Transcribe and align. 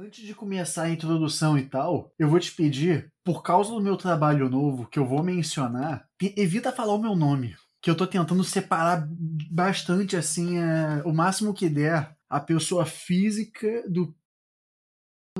Antes 0.00 0.24
de 0.24 0.32
começar 0.32 0.84
a 0.84 0.90
introdução 0.90 1.58
e 1.58 1.66
tal, 1.66 2.14
eu 2.16 2.28
vou 2.28 2.38
te 2.38 2.52
pedir, 2.52 3.12
por 3.24 3.42
causa 3.42 3.70
do 3.70 3.80
meu 3.80 3.96
trabalho 3.96 4.48
novo 4.48 4.86
que 4.86 4.96
eu 4.96 5.04
vou 5.04 5.24
mencionar, 5.24 6.08
evita 6.36 6.70
falar 6.70 6.94
o 6.94 7.02
meu 7.02 7.16
nome. 7.16 7.56
Que 7.82 7.90
eu 7.90 7.96
tô 7.96 8.06
tentando 8.06 8.44
separar 8.44 9.08
bastante, 9.50 10.16
assim, 10.16 10.56
é, 10.56 11.02
o 11.04 11.12
máximo 11.12 11.52
que 11.52 11.68
der, 11.68 12.16
a 12.30 12.38
pessoa 12.38 12.86
física 12.86 13.84
do 13.88 14.16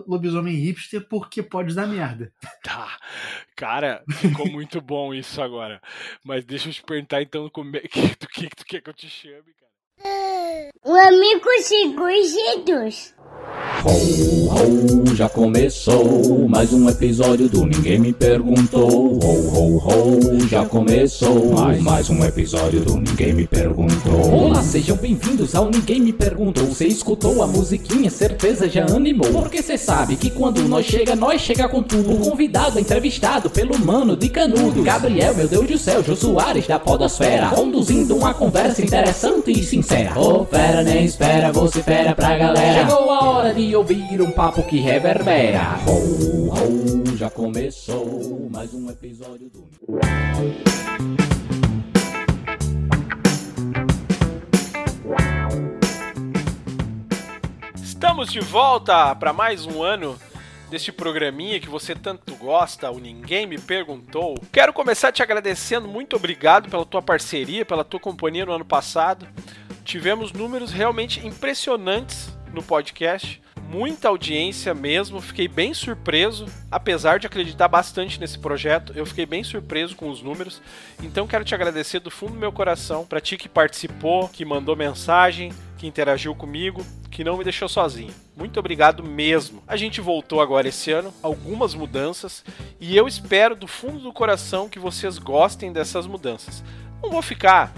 lobisomem 0.04 0.57
hipster, 0.57 1.06
porque 1.09 1.40
pode 1.40 1.72
dar 1.72 1.86
merda. 1.86 2.32
Tá. 2.64 2.98
Cara, 3.54 4.04
ficou 4.11 4.50
muito 4.50 4.80
bom 4.80 5.14
isso 5.14 5.40
agora. 5.40 5.80
Mas 6.25 6.45
deixa 6.45 6.68
eu 6.68 6.72
te 6.72 6.82
perguntar 6.82 7.22
então 7.22 7.48
como 7.48 7.77
é 7.77 7.80
que, 7.82 8.00
do 8.16 8.27
que, 8.27 8.48
que 8.48 8.56
tu 8.56 8.64
quer 8.64 8.80
que 8.80 8.90
eu 8.90 8.95
te 8.95 9.09
chame, 9.09 9.54
cara. 9.54 9.68
O 10.05 10.95
amigo 10.95 11.49
Seguridos. 11.61 13.15
Ho, 13.85 13.91
ho, 13.91 15.15
já 15.15 15.29
começou 15.29 16.48
mais 16.48 16.73
um 16.73 16.89
episódio 16.89 17.48
do 17.48 17.65
Ninguém 17.65 17.98
Me 17.98 18.12
Perguntou. 18.12 18.89
Ho, 18.89 19.19
ho, 19.19 19.79
ho, 19.79 20.48
já 20.48 20.65
começou 20.65 21.53
mais, 21.53 21.80
mais 21.80 22.11
um 22.11 22.25
episódio 22.25 22.80
do 22.80 22.97
Ninguém 22.97 23.33
Me 23.33 23.47
Perguntou. 23.47 24.33
Olá, 24.33 24.62
sejam 24.62 24.97
bem-vindos 24.97 25.55
ao 25.55 25.70
Ninguém 25.70 26.01
Me 26.01 26.12
Perguntou. 26.12 26.67
Você 26.67 26.87
escutou 26.87 27.42
a 27.42 27.47
musiquinha, 27.47 28.11
certeza 28.11 28.69
já 28.69 28.84
animou. 28.84 29.30
Porque 29.30 29.62
cê 29.62 29.78
sabe 29.78 30.17
que 30.17 30.30
quando 30.30 30.62
nós 30.69 30.87
chega, 30.87 31.15
nós 31.15 31.41
chega 31.41 31.69
com 31.69 31.83
tudo. 31.83 32.15
O 32.15 32.30
convidado 32.30 32.80
entrevistado 32.80 33.48
pelo 33.48 33.78
mano 33.78 34.17
de 34.17 34.28
canudo. 34.28 34.83
Gabriel, 34.83 35.34
meu 35.34 35.48
Deus 35.48 35.67
do 35.67 35.78
céu, 35.78 36.03
Jô 36.03 36.17
Soares 36.17 36.67
da 36.67 36.78
Podosfera. 36.78 37.51
Conduzindo 37.51 38.17
uma 38.17 38.34
conversa 38.34 38.83
interessante 38.83 39.53
e 39.53 39.62
sincera. 39.62 39.88
Ô, 40.15 40.41
oh, 40.41 40.45
fera, 40.45 40.83
nem 40.83 41.06
espera, 41.06 41.51
você 41.51 41.83
fera 41.83 42.15
pra 42.15 42.37
galera. 42.37 42.87
Chegou 42.87 43.10
a 43.10 43.30
hora 43.30 43.55
de 43.55 43.74
ouvir 43.74 44.20
um 44.20 44.30
papo 44.30 44.62
que 44.64 44.78
reverbera. 44.78 45.78
Ho, 45.87 46.51
ho, 46.51 47.16
já 47.16 47.30
começou 47.30 48.50
mais 48.53 48.75
um 48.75 48.91
episódio 48.91 49.48
do. 49.48 49.66
Estamos 57.83 58.31
de 58.31 58.41
volta 58.41 59.14
para 59.14 59.33
mais 59.33 59.64
um 59.64 59.83
ano 59.83 60.19
deste 60.70 60.92
programinha 60.92 61.59
que 61.59 61.69
você 61.69 61.94
tanto 61.94 62.34
gosta, 62.36 62.91
o 62.91 62.98
Ninguém 62.98 63.47
Me 63.47 63.59
Perguntou. 63.59 64.34
Quero 64.53 64.72
começar 64.75 65.12
te 65.12 65.22
agradecendo, 65.22 65.89
muito 65.89 66.14
obrigado 66.14 66.69
pela 66.69 66.84
tua 66.84 67.00
parceria, 67.00 67.64
pela 67.64 67.84
tua 67.84 67.98
companhia 67.98 68.44
no 68.44 68.53
ano 68.53 68.66
passado. 68.66 69.27
Tivemos 69.89 70.33
números 70.33 70.70
realmente 70.70 71.27
impressionantes 71.27 72.28
no 72.53 72.62
podcast 72.62 73.41
muita 73.69 74.08
audiência 74.08 74.72
mesmo, 74.72 75.20
fiquei 75.20 75.47
bem 75.47 75.75
surpreso, 75.75 76.47
apesar 76.70 77.19
de 77.19 77.27
acreditar 77.27 77.69
bastante 77.69 78.19
nesse 78.19 78.39
projeto, 78.39 78.94
eu 78.97 79.05
fiquei 79.05 79.27
bem 79.27 79.44
surpreso 79.44 79.94
com 79.94 80.09
os 80.09 80.22
números. 80.22 80.62
Então 81.03 81.27
quero 81.27 81.44
te 81.44 81.55
agradecer 81.55 82.00
do 82.00 82.11
fundo 82.11 82.33
do 82.33 82.39
meu 82.39 82.50
coração 82.50 83.05
para 83.05 83.20
ti 83.20 83.36
que 83.36 83.48
participou, 83.48 84.28
que 84.28 84.44
mandou 84.44 84.75
mensagem, 84.75 85.53
que 85.77 85.86
interagiu 85.86 86.34
comigo, 86.34 86.84
que 87.11 87.22
não 87.22 87.36
me 87.36 87.44
deixou 87.44 87.69
sozinho. 87.69 88.14
Muito 88.34 88.59
obrigado 88.59 89.05
mesmo. 89.05 89.62
A 89.66 89.77
gente 89.77 90.00
voltou 90.00 90.41
agora 90.41 90.69
esse 90.69 90.91
ano, 90.91 91.12
algumas 91.22 91.75
mudanças, 91.75 92.44
e 92.81 92.97
eu 92.97 93.06
espero 93.06 93.55
do 93.55 93.66
fundo 93.66 94.00
do 94.00 94.12
coração 94.12 94.69
que 94.69 94.78
vocês 94.78 95.19
gostem 95.19 95.72
dessas 95.72 96.06
mudanças. 96.06 96.64
Não 97.03 97.11
vou 97.11 97.22
ficar 97.22 97.72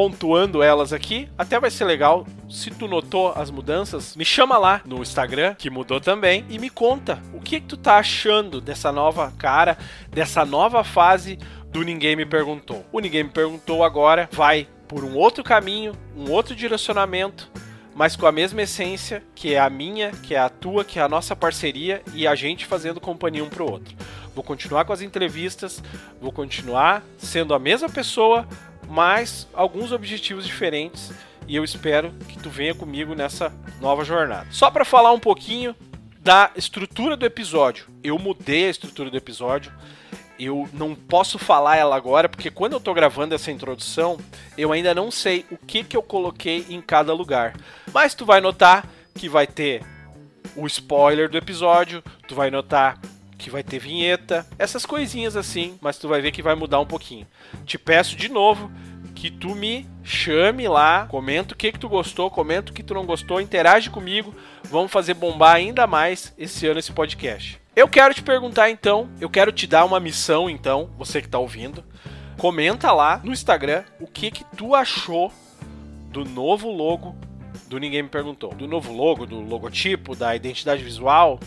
pontuando 0.00 0.62
elas 0.62 0.94
aqui. 0.94 1.28
Até 1.36 1.60
vai 1.60 1.70
ser 1.70 1.84
legal. 1.84 2.26
Se 2.48 2.70
tu 2.70 2.88
notou 2.88 3.34
as 3.36 3.50
mudanças, 3.50 4.16
me 4.16 4.24
chama 4.24 4.56
lá 4.56 4.80
no 4.86 5.02
Instagram, 5.02 5.54
que 5.56 5.68
mudou 5.68 6.00
também, 6.00 6.42
e 6.48 6.58
me 6.58 6.70
conta 6.70 7.22
o 7.34 7.38
que, 7.38 7.60
que 7.60 7.66
tu 7.66 7.76
tá 7.76 7.98
achando 7.98 8.62
dessa 8.62 8.90
nova 8.90 9.30
cara, 9.36 9.76
dessa 10.08 10.42
nova 10.42 10.82
fase 10.82 11.38
do 11.68 11.82
Ninguém 11.82 12.16
Me 12.16 12.24
Perguntou. 12.24 12.82
O 12.90 12.98
Ninguém 12.98 13.24
Me 13.24 13.30
Perguntou 13.30 13.84
agora 13.84 14.26
vai 14.32 14.66
por 14.88 15.04
um 15.04 15.16
outro 15.16 15.44
caminho, 15.44 15.92
um 16.16 16.30
outro 16.30 16.56
direcionamento, 16.56 17.50
mas 17.94 18.16
com 18.16 18.26
a 18.26 18.32
mesma 18.32 18.62
essência, 18.62 19.22
que 19.34 19.52
é 19.52 19.60
a 19.60 19.68
minha, 19.68 20.12
que 20.12 20.34
é 20.34 20.38
a 20.38 20.48
tua, 20.48 20.82
que 20.82 20.98
é 20.98 21.02
a 21.02 21.08
nossa 21.10 21.36
parceria 21.36 22.00
e 22.14 22.26
a 22.26 22.34
gente 22.34 22.64
fazendo 22.64 23.02
companhia 23.02 23.44
um 23.44 23.50
pro 23.50 23.70
outro. 23.70 23.94
Vou 24.34 24.42
continuar 24.42 24.86
com 24.86 24.94
as 24.94 25.02
entrevistas, 25.02 25.82
vou 26.18 26.32
continuar 26.32 27.02
sendo 27.18 27.52
a 27.52 27.58
mesma 27.58 27.90
pessoa, 27.90 28.48
mas 28.90 29.46
alguns 29.54 29.92
objetivos 29.92 30.44
diferentes 30.44 31.12
e 31.46 31.54
eu 31.54 31.62
espero 31.62 32.12
que 32.28 32.38
tu 32.38 32.50
venha 32.50 32.74
comigo 32.74 33.14
nessa 33.14 33.52
nova 33.80 34.04
jornada. 34.04 34.48
Só 34.50 34.70
para 34.70 34.84
falar 34.84 35.12
um 35.12 35.18
pouquinho 35.18 35.74
da 36.20 36.50
estrutura 36.56 37.16
do 37.16 37.24
episódio. 37.24 37.86
Eu 38.02 38.18
mudei 38.18 38.66
a 38.66 38.70
estrutura 38.70 39.08
do 39.08 39.16
episódio. 39.16 39.72
Eu 40.38 40.68
não 40.72 40.94
posso 40.94 41.38
falar 41.38 41.76
ela 41.76 41.96
agora 41.96 42.28
porque 42.28 42.50
quando 42.50 42.72
eu 42.72 42.78
estou 42.78 42.92
gravando 42.92 43.34
essa 43.34 43.50
introdução, 43.50 44.18
eu 44.58 44.72
ainda 44.72 44.94
não 44.94 45.10
sei 45.10 45.46
o 45.50 45.56
que 45.56 45.84
que 45.84 45.96
eu 45.96 46.02
coloquei 46.02 46.66
em 46.68 46.80
cada 46.80 47.12
lugar. 47.12 47.54
Mas 47.92 48.14
tu 48.14 48.24
vai 48.24 48.40
notar 48.40 48.86
que 49.14 49.28
vai 49.28 49.46
ter 49.46 49.82
o 50.56 50.66
spoiler 50.66 51.28
do 51.28 51.38
episódio, 51.38 52.02
tu 52.26 52.34
vai 52.34 52.50
notar 52.50 52.98
que 53.40 53.50
vai 53.50 53.62
ter 53.62 53.78
vinheta, 53.78 54.46
essas 54.58 54.84
coisinhas 54.84 55.34
assim, 55.34 55.78
mas 55.80 55.98
tu 55.98 56.06
vai 56.06 56.20
ver 56.20 56.30
que 56.30 56.42
vai 56.42 56.54
mudar 56.54 56.78
um 56.78 56.86
pouquinho. 56.86 57.26
Te 57.64 57.78
peço 57.78 58.14
de 58.14 58.28
novo 58.28 58.70
que 59.14 59.30
tu 59.30 59.54
me 59.54 59.88
chame 60.04 60.68
lá, 60.68 61.06
comenta 61.06 61.54
o 61.54 61.56
que 61.56 61.72
que 61.72 61.78
tu 61.78 61.88
gostou, 61.88 62.30
comenta 62.30 62.70
o 62.70 62.74
que 62.74 62.82
tu 62.82 62.94
não 62.94 63.06
gostou, 63.06 63.40
interage 63.40 63.90
comigo, 63.90 64.34
vamos 64.64 64.92
fazer 64.92 65.14
bombar 65.14 65.56
ainda 65.56 65.86
mais 65.86 66.34
esse 66.38 66.66
ano 66.66 66.78
esse 66.78 66.92
podcast. 66.92 67.60
Eu 67.74 67.88
quero 67.88 68.14
te 68.14 68.22
perguntar 68.22 68.70
então, 68.70 69.08
eu 69.20 69.30
quero 69.30 69.50
te 69.50 69.66
dar 69.66 69.84
uma 69.84 69.98
missão 69.98 70.48
então, 70.48 70.90
você 70.98 71.22
que 71.22 71.28
tá 71.28 71.38
ouvindo, 71.38 71.82
comenta 72.36 72.92
lá 72.92 73.20
no 73.24 73.32
Instagram 73.32 73.84
o 73.98 74.06
que 74.06 74.30
que 74.30 74.44
tu 74.56 74.74
achou 74.74 75.32
do 76.10 76.24
novo 76.24 76.70
logo 76.70 77.16
do 77.68 77.78
Ninguém 77.78 78.02
Me 78.02 78.08
Perguntou. 78.08 78.52
Do 78.52 78.66
novo 78.66 78.92
logo, 78.92 79.24
do 79.24 79.40
logotipo, 79.40 80.16
da 80.16 80.34
identidade 80.34 80.82
visual, 80.82 81.38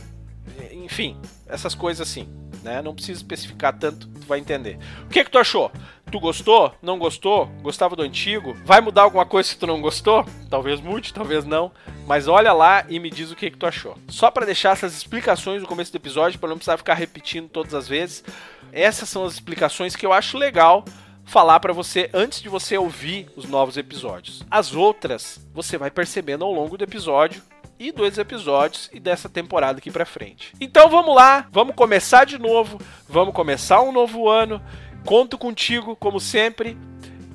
enfim, 0.71 1.17
essas 1.47 1.73
coisas 1.73 2.07
assim, 2.07 2.27
né? 2.63 2.81
Não 2.81 2.93
precisa 2.93 3.19
especificar 3.19 3.77
tanto, 3.77 4.07
tu 4.07 4.27
vai 4.27 4.39
entender. 4.39 4.77
O 5.05 5.09
que 5.09 5.23
que 5.23 5.31
tu 5.31 5.37
achou? 5.37 5.71
Tu 6.11 6.19
gostou? 6.19 6.73
Não 6.81 6.99
gostou? 6.99 7.47
Gostava 7.61 7.95
do 7.95 8.03
antigo? 8.03 8.55
Vai 8.65 8.81
mudar 8.81 9.01
alguma 9.03 9.25
coisa 9.25 9.49
se 9.49 9.57
tu 9.57 9.65
não 9.65 9.81
gostou? 9.81 10.25
Talvez 10.49 10.79
mude, 10.79 11.13
talvez 11.13 11.43
não. 11.43 11.71
Mas 12.05 12.27
olha 12.27 12.53
lá 12.53 12.85
e 12.87 12.99
me 12.99 13.09
diz 13.09 13.31
o 13.31 13.35
que 13.35 13.49
que 13.49 13.57
tu 13.57 13.65
achou. 13.65 13.97
Só 14.07 14.29
para 14.29 14.45
deixar 14.45 14.73
essas 14.73 14.95
explicações 14.95 15.61
no 15.61 15.67
começo 15.67 15.91
do 15.91 15.95
episódio, 15.95 16.39
para 16.39 16.49
não 16.49 16.57
precisar 16.57 16.77
ficar 16.77 16.93
repetindo 16.93 17.49
todas 17.49 17.73
as 17.73 17.87
vezes. 17.87 18.23
Essas 18.71 19.09
são 19.09 19.25
as 19.25 19.33
explicações 19.33 19.95
que 19.95 20.05
eu 20.05 20.13
acho 20.13 20.37
legal 20.37 20.85
falar 21.25 21.59
para 21.59 21.73
você 21.73 22.09
antes 22.13 22.41
de 22.41 22.49
você 22.49 22.77
ouvir 22.77 23.27
os 23.35 23.45
novos 23.45 23.77
episódios. 23.77 24.43
As 24.51 24.75
outras 24.75 25.45
você 25.53 25.77
vai 25.77 25.89
percebendo 25.89 26.45
ao 26.45 26.53
longo 26.53 26.77
do 26.77 26.83
episódio 26.83 27.41
e 27.79 27.91
dois 27.91 28.17
episódios 28.17 28.89
e 28.93 28.99
dessa 28.99 29.27
temporada 29.27 29.79
aqui 29.79 29.91
para 29.91 30.05
frente. 30.05 30.53
Então 30.59 30.89
vamos 30.89 31.15
lá, 31.15 31.47
vamos 31.51 31.75
começar 31.75 32.25
de 32.25 32.37
novo, 32.37 32.79
vamos 33.07 33.33
começar 33.33 33.81
um 33.81 33.91
novo 33.91 34.29
ano. 34.29 34.61
Conto 35.05 35.37
contigo 35.37 35.95
como 35.95 36.19
sempre 36.19 36.77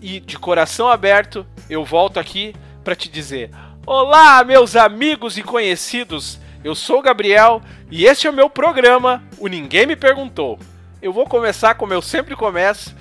e 0.01 0.21
de 0.21 0.39
coração 0.39 0.89
aberto 0.89 1.47
eu 1.69 1.85
volto 1.85 2.19
aqui 2.19 2.55
para 2.83 2.97
te 2.97 3.09
dizer: 3.09 3.51
Olá, 3.87 4.43
meus 4.45 4.77
amigos 4.77 5.37
e 5.37 5.43
conhecidos. 5.43 6.39
Eu 6.65 6.75
sou 6.75 6.99
o 6.99 7.03
Gabriel 7.03 7.63
e 7.91 8.05
este 8.05 8.27
é 8.27 8.31
o 8.31 8.33
meu 8.33 8.51
programa, 8.51 9.23
o 9.39 9.47
Ninguém 9.47 9.87
Me 9.87 9.95
Perguntou. 9.95 10.59
Eu 11.01 11.13
vou 11.13 11.25
começar 11.25 11.75
como 11.75 11.93
eu 11.93 12.03
sempre 12.03 12.35
começo, 12.35 12.95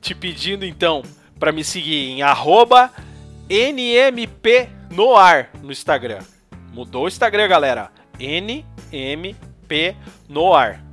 te 0.00 0.14
pedindo 0.14 0.64
então 0.64 1.02
para 1.38 1.52
me 1.52 1.62
seguir 1.62 2.10
em 2.10 2.22
NMP 3.48 4.68
no 4.90 5.16
ar 5.16 5.50
no 5.62 5.70
Instagram. 5.70 6.33
Mudou 6.74 7.04
o 7.04 7.08
Instagram, 7.08 7.46
galera. 7.46 7.92
NMP 8.18 9.96
Noar. 10.28 10.84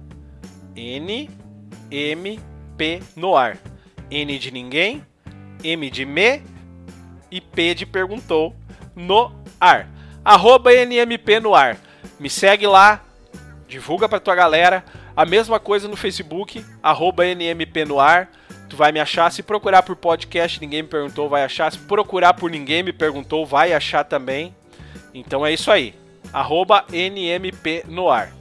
NMP 0.76 2.40
Noar. 3.16 3.58
N 4.12 4.38
de 4.38 4.52
ninguém, 4.52 5.04
M 5.64 5.90
de 5.90 6.06
me 6.06 6.44
e 7.32 7.42
P 7.42 7.74
de 7.74 7.88
perguntou 7.88 8.56
no 8.96 9.34
ar. 9.60 9.88
Arroba 10.24 10.72
NMP 10.72 11.40
no 11.40 11.56
ar. 11.56 11.78
Me 12.20 12.30
segue 12.30 12.68
lá, 12.68 13.04
divulga 13.68 14.08
pra 14.08 14.20
tua 14.20 14.36
galera. 14.36 14.86
A 15.16 15.26
mesma 15.26 15.60
coisa 15.60 15.88
no 15.88 15.96
Facebook, 15.96 16.64
arroba 16.84 17.26
NMP 17.26 17.86
no 17.86 18.00
ar. 18.00 18.30
Tu 18.70 18.76
vai 18.76 18.92
me 18.92 19.00
achar. 19.00 19.32
Se 19.32 19.42
procurar 19.42 19.82
por 19.82 19.96
podcast, 19.96 20.62
ninguém 20.62 20.84
me 20.84 20.90
perguntou, 20.90 21.28
vai 21.28 21.44
achar. 21.44 21.72
Se 21.72 21.80
procurar 21.80 22.36
por 22.36 22.52
ninguém 22.52 22.84
me 22.84 22.94
perguntou, 22.94 23.48
vai 23.48 23.74
achar 23.74 24.04
também. 24.04 24.56
Então 25.14 25.46
é 25.46 25.54
isso 25.54 25.72
aí. 25.72 25.96
Arroba 26.32 26.86
NMP 26.92 27.84
no 27.88 28.10
ar. 28.10 28.32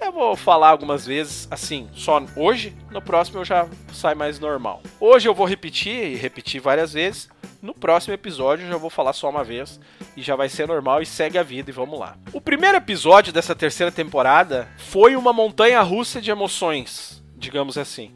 Eu 0.00 0.12
vou 0.12 0.36
falar 0.36 0.68
algumas 0.68 1.04
vezes 1.04 1.48
assim, 1.50 1.88
só 1.92 2.22
hoje, 2.36 2.76
no 2.90 3.02
próximo 3.02 3.40
eu 3.40 3.44
já 3.44 3.68
sai 3.92 4.14
mais 4.14 4.38
normal. 4.38 4.80
Hoje 5.00 5.28
eu 5.28 5.34
vou 5.34 5.46
repetir 5.46 6.12
e 6.12 6.14
repetir 6.14 6.60
várias 6.60 6.92
vezes 6.92 7.28
No 7.60 7.74
próximo 7.74 8.14
episódio 8.14 8.64
eu 8.64 8.70
já 8.70 8.76
vou 8.76 8.88
falar 8.88 9.12
só 9.12 9.28
uma 9.28 9.42
vez 9.42 9.80
e 10.16 10.22
já 10.22 10.36
vai 10.36 10.48
ser 10.48 10.68
normal 10.68 11.02
e 11.02 11.06
segue 11.06 11.36
a 11.36 11.42
vida 11.42 11.70
e 11.70 11.72
vamos 11.72 11.98
lá. 11.98 12.16
O 12.32 12.40
primeiro 12.40 12.76
episódio 12.76 13.32
dessa 13.32 13.54
terceira 13.54 13.90
temporada 13.90 14.68
foi 14.76 15.16
uma 15.16 15.32
montanha 15.32 15.82
russa 15.82 16.20
de 16.20 16.30
emoções, 16.30 17.22
digamos 17.36 17.76
assim. 17.76 18.12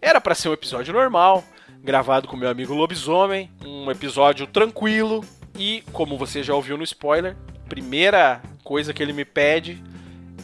Era 0.00 0.20
para 0.20 0.34
ser 0.34 0.50
um 0.50 0.52
episódio 0.52 0.92
normal, 0.92 1.42
gravado 1.82 2.28
com 2.28 2.36
meu 2.36 2.50
amigo 2.50 2.74
Lobisomem, 2.74 3.50
um 3.64 3.90
episódio 3.90 4.46
tranquilo 4.46 5.24
e, 5.60 5.82
como 5.92 6.16
você 6.16 6.42
já 6.42 6.54
ouviu 6.54 6.78
no 6.78 6.82
spoiler, 6.82 7.36
primeira 7.68 8.40
coisa 8.64 8.94
que 8.94 9.02
ele 9.02 9.12
me 9.12 9.26
pede 9.26 9.80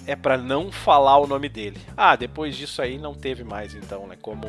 é 0.06 0.14
para 0.14 0.36
não 0.36 0.70
falar 0.70 1.16
o 1.16 1.26
nome 1.26 1.48
dele. 1.48 1.80
Ah, 1.96 2.14
depois 2.14 2.54
disso 2.54 2.82
aí 2.82 2.98
não 2.98 3.14
teve 3.14 3.42
mais 3.42 3.74
então, 3.74 4.06
né? 4.06 4.16
Como 4.20 4.46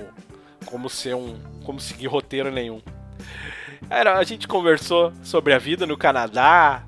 como 0.66 0.90
ser 0.90 1.16
um, 1.16 1.40
como 1.64 1.80
seguir 1.80 2.08
roteiro 2.08 2.52
nenhum. 2.52 2.81
Era, 3.90 4.18
a 4.18 4.24
gente 4.25 4.46
conversou 4.46 5.14
sobre 5.24 5.54
a 5.54 5.58
vida 5.58 5.86
no 5.86 5.96
Canadá, 5.96 6.84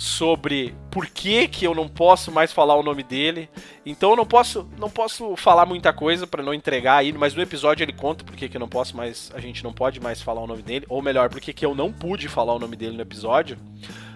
sobre 0.00 0.74
por 0.90 1.06
que, 1.06 1.46
que 1.46 1.66
eu 1.66 1.74
não 1.74 1.86
posso 1.86 2.32
mais 2.32 2.50
falar 2.50 2.74
o 2.74 2.82
nome 2.82 3.02
dele. 3.02 3.50
Então 3.84 4.10
eu 4.10 4.16
não 4.16 4.24
posso, 4.24 4.66
não 4.78 4.88
posso 4.88 5.36
falar 5.36 5.66
muita 5.66 5.92
coisa 5.92 6.26
para 6.26 6.42
não 6.42 6.54
entregar 6.54 6.96
aí, 6.96 7.12
mas 7.12 7.34
no 7.34 7.42
episódio 7.42 7.84
ele 7.84 7.92
conta 7.92 8.24
por 8.24 8.34
que, 8.34 8.48
que 8.48 8.56
eu 8.56 8.60
não 8.60 8.68
posso 8.68 8.96
mais, 8.96 9.30
a 9.34 9.40
gente 9.40 9.62
não 9.62 9.74
pode 9.74 10.00
mais 10.00 10.22
falar 10.22 10.40
o 10.40 10.46
nome 10.46 10.62
dele, 10.62 10.86
ou 10.88 11.02
melhor, 11.02 11.28
por 11.28 11.38
que, 11.38 11.52
que 11.52 11.66
eu 11.66 11.74
não 11.74 11.92
pude 11.92 12.28
falar 12.28 12.54
o 12.54 12.58
nome 12.58 12.76
dele 12.76 12.96
no 12.96 13.02
episódio. 13.02 13.58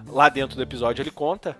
Lá 0.06 0.30
dentro 0.30 0.56
do 0.56 0.62
episódio 0.62 1.02
ele 1.02 1.10
conta. 1.10 1.54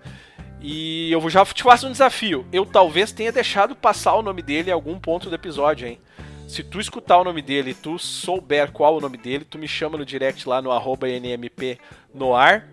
E 0.59 1.12
eu 1.12 1.29
já 1.29 1.44
te 1.44 1.62
faço 1.62 1.87
um 1.87 1.93
desafio. 1.93 2.47
Eu 2.50 2.65
talvez 2.65 3.12
tenha 3.12 3.31
deixado 3.31 3.76
passar 3.76 4.15
o 4.15 4.23
nome 4.23 4.41
dele 4.41 4.71
em 4.71 4.73
algum 4.73 4.99
ponto 4.99 5.29
do 5.29 5.35
episódio, 5.35 5.87
hein? 5.87 6.00
Se 6.49 6.62
tu 6.62 6.81
escutar 6.81 7.19
o 7.19 7.25
nome 7.25 7.43
dele 7.43 7.73
e 7.73 7.75
tu 7.75 7.99
souber 7.99 8.73
qual 8.73 8.97
o 8.97 9.00
nome 9.03 9.19
dele, 9.19 9.44
tu 9.44 9.59
me 9.59 9.69
chama 9.69 9.99
no 9.99 10.05
direct 10.06 10.49
lá 10.49 10.62
no 10.62 10.73
arroba 10.73 11.11
NMP 11.11 11.79
no 12.15 12.35
ar 12.35 12.67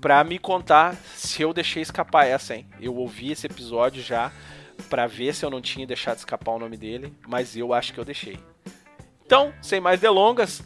pra 0.00 0.24
me 0.24 0.38
contar 0.38 0.96
se 1.14 1.42
eu 1.42 1.52
deixei 1.52 1.82
escapar 1.82 2.26
essa, 2.26 2.54
hein? 2.54 2.66
Eu 2.80 2.96
ouvi 2.96 3.32
esse 3.32 3.46
episódio 3.46 4.02
já 4.02 4.32
pra 4.88 5.06
ver 5.06 5.34
se 5.34 5.44
eu 5.44 5.50
não 5.50 5.60
tinha 5.60 5.86
deixado 5.86 6.16
escapar 6.16 6.52
o 6.52 6.58
nome 6.58 6.76
dele, 6.76 7.12
mas 7.28 7.56
eu 7.56 7.74
acho 7.74 7.92
que 7.92 8.00
eu 8.00 8.04
deixei. 8.04 8.38
Então, 9.24 9.52
sem 9.60 9.80
mais 9.80 10.00
delongas, 10.00 10.62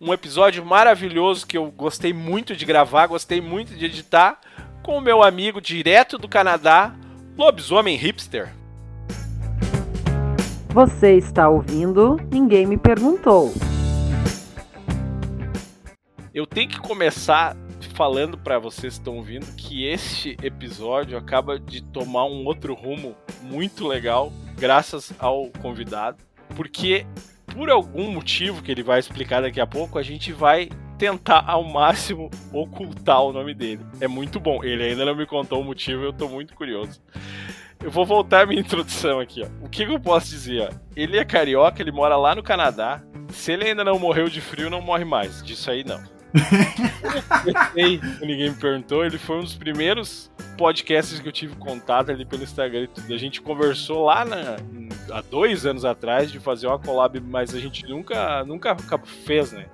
um 0.00 0.12
episódio 0.12 0.64
maravilhoso 0.64 1.46
que 1.46 1.56
eu 1.56 1.70
gostei 1.70 2.12
muito 2.12 2.56
de 2.56 2.64
gravar, 2.64 3.06
gostei 3.06 3.40
muito 3.40 3.74
de 3.74 3.84
editar, 3.84 4.40
com 4.82 4.98
o 4.98 5.00
meu 5.00 5.22
amigo 5.22 5.60
direto 5.60 6.18
do 6.18 6.28
Canadá, 6.28 6.92
Lobisomem 7.38 7.96
Hipster. 7.96 8.52
Você 10.70 11.16
está 11.16 11.48
ouvindo? 11.48 12.16
Ninguém 12.32 12.66
me 12.66 12.76
perguntou. 12.76 13.52
Eu 16.34 16.46
tenho 16.46 16.68
que 16.68 16.80
começar 16.80 17.54
falando 17.92 18.36
para 18.36 18.58
vocês 18.58 18.94
que 18.94 19.00
estão 19.00 19.16
ouvindo 19.16 19.54
que 19.54 19.86
este 19.86 20.36
episódio 20.42 21.16
acaba 21.16 21.58
de 21.58 21.82
tomar 21.82 22.24
um 22.24 22.44
outro 22.44 22.74
rumo 22.74 23.14
muito 23.42 23.86
legal, 23.86 24.32
graças 24.56 25.12
ao 25.18 25.48
convidado, 25.60 26.18
porque 26.56 27.06
por 27.54 27.70
algum 27.70 28.10
motivo 28.10 28.62
que 28.62 28.70
ele 28.70 28.82
vai 28.82 28.98
explicar 28.98 29.42
daqui 29.42 29.60
a 29.60 29.66
pouco, 29.66 29.98
a 29.98 30.02
gente 30.02 30.32
vai 30.32 30.68
tentar 30.98 31.44
ao 31.46 31.64
máximo 31.64 32.30
ocultar 32.52 33.22
o 33.22 33.32
nome 33.32 33.54
dele. 33.54 33.84
É 34.00 34.08
muito 34.08 34.40
bom. 34.40 34.62
Ele 34.64 34.84
ainda 34.84 35.04
não 35.04 35.14
me 35.14 35.26
contou 35.26 35.60
o 35.60 35.64
motivo, 35.64 36.04
eu 36.04 36.12
tô 36.12 36.28
muito 36.28 36.54
curioso. 36.54 37.02
Eu 37.82 37.90
vou 37.90 38.06
voltar 38.06 38.42
a 38.42 38.46
minha 38.46 38.60
introdução 38.62 39.20
aqui, 39.20 39.42
ó. 39.42 39.64
O 39.64 39.68
que, 39.68 39.84
que 39.84 39.92
eu 39.92 40.00
posso 40.00 40.30
dizer? 40.30 40.72
Ele 40.96 41.18
é 41.18 41.24
carioca, 41.24 41.82
ele 41.82 41.92
mora 41.92 42.16
lá 42.16 42.34
no 42.34 42.42
Canadá. 42.42 43.02
Se 43.30 43.52
ele 43.52 43.64
ainda 43.64 43.84
não 43.84 43.98
morreu 43.98 44.28
de 44.28 44.40
frio, 44.40 44.70
não 44.70 44.80
morre 44.80 45.04
mais. 45.04 45.42
Disso 45.42 45.70
aí 45.70 45.84
não. 45.84 46.02
Ninguém 48.20 48.50
me 48.50 48.56
perguntou. 48.56 49.04
Ele 49.04 49.18
foi 49.18 49.38
um 49.38 49.40
dos 49.40 49.54
primeiros 49.54 50.30
podcasts 50.56 51.20
que 51.20 51.28
eu 51.28 51.32
tive 51.32 51.56
contato 51.56 52.10
ali 52.10 52.24
pelo 52.24 52.42
Instagram 52.42 52.82
e 52.82 52.88
tudo. 52.88 53.12
A 53.12 53.18
gente 53.18 53.40
conversou 53.40 54.04
lá 54.06 54.24
na, 54.24 54.56
há 55.10 55.20
dois 55.22 55.66
anos 55.66 55.84
atrás 55.84 56.30
de 56.30 56.38
fazer 56.40 56.66
uma 56.66 56.78
collab, 56.78 57.20
mas 57.20 57.54
a 57.54 57.60
gente 57.60 57.86
nunca, 57.86 58.44
nunca 58.44 58.76
fez, 59.24 59.52
né? 59.52 59.66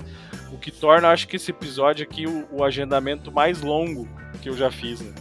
O 0.52 0.58
que 0.58 0.70
torna, 0.70 1.10
acho 1.10 1.28
que 1.28 1.36
esse 1.36 1.50
episódio 1.50 2.04
aqui 2.04 2.26
o, 2.26 2.48
o 2.50 2.64
agendamento 2.64 3.30
mais 3.30 3.60
longo 3.60 4.08
que 4.40 4.48
eu 4.48 4.56
já 4.56 4.70
fiz, 4.70 5.00
né? 5.00 5.12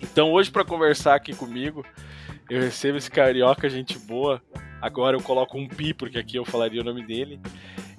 Então 0.00 0.32
hoje 0.32 0.50
para 0.50 0.64
conversar 0.64 1.14
aqui 1.14 1.34
comigo, 1.34 1.84
eu 2.48 2.60
recebo 2.60 2.98
esse 2.98 3.10
carioca, 3.10 3.68
gente 3.68 3.98
boa. 3.98 4.40
Agora 4.80 5.16
eu 5.16 5.20
coloco 5.20 5.58
um 5.58 5.66
pi, 5.66 5.92
porque 5.92 6.18
aqui 6.18 6.36
eu 6.36 6.44
falaria 6.44 6.80
o 6.80 6.84
nome 6.84 7.04
dele. 7.04 7.40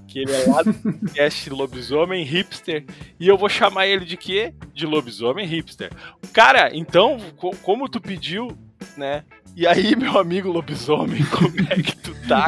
Que 0.09 0.19
ele 0.19 0.31
é 0.31 0.45
lá 0.47 0.63
do 0.63 0.73
podcast 0.73 1.49
Lobisomem 1.51 2.23
Hipster. 2.23 2.83
E 3.19 3.27
eu 3.27 3.37
vou 3.37 3.47
chamar 3.47 3.85
ele 3.85 4.03
de 4.03 4.17
quê? 4.17 4.51
De 4.73 4.87
Lobisomem 4.87 5.45
Hipster. 5.45 5.91
Cara, 6.33 6.71
então, 6.73 7.19
co 7.37 7.55
como 7.57 7.87
tu 7.87 8.01
pediu, 8.01 8.57
né? 8.97 9.23
E 9.55 9.67
aí, 9.67 9.95
meu 9.95 10.17
amigo 10.17 10.51
Lobisomem, 10.51 11.23
como 11.29 11.53
é 11.69 11.75
que 11.75 11.95
tu 11.95 12.15
tá? 12.27 12.47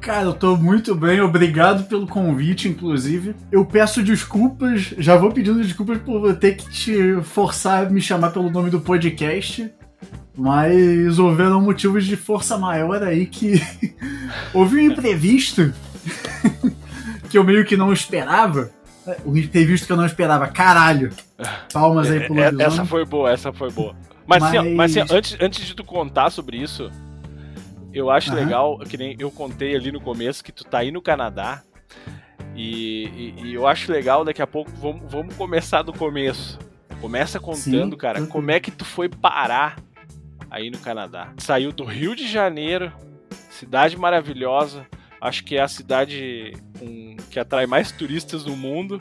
Cara, 0.00 0.24
eu 0.24 0.34
tô 0.34 0.56
muito 0.56 0.96
bem, 0.96 1.20
obrigado 1.20 1.88
pelo 1.88 2.08
convite, 2.08 2.68
inclusive. 2.68 3.36
Eu 3.52 3.64
peço 3.64 4.02
desculpas, 4.02 4.94
já 4.98 5.16
vou 5.16 5.30
pedindo 5.30 5.62
desculpas 5.62 5.98
por 5.98 6.34
ter 6.36 6.56
que 6.56 6.68
te 6.70 7.22
forçar 7.22 7.86
a 7.86 7.88
me 7.90 8.00
chamar 8.00 8.30
pelo 8.30 8.50
nome 8.50 8.68
do 8.68 8.80
podcast. 8.80 9.70
Mas 10.36 11.18
houveram 11.18 11.60
motivos 11.60 12.04
de 12.04 12.16
força 12.16 12.58
maior 12.58 13.02
aí 13.02 13.26
que 13.26 13.60
houve 14.54 14.76
um 14.76 14.80
imprevisto 14.80 15.72
que 17.30 17.38
eu 17.38 17.44
meio 17.44 17.64
que 17.64 17.76
não 17.76 17.92
esperava. 17.92 18.70
O 19.24 19.36
imprevisto 19.36 19.86
que 19.86 19.92
eu 19.92 19.96
não 19.96 20.04
esperava, 20.04 20.46
caralho. 20.48 21.10
Palmas 21.72 22.10
aí 22.10 22.20
pro 22.26 22.38
É, 22.38 22.50
lobisomem. 22.50 22.66
Essa 22.66 22.84
foi 22.84 23.04
boa, 23.06 23.30
essa 23.32 23.52
foi 23.52 23.70
boa. 23.70 23.96
Mas, 24.26 24.42
assim, 24.42 24.56
Mas- 24.58 24.74
mas 24.74 24.96
assim, 24.98 25.14
antes, 25.14 25.36
antes 25.40 25.66
de 25.66 25.74
tu 25.74 25.82
contar 25.82 26.28
sobre 26.30 26.58
isso, 26.58 26.90
eu 27.94 28.10
acho 28.10 28.30
Aham. 28.30 28.38
legal, 28.40 28.78
que 28.80 28.98
nem 28.98 29.16
eu 29.18 29.30
contei 29.30 29.74
ali 29.74 29.90
no 29.90 30.00
começo, 30.00 30.44
que 30.44 30.52
tu 30.52 30.62
tá 30.64 30.78
aí 30.78 30.90
no 30.90 31.00
Canadá. 31.00 31.62
E, 32.54 33.34
e- 33.38 33.42
e 33.46 33.54
eu 33.54 33.66
acho 33.66 33.90
legal, 33.90 34.24
daqui 34.24 34.42
a 34.42 34.46
pouco, 34.46 34.70
vamos, 34.80 35.10
vamos 35.10 35.34
começar 35.36 35.80
do 35.82 35.92
começo. 35.92 36.58
Começa 37.00 37.38
contando, 37.40 37.92
Sim, 37.92 37.96
cara, 37.98 38.14
tranquilo. 38.14 38.32
como 38.32 38.50
é 38.50 38.58
que 38.60 38.70
tu 38.70 38.84
foi 38.84 39.08
parar 39.08 39.76
aí 40.50 40.68
no 40.70 40.78
Canadá? 40.78 41.28
Saiu 41.38 41.72
do 41.72 41.84
Rio 41.84 42.14
de 42.16 42.26
Janeiro, 42.26 42.92
cidade 43.48 43.96
maravilhosa. 43.96 44.84
Acho 45.20 45.44
que 45.44 45.56
é 45.56 45.60
a 45.60 45.68
cidade 45.68 46.52
com- 46.78 47.16
que 47.30 47.38
atrai 47.38 47.66
mais 47.66 47.90
turistas 47.92 48.44
no 48.44 48.56
mundo. 48.56 49.00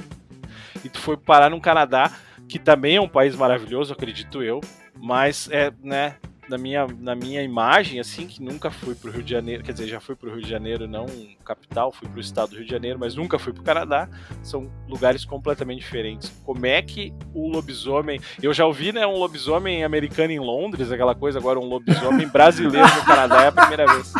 E 0.84 0.90
tu 0.90 1.00
foi 1.00 1.18
parar 1.18 1.50
no 1.50 1.60
Canadá, 1.62 2.12
que 2.48 2.60
também 2.60 2.96
é 2.96 3.02
um 3.02 3.08
país 3.10 3.36
maravilhoso, 3.36 3.94
acredito 3.94 4.42
eu. 4.44 4.62
Mas 5.00 5.48
é, 5.52 5.72
né, 5.84 6.16
na 6.50 6.58
minha, 6.58 6.88
na 7.00 7.14
minha 7.14 7.42
imagem, 7.44 8.00
assim, 8.00 8.26
que 8.26 8.42
nunca 8.42 8.72
fui 8.72 8.96
pro 8.96 9.12
Rio 9.12 9.22
de 9.22 9.30
Janeiro, 9.32 9.64
quer 9.64 9.74
dizer, 9.74 9.88
já 9.88 10.00
fui 10.00 10.16
pro 10.16 10.32
Rio 10.32 10.42
de 10.42 10.50
Janeiro, 10.50 10.88
não 10.88 11.06
capital, 11.44 11.92
fui 11.92 12.08
pro 12.08 12.20
estado 12.22 12.52
do 12.52 12.56
Rio 12.56 12.66
de 12.66 12.72
Janeiro, 12.72 12.98
mas 12.98 13.16
nunca 13.16 13.38
fui 13.38 13.52
pro 13.54 13.64
Canadá. 13.64 14.08
São 14.42 14.72
lugares 14.88 15.26
completamente 15.26 15.80
diferentes. 15.80 16.32
Como 16.46 16.66
é 16.66 16.82
que 16.82 17.14
o 17.34 17.50
lobisomem. 17.50 18.20
Eu 18.42 18.54
já 18.54 18.66
ouvi, 18.66 18.92
né, 18.92 19.06
um 19.06 19.18
lobisomem 19.18 19.84
americano 19.84 20.32
em 20.32 20.40
Londres, 20.40 20.92
aquela 20.92 21.14
coisa, 21.14 21.38
agora 21.38 21.60
um 21.60 21.66
lobisomem 21.66 22.28
brasileiro 22.30 22.88
no 22.96 23.04
Canadá 23.06 23.44
é 23.44 23.48
a 23.48 23.52
primeira 23.52 23.86
vez. 23.94 24.14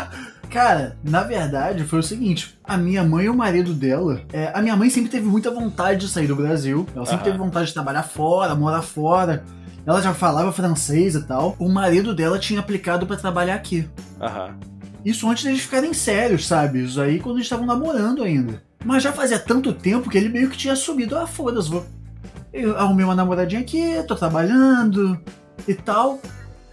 Cara, 0.50 0.98
na 1.04 1.24
verdade 1.24 1.84
foi 1.84 2.00
o 2.00 2.04
seguinte: 2.04 2.58
a 2.64 2.78
minha 2.78 3.04
mãe 3.04 3.26
e 3.26 3.30
o 3.30 3.36
marido 3.36 3.74
dela. 3.74 4.22
é, 4.32 4.52
a 4.54 4.62
minha 4.62 4.76
mãe 4.76 4.90
sempre 4.90 5.10
teve 5.12 5.26
muita 5.28 5.52
vontade 5.52 6.02
de 6.02 6.10
sair 6.12 6.28
do 6.28 6.36
Brasil. 6.36 6.88
Ela 6.96 7.06
sempre 7.06 7.22
Aham. 7.22 7.24
teve 7.26 7.38
vontade 7.38 7.68
de 7.68 7.74
trabalhar 7.74 8.04
fora, 8.04 8.56
morar 8.56 8.82
fora. 8.82 9.44
Ela 9.86 10.02
já 10.02 10.14
falava 10.14 10.52
francês 10.52 11.16
e 11.16 11.24
tal. 11.26 11.56
O 11.60 11.70
marido 11.70 12.14
dela 12.14 12.38
tinha 12.38 12.60
aplicado 12.60 13.06
pra 13.08 13.16
trabalhar 13.16 13.56
aqui. 13.56 13.88
Aham. 14.22 14.56
Isso 15.06 15.30
antes 15.30 15.44
deles 15.46 15.62
ficarem 15.62 15.94
sérios, 15.94 16.46
sabe? 16.46 16.84
Isso 16.84 17.00
aí 17.00 17.20
quando 17.20 17.36
eles 17.38 17.46
estavam 17.46 17.66
namorando 17.66 18.24
ainda. 18.24 18.62
Mas 18.84 19.02
já 19.04 19.14
fazia 19.14 19.40
tanto 19.40 19.72
tempo 19.72 20.10
que 20.10 20.18
ele 20.18 20.28
meio 20.30 20.50
que 20.50 20.58
tinha 20.58 20.76
subido. 20.76 21.18
Ah, 21.18 21.26
foda-se, 21.28 21.70
vou. 21.70 21.86
Eu 22.52 22.78
arrumei 22.78 23.06
uma 23.06 23.16
namoradinha 23.16 23.62
aqui, 23.62 24.04
tô 24.08 24.16
trabalhando 24.16 25.18
e 25.68 25.74
tal. 25.74 26.20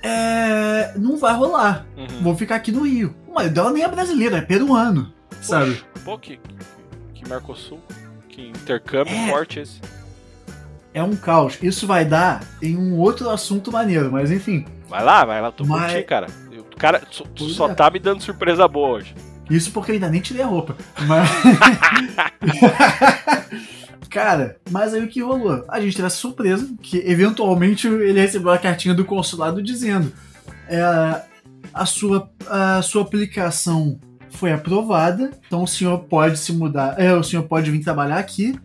É. 0.02 0.93
Não 0.99 1.16
vai 1.16 1.35
rolar. 1.35 1.87
Uhum. 1.97 2.23
Vou 2.23 2.37
ficar 2.37 2.57
aqui 2.57 2.73
no 2.73 2.83
Rio. 2.87 3.14
O 3.34 3.38
marido 3.38 3.54
dela 3.54 3.72
nem 3.72 3.82
é 3.82 3.88
brasileiro, 3.88 4.36
é 4.36 4.40
peruano. 4.40 5.12
Sabe? 5.42 5.72
Poxa, 5.74 5.84
Pô, 6.04 6.16
que, 6.16 6.38
que 7.14 7.28
Mercosul. 7.28 7.80
Que 8.28 8.46
intercâmbio 8.46 9.12
É. 9.12 9.28
forte 9.28 9.58
esse. 9.58 9.80
É 10.94 11.02
um 11.02 11.16
caos. 11.16 11.58
Isso 11.60 11.84
vai 11.84 12.04
dar 12.04 12.44
em 12.62 12.76
um 12.76 12.96
outro 12.96 13.28
assunto 13.28 13.72
maneiro, 13.72 14.12
mas 14.12 14.30
enfim. 14.30 14.64
Vai 14.88 15.02
lá, 15.02 15.24
vai 15.24 15.42
lá, 15.42 15.50
tô 15.50 15.64
Mas- 15.64 16.06
cara. 16.06 16.28
Eu- 16.52 16.64
cara, 16.78 17.00
tu, 17.00 17.24
tu 17.34 17.48
só 17.48 17.68
é. 17.68 17.74
tá 17.74 17.90
me 17.90 17.98
dando 17.98 18.22
surpresa 18.22 18.68
boa 18.68 18.98
hoje. 18.98 19.16
Isso 19.50 19.72
porque 19.72 19.90
eu 19.90 19.94
ainda 19.94 20.08
nem 20.08 20.20
tirei 20.20 20.44
a 20.44 20.46
roupa. 20.46 20.76
Mas. 21.08 21.28
Cara, 24.08 24.58
mas 24.70 24.94
aí 24.94 25.02
o 25.02 25.08
que 25.08 25.20
rolou? 25.20 25.64
A 25.68 25.80
gente 25.80 25.96
teve 25.96 26.06
essa 26.06 26.16
surpresa 26.16 26.72
que 26.80 26.98
eventualmente 26.98 27.88
ele 27.88 28.20
recebeu 28.20 28.52
a 28.52 28.58
cartinha 28.58 28.94
do 28.94 29.04
consulado 29.04 29.60
dizendo 29.60 30.12
é, 30.68 31.20
a, 31.75 31.85
sua, 31.85 32.31
a 32.49 32.81
sua 32.83 33.02
aplicação 33.02 33.99
foi 34.31 34.52
aprovada, 34.52 35.31
então 35.47 35.62
o 35.62 35.66
senhor 35.66 35.99
pode 36.04 36.38
se 36.38 36.52
mudar, 36.52 36.99
é, 36.99 37.12
o 37.14 37.23
senhor 37.23 37.43
pode 37.45 37.71
vir 37.71 37.81
trabalhar 37.81 38.19
aqui, 38.19 38.59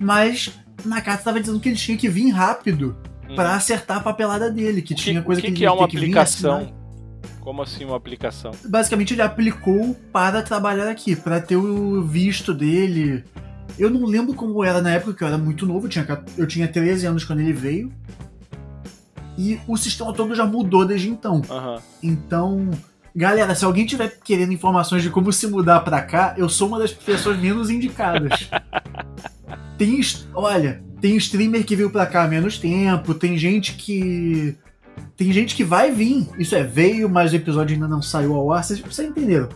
Mas 0.00 0.50
na 0.84 1.00
carta 1.00 1.24
tava 1.24 1.40
dizendo 1.40 1.58
que 1.58 1.68
ele 1.68 1.76
tinha 1.76 1.98
que 1.98 2.08
vir 2.08 2.30
rápido 2.30 2.96
Hum. 3.28 3.34
pra 3.34 3.54
acertar 3.54 3.98
a 3.98 4.00
papelada 4.00 4.50
dele, 4.50 4.80
que 4.80 4.94
que, 4.94 5.02
tinha 5.02 5.22
coisa 5.22 5.40
que, 5.40 5.48
que, 5.48 5.52
que 5.52 5.58
ele 5.60 5.66
é 5.66 5.70
uma 5.70 5.84
aplicação? 5.84 6.72
Como 7.40 7.62
assim 7.62 7.84
uma 7.84 7.96
aplicação? 7.96 8.52
Basicamente 8.64 9.14
ele 9.14 9.22
aplicou 9.22 9.94
para 10.12 10.42
trabalhar 10.42 10.88
aqui, 10.88 11.14
para 11.14 11.40
ter 11.40 11.56
o 11.56 12.02
visto 12.02 12.54
dele. 12.54 13.24
Eu 13.78 13.90
não 13.90 14.04
lembro 14.06 14.34
como 14.34 14.64
era 14.64 14.80
na 14.80 14.90
época, 14.90 15.14
que 15.14 15.22
eu 15.22 15.28
era 15.28 15.38
muito 15.38 15.66
novo, 15.66 15.86
eu 15.86 15.90
tinha, 15.90 16.04
14 16.04 16.40
eu 16.40 16.46
tinha 16.46 16.66
13 16.66 17.06
anos 17.06 17.24
quando 17.24 17.40
ele 17.40 17.52
veio. 17.52 17.92
E 19.38 19.60
o 19.68 19.76
sistema 19.76 20.12
todo 20.12 20.34
já 20.34 20.44
mudou 20.44 20.84
desde 20.84 21.08
então. 21.08 21.40
Aham. 21.48 21.80
Então, 22.02 22.70
galera, 23.14 23.54
se 23.54 23.64
alguém 23.64 23.86
tiver 23.86 24.18
querendo 24.24 24.52
informações 24.52 25.04
de 25.04 25.10
como 25.10 25.32
se 25.32 25.46
mudar 25.46 25.78
pra 25.80 26.02
cá, 26.02 26.34
eu 26.36 26.48
sou 26.48 26.66
uma 26.66 26.80
das 26.80 26.92
pessoas 26.92 27.38
menos 27.38 27.70
indicadas. 27.70 28.50
tem, 29.78 30.00
olha, 30.34 30.82
tem 31.00 31.16
streamer 31.16 31.64
que 31.64 31.76
veio 31.76 31.88
pra 31.88 32.04
cá 32.04 32.24
há 32.24 32.28
menos 32.28 32.58
tempo, 32.58 33.14
tem 33.14 33.38
gente 33.38 33.74
que 33.74 34.56
tem 35.16 35.32
gente 35.32 35.54
que 35.54 35.62
vai 35.62 35.92
vir. 35.92 36.26
Isso 36.36 36.56
é, 36.56 36.64
veio, 36.64 37.08
mas 37.08 37.32
o 37.32 37.36
episódio 37.36 37.74
ainda 37.74 37.86
não 37.86 38.02
saiu 38.02 38.34
ao 38.34 38.50
ar, 38.50 38.64
vocês, 38.64 38.80
vocês 38.80 39.08
entenderam. 39.08 39.48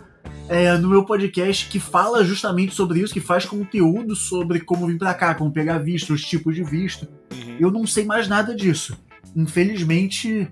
É, 0.48 0.76
no 0.78 0.88
meu 0.88 1.04
podcast 1.04 1.68
que 1.68 1.80
fala 1.80 2.24
justamente 2.24 2.72
sobre 2.72 3.00
isso, 3.00 3.12
que 3.12 3.20
faz 3.20 3.44
conteúdo 3.44 4.14
sobre 4.14 4.60
como 4.60 4.86
vir 4.86 4.98
pra 4.98 5.12
cá, 5.12 5.34
como 5.34 5.50
pegar 5.50 5.78
visto, 5.78 6.12
os 6.12 6.24
tipos 6.24 6.54
de 6.54 6.62
visto. 6.62 7.08
Uhum. 7.32 7.56
Eu 7.58 7.70
não 7.72 7.84
sei 7.84 8.04
mais 8.04 8.28
nada 8.28 8.54
disso. 8.54 8.96
Infelizmente, 9.34 10.48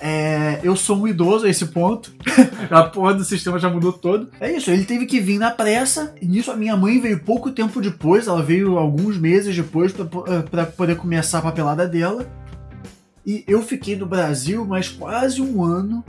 é, 0.00 0.60
eu 0.62 0.76
sou 0.76 0.96
um 1.02 1.08
idoso 1.08 1.46
a 1.46 1.48
esse 1.50 1.66
ponto. 1.66 2.12
a 2.70 2.82
porra 2.84 3.14
do 3.14 3.24
sistema 3.24 3.58
já 3.58 3.68
mudou 3.68 3.92
todo. 3.92 4.28
É 4.40 4.50
isso, 4.52 4.70
ele 4.70 4.84
teve 4.84 5.06
que 5.06 5.20
vir 5.20 5.38
na 5.38 5.50
pressa. 5.50 6.14
E 6.20 6.26
nisso 6.26 6.50
a 6.50 6.56
minha 6.56 6.76
mãe 6.76 7.00
veio 7.00 7.20
pouco 7.20 7.50
tempo 7.50 7.80
depois, 7.80 8.26
ela 8.26 8.42
veio 8.42 8.78
alguns 8.78 9.16
meses 9.18 9.54
depois 9.54 9.92
po- 9.92 10.24
eh, 10.26 10.64
poder 10.64 10.96
começar 10.96 11.38
a 11.38 11.42
papelada 11.42 11.86
dela. 11.86 12.26
E 13.26 13.44
eu 13.46 13.62
fiquei 13.62 13.94
no 13.96 14.06
Brasil 14.06 14.64
mais 14.64 14.88
quase 14.88 15.42
um 15.42 15.62
ano 15.62 16.02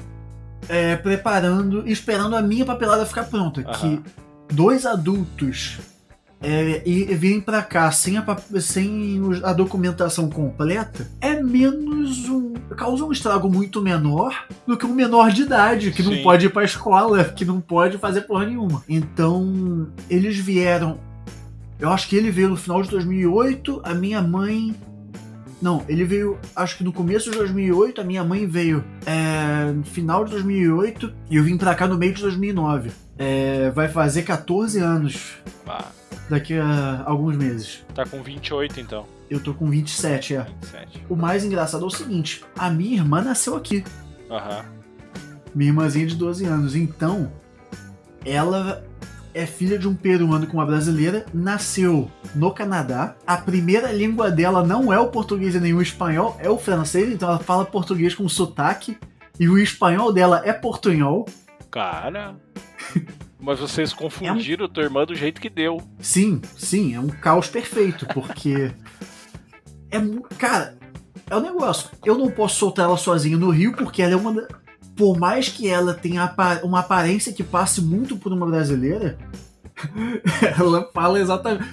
é, 0.70 0.96
preparando, 0.96 1.88
esperando 1.88 2.36
a 2.36 2.42
minha 2.42 2.66
papelada 2.66 3.06
ficar 3.06 3.26
pronta. 3.26 3.62
Aham. 3.62 3.74
Que 3.74 4.02
dois 4.54 4.86
adultos 4.86 5.80
é, 6.42 6.82
e 6.86 7.04
virem 7.16 7.42
pra 7.42 7.62
cá 7.62 7.92
sem, 7.92 8.18
a, 8.18 8.26
sem 8.62 9.22
a 9.44 9.52
documentação 9.52 10.30
completa 10.30 11.10
é 11.20 11.42
menos 11.42 12.30
um. 12.30 12.54
causa 12.78 13.04
um 13.04 13.12
estrago 13.12 13.50
muito 13.50 13.82
menor 13.82 14.48
do 14.66 14.78
que 14.78 14.86
um 14.86 14.94
menor 14.94 15.32
de 15.32 15.42
idade 15.42 15.92
que 15.92 16.02
não 16.02 16.14
Sim. 16.14 16.24
pode 16.24 16.46
ir 16.46 16.50
pra 16.50 16.64
escola, 16.64 17.26
que 17.26 17.44
não 17.44 17.60
pode 17.60 17.98
fazer 17.98 18.22
porra 18.22 18.46
nenhuma. 18.46 18.84
Então, 18.88 19.90
eles 20.10 20.38
vieram. 20.38 21.00
Eu 21.78 21.90
acho 21.90 22.08
que 22.08 22.16
ele 22.16 22.32
veio 22.32 22.50
no 22.50 22.58
final 22.58 22.82
de 22.82 22.90
2008, 22.90 23.82
a 23.84 23.94
minha 23.94 24.22
mãe. 24.22 24.74
Não, 25.62 25.84
ele 25.90 26.06
veio, 26.06 26.38
acho 26.56 26.78
que 26.78 26.86
no 26.86 26.94
começo 26.94 27.30
de 27.30 27.38
2008, 27.38 28.00
a 28.00 28.04
minha 28.06 28.24
mãe 28.24 28.48
veio 28.48 28.82
é, 29.06 29.74
no 29.74 29.84
final 29.84 30.24
de 30.24 30.32
2008 30.32 31.12
e 31.30 31.36
eu 31.36 31.44
vim 31.44 31.58
pra 31.58 31.76
cá 31.76 31.86
no 31.86 31.98
meio 31.98 32.14
de 32.14 32.22
2009. 32.22 32.92
É, 33.18 33.70
vai 33.72 33.90
fazer 33.90 34.22
14 34.24 34.80
anos 34.80 35.34
Ah, 35.68 35.88
daqui 36.30 36.58
a 36.58 37.04
alguns 37.06 37.36
meses. 37.36 37.86
tá 37.94 38.06
com 38.06 38.22
28 38.22 38.80
então. 38.80 39.06
Eu 39.30 39.40
tô 39.40 39.54
com 39.54 39.70
27, 39.70 40.36
é. 40.36 40.48
27. 40.62 41.06
O 41.08 41.16
mais 41.16 41.46
engraçado 41.46 41.84
é 41.84 41.88
o 41.88 41.92
seguinte: 41.92 42.44
a 42.58 42.70
minha 42.70 42.96
irmã 42.96 43.22
nasceu 43.22 43.56
aqui. 43.56 43.84
Aham. 44.30 44.66
Minha 45.54 45.70
irmãzinha 45.70 46.06
de 46.08 46.16
12 46.16 46.46
anos. 46.46 46.76
Então, 46.76 47.32
ela 48.26 48.84
é 49.34 49.46
filha 49.46 49.78
de 49.78 49.88
um 49.88 49.96
peruano 49.96 50.48
com 50.48 50.58
uma 50.58 50.66
brasileira, 50.66 51.26
nasceu 51.34 52.10
no 52.36 52.52
Canadá. 52.52 53.16
A 53.26 53.38
primeira 53.38 53.92
língua 53.92 54.32
dela 54.32 54.66
não 54.66 54.92
é 54.92 55.00
o 55.00 55.08
português 55.08 55.56
e 55.56 55.60
nem 55.60 55.74
o 55.74 55.82
espanhol, 55.82 56.36
é 56.40 56.50
o 56.50 56.58
francês, 56.58 57.12
então 57.12 57.30
ela 57.30 57.40
fala 57.40 57.66
português 57.66 58.16
com 58.16 58.28
sotaque. 58.28 58.98
E 59.40 59.48
o 59.48 59.58
espanhol 59.58 60.12
dela 60.12 60.42
é 60.44 60.52
portunhol. 60.52 61.26
Cara. 61.72 62.36
Mas 63.40 63.60
vocês 63.60 63.94
confundiram 63.94 64.68
tua 64.68 64.84
irmã 64.84 65.06
do 65.06 65.16
jeito 65.16 65.40
que 65.40 65.50
deu. 65.50 65.82
Sim, 66.00 66.42
sim, 66.58 66.94
é 66.94 67.00
um 67.00 67.08
caos 67.08 67.48
perfeito, 67.48 68.06
porque. 68.14 68.72
é. 69.90 70.00
Cara, 70.38 70.78
é 71.30 71.36
um 71.36 71.42
negócio. 71.42 71.90
Eu 72.04 72.18
não 72.18 72.30
posso 72.30 72.58
soltar 72.58 72.86
ela 72.86 72.98
sozinha 72.98 73.38
no 73.38 73.50
Rio, 73.50 73.74
porque 73.74 74.02
ela 74.02 74.14
é 74.14 74.16
uma. 74.16 74.48
Por 74.96 75.18
mais 75.18 75.48
que 75.48 75.70
ela 75.70 75.94
tenha 75.94 76.36
uma 76.64 76.80
aparência 76.80 77.32
que 77.32 77.44
passe 77.44 77.82
muito 77.82 78.18
por 78.18 78.34
uma 78.34 78.46
brasileira, 78.46 79.18
ela 80.60 80.90
fala 80.94 81.20
exatamente. 81.20 81.64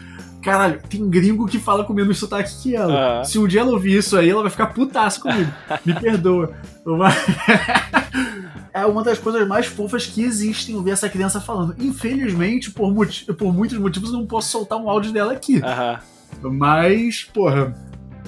Caralho, 0.41 0.81
tem 0.89 1.11
gringo 1.11 1.47
que 1.47 1.59
fala 1.59 1.83
com 1.83 1.93
menos 1.93 2.19
sotaque 2.19 2.63
que 2.63 2.77
ela. 2.77 3.17
Aham. 3.17 3.25
Se 3.25 3.37
um 3.37 3.49
dia 3.49 3.63
ela 3.63 3.73
ouvir 3.73 3.99
isso 3.99 4.17
aí, 4.17 4.31
ela 4.31 4.43
vai 4.43 4.51
ficar 4.51 4.69
putaça 4.69 5.21
comigo. 5.21 5.53
Me 5.85 5.93
perdoa. 5.95 6.55
É 8.77 8.85
uma 8.85 9.03
das 9.03 9.19
coisas 9.19 9.49
mais 9.49 9.65
fofas 9.65 10.05
que 10.05 10.23
existem 10.23 10.75
ouvir 10.75 10.91
essa 10.91 11.09
criança 11.09 11.41
falando. 11.41 11.75
Infelizmente, 11.79 12.71
por, 12.71 12.93
por 13.39 13.51
muitos 13.55 13.79
motivos, 13.79 14.11
eu 14.13 14.19
não 14.19 14.27
posso 14.27 14.51
soltar 14.51 14.79
um 14.79 14.91
áudio 14.91 15.13
dela 15.13 15.33
aqui. 15.33 15.63
Aham. 15.65 15.99
Mas, 16.43 17.25
porra, 17.25 17.75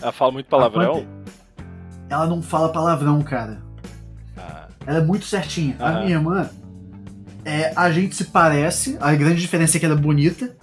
Ela 0.01 0.11
fala 0.11 0.33
muito 0.33 0.47
palavrão? 0.47 1.07
ela 2.09 2.27
não 2.27 2.41
fala 2.41 2.71
palavrão, 2.73 3.21
cara. 3.21 3.61
Ah, 4.39 4.69
Ela 4.87 4.99
é 5.01 5.05
muito 5.05 5.27
certinha. 5.27 5.77
A 5.79 6.01
minha 6.01 6.13
irmã, 6.17 6.49
é, 7.45 7.71
a 7.77 7.91
gente 7.91 8.17
se 8.17 8.25
parece, 8.25 8.97
a 9.03 9.15
grande 9.15 9.43
diferença 9.43 9.77
é 9.77 9.81
que 9.81 9.85
ela 9.85 9.97
é 9.97 9.99
bonita, 10.01 10.57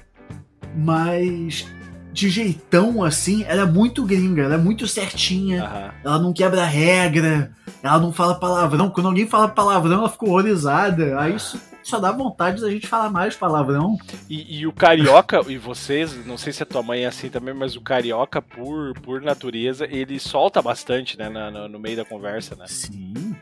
mas 0.76 1.68
de 2.16 2.30
jeitão 2.30 3.04
assim, 3.04 3.44
ela 3.44 3.64
é 3.64 3.66
muito 3.66 4.06
gringa, 4.06 4.44
ela 4.44 4.56
é 4.56 4.58
muito 4.58 4.88
certinha, 4.88 5.66
aham. 5.66 5.92
ela 6.02 6.20
não 6.20 6.32
quebra 6.32 6.64
regra, 6.64 7.52
ela 7.84 8.00
não 8.00 8.14
fala 8.14 8.40
palavrão. 8.40 8.90
Quando 8.90 9.08
alguém 9.08 9.28
fala 9.28 9.50
palavrão, 9.50 10.00
ela 10.00 10.10
fica 10.10 10.26
horrorizada. 10.26 11.20
Aí 11.20 11.36
isso 11.36 11.60
só 11.84 12.00
dá 12.00 12.14
vontade 12.14 12.62
da 12.62 12.72
gente 12.72 12.88
falar 12.88 13.10
mais 13.10 13.36
palavrão. 13.36 13.98
E, 14.30 14.60
e 14.60 14.66
o 14.66 14.72
carioca, 14.72 15.42
e 15.46 15.58
vocês, 15.58 16.26
não 16.26 16.38
sei 16.38 16.54
se 16.54 16.64
a 16.64 16.66
tua 16.66 16.82
mãe 16.82 17.04
é 17.04 17.08
assim 17.08 17.30
também, 17.30 17.54
mas 17.54 17.76
o 17.76 17.82
carioca, 17.82 18.42
por, 18.42 18.98
por 19.02 19.22
natureza, 19.22 19.86
ele 19.86 20.18
solta 20.18 20.62
bastante, 20.62 21.18
né, 21.18 21.28
no, 21.28 21.68
no 21.68 21.80
meio 21.80 21.98
da 21.98 22.06
conversa, 22.06 22.56
né? 22.56 22.66
Sim. 22.66 23.36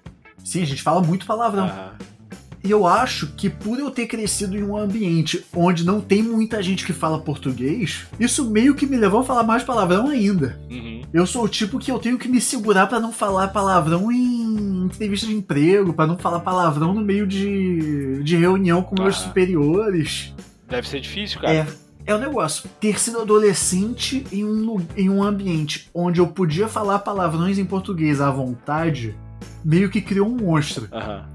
Sim, 0.43 0.63
a 0.63 0.65
gente 0.65 0.81
fala 0.81 0.99
muito 0.99 1.27
palavrão. 1.27 1.65
Aham. 1.65 2.12
E 2.63 2.71
eu 2.71 2.87
acho 2.87 3.27
que 3.35 3.49
por 3.49 3.77
eu 3.77 3.91
ter 3.91 4.05
crescido 4.07 4.55
em 4.57 4.63
um 4.63 4.77
ambiente 4.77 5.43
onde 5.53 5.85
não 5.85 5.99
tem 5.99 6.23
muita 6.23 6.63
gente 6.63 6.85
que 6.85 6.93
fala 6.93 7.19
português, 7.19 8.05
isso 8.17 8.49
meio 8.49 8.73
que 8.73 8.85
me 8.85 8.95
levou 8.95 9.19
a 9.19 9.23
falar 9.25 9.43
mais 9.43 9.63
palavrão 9.63 10.07
ainda. 10.07 10.57
Uhum. 10.71 11.01
Eu 11.13 11.25
sou 11.27 11.43
o 11.43 11.49
tipo 11.49 11.77
que 11.77 11.91
eu 11.91 11.99
tenho 11.99 12.17
que 12.17 12.29
me 12.29 12.39
segurar 12.39 12.87
pra 12.87 13.01
não 13.01 13.11
falar 13.11 13.49
palavrão 13.49 14.09
em 14.09 14.85
entrevista 14.85 15.27
de 15.27 15.35
emprego, 15.35 15.91
pra 15.93 16.07
não 16.07 16.17
falar 16.17 16.39
palavrão 16.39 16.93
no 16.93 17.01
meio 17.01 17.27
de, 17.27 18.23
de 18.23 18.37
reunião 18.37 18.81
com 18.81 18.95
meus 19.01 19.17
Ah. 19.17 19.19
superiores. 19.27 20.33
Deve 20.69 20.87
ser 20.87 21.01
difícil, 21.01 21.41
cara. 21.41 21.53
É, 21.53 21.67
é 22.05 22.15
o 22.15 22.19
negócio. 22.19 22.69
Ter 22.79 22.97
sido 22.97 23.19
adolescente 23.19 24.25
em 24.31 24.45
um, 24.45 24.77
em 24.95 25.09
um 25.09 25.21
ambiente 25.21 25.89
onde 25.93 26.21
eu 26.21 26.27
podia 26.27 26.69
falar 26.69 26.99
palavrões 26.99 27.57
em 27.57 27.65
português 27.65 28.21
à 28.21 28.31
vontade, 28.31 29.13
meio 29.65 29.89
que 29.89 29.99
criou 30.01 30.27
um 30.29 30.37
monstro. 30.37 30.87
Aham. 30.93 31.25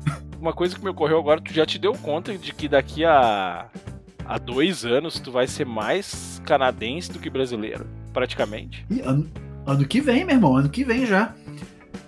Uma 0.40 0.52
coisa 0.52 0.76
que 0.76 0.82
me 0.84 0.90
ocorreu 0.90 1.18
agora, 1.18 1.40
tu 1.40 1.52
já 1.52 1.66
te 1.66 1.78
deu 1.78 1.92
conta 1.94 2.36
de 2.36 2.52
que 2.54 2.68
daqui 2.68 3.04
a, 3.04 3.66
a 4.24 4.38
dois 4.38 4.84
anos 4.84 5.18
tu 5.18 5.32
vai 5.32 5.46
ser 5.48 5.66
mais 5.66 6.40
canadense 6.44 7.10
do 7.12 7.18
que 7.18 7.28
brasileiro, 7.28 7.86
praticamente. 8.12 8.86
E 8.88 9.00
ano, 9.00 9.28
ano 9.66 9.84
que 9.84 10.00
vem, 10.00 10.24
meu 10.24 10.36
irmão, 10.36 10.56
ano 10.56 10.68
que 10.68 10.84
vem 10.84 11.04
já. 11.04 11.34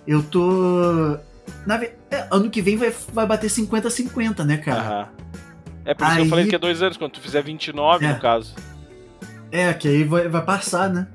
Eu 0.06 0.22
tô. 0.22 1.18
Na, 1.66 1.82
é, 1.82 2.26
ano 2.30 2.48
que 2.48 2.62
vem 2.62 2.76
vai, 2.76 2.90
vai 3.12 3.26
bater 3.26 3.50
50-50, 3.50 4.44
né, 4.44 4.56
cara? 4.58 4.80
Aham. 4.80 5.08
É 5.84 5.94
por 5.94 6.04
isso 6.04 6.14
que 6.14 6.20
eu 6.20 6.24
Aí- 6.24 6.30
falei 6.30 6.46
que 6.46 6.54
é 6.54 6.58
dois 6.58 6.82
anos, 6.82 6.96
quando 6.96 7.12
tu 7.12 7.20
fizer 7.20 7.42
29, 7.42 8.04
É. 8.04 8.12
no 8.12 8.20
caso. 8.20 8.54
É, 9.50 9.72
que 9.74 9.88
aí 9.88 10.04
vai, 10.04 10.28
vai 10.28 10.44
passar, 10.44 10.88
né? 10.88 11.08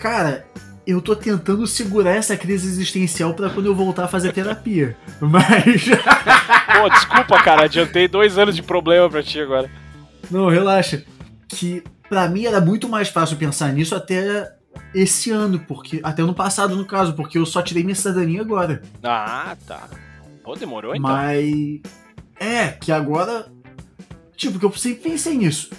Cara, 0.00 0.44
eu 0.86 1.00
tô 1.00 1.14
tentando 1.14 1.66
segurar 1.66 2.12
essa 2.12 2.36
crise 2.36 2.66
existencial 2.66 3.34
pra 3.34 3.50
quando 3.50 3.66
eu 3.66 3.74
voltar 3.74 4.04
a 4.04 4.08
fazer 4.08 4.32
terapia. 4.32 4.96
Mas. 5.20 5.84
Pô, 5.86 6.88
desculpa, 6.88 7.42
cara, 7.42 7.64
adiantei 7.64 8.08
dois 8.08 8.36
anos 8.38 8.56
de 8.56 8.62
problema 8.62 9.08
pra 9.08 9.22
ti 9.22 9.40
agora. 9.40 9.70
Não, 10.30 10.48
relaxa. 10.48 11.04
Que 11.48 11.82
pra 12.08 12.28
mim 12.28 12.44
era 12.44 12.60
muito 12.60 12.88
mais 12.88 13.08
fácil 13.08 13.36
pensar 13.36 13.72
nisso 13.72 13.94
até 13.94 14.52
esse 14.94 15.30
ano, 15.30 15.58
porque. 15.60 16.00
Até 16.02 16.22
ano 16.22 16.34
passado, 16.34 16.74
no 16.74 16.84
caso, 16.84 17.14
porque 17.14 17.38
eu 17.38 17.46
só 17.46 17.62
tirei 17.62 17.82
minha 17.84 17.94
cidadania 17.94 18.40
agora. 18.40 18.82
Ah, 19.02 19.56
tá. 19.66 19.88
Pô, 20.42 20.54
demorou 20.54 20.94
então. 20.94 21.10
Mas. 21.10 21.80
É, 22.40 22.68
que 22.68 22.90
agora. 22.90 23.46
Tipo, 24.36 24.58
que 24.58 24.64
eu 24.64 24.72
sempre 24.72 25.10
pensei 25.10 25.36
nisso. 25.36 25.70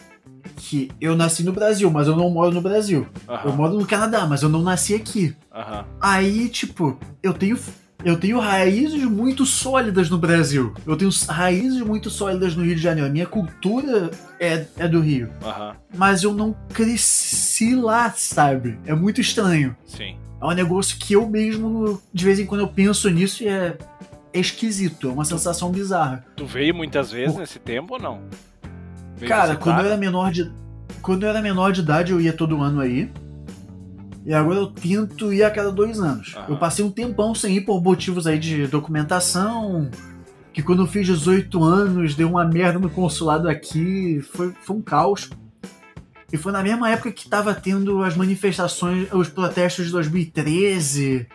Que 0.55 0.89
eu 1.01 1.15
nasci 1.15 1.43
no 1.43 1.51
Brasil, 1.53 1.89
mas 1.91 2.07
eu 2.07 2.15
não 2.15 2.29
moro 2.29 2.51
no 2.51 2.61
Brasil. 2.61 3.07
Eu 3.27 3.33
Aham, 3.33 3.51
moro 3.55 3.73
no 3.79 3.85
Canadá, 3.85 4.25
mas 4.25 4.41
eu 4.43 4.49
não 4.49 4.61
nasci 4.61 4.95
aqui. 4.95 5.35
aham. 5.53 5.85
Aí, 6.01 6.47
tipo, 6.49 6.97
eu 7.21 7.33
tenho. 7.33 7.57
eu 8.05 8.17
tenho 8.17 8.39
raízes 8.39 9.03
muito 9.05 9.45
sólidas 9.45 10.09
no 10.09 10.17
Brasil. 10.17 10.73
Eu 10.85 10.95
tenho 10.97 11.11
raízes 11.29 11.81
muito 11.81 12.09
sólidas 12.09 12.55
no 12.55 12.63
Rio 12.63 12.75
de 12.75 12.81
Janeiro. 12.81 13.09
A 13.09 13.11
minha 13.11 13.25
cultura 13.25 14.11
é, 14.39 14.65
é 14.77 14.87
do 14.87 14.99
Rio. 14.99 15.29
Aham, 15.43 15.75
Mas 15.95 16.23
eu 16.23 16.33
não 16.33 16.55
cresci 16.73 17.75
lá, 17.75 18.11
sabe? 18.11 18.77
É 18.85 18.93
muito 18.93 19.19
estranho. 19.21 19.75
sim. 19.85 20.15
É 20.41 20.45
um 20.45 20.51
negócio 20.51 20.97
que 20.99 21.13
eu 21.13 21.25
mesmo, 21.25 22.01
de 22.13 22.25
vez 22.25 22.37
em 22.37 22.45
quando, 22.45 22.59
eu 22.61 22.67
penso 22.67 23.09
nisso 23.09 23.43
e 23.43 23.47
é, 23.47 23.77
é 24.33 24.39
esquisito. 24.41 25.07
É 25.07 25.11
uma 25.13 25.23
sensação 25.23 25.71
bizarra. 25.71 26.25
Tu 26.35 26.45
veio 26.45 26.75
muitas 26.75 27.11
vezes 27.11 27.37
nesse 27.37 27.59
tempo 27.59 27.93
ou 27.93 27.99
não? 28.01 28.19
Cara, 29.27 29.55
quando 29.55 29.79
eu 29.79 29.85
era 29.85 29.97
menor 29.97 30.31
de. 30.31 30.51
Quando 31.01 31.23
eu 31.23 31.29
era 31.29 31.41
menor 31.41 31.71
de 31.71 31.81
idade, 31.81 32.11
eu 32.11 32.21
ia 32.21 32.33
todo 32.33 32.61
ano 32.61 32.79
aí. 32.79 33.11
E 34.25 34.33
agora 34.33 34.59
eu 34.59 34.67
tento 34.67 35.33
ir 35.33 35.43
a 35.43 35.51
cada 35.51 35.71
dois 35.71 35.99
anos. 35.99 36.33
Aham. 36.35 36.45
Eu 36.49 36.57
passei 36.57 36.83
um 36.83 36.89
tempão 36.89 37.35
sem 37.35 37.57
ir 37.57 37.61
por 37.61 37.81
motivos 37.83 38.25
aí 38.25 38.39
de 38.39 38.67
documentação. 38.67 39.89
Que 40.53 40.61
quando 40.61 40.83
eu 40.83 40.87
fiz 40.87 41.05
18 41.07 41.63
anos, 41.63 42.15
deu 42.15 42.29
uma 42.29 42.45
merda 42.45 42.79
no 42.79 42.89
consulado 42.89 43.49
aqui. 43.49 44.21
Foi, 44.33 44.53
foi 44.61 44.75
um 44.75 44.81
caos. 44.81 45.29
E 46.31 46.37
foi 46.37 46.51
na 46.51 46.63
mesma 46.63 46.89
época 46.89 47.11
que 47.11 47.27
tava 47.27 47.53
tendo 47.53 48.01
as 48.01 48.15
manifestações, 48.15 49.11
os 49.11 49.27
protestos 49.27 49.87
de 49.87 49.91
2013. 49.91 51.27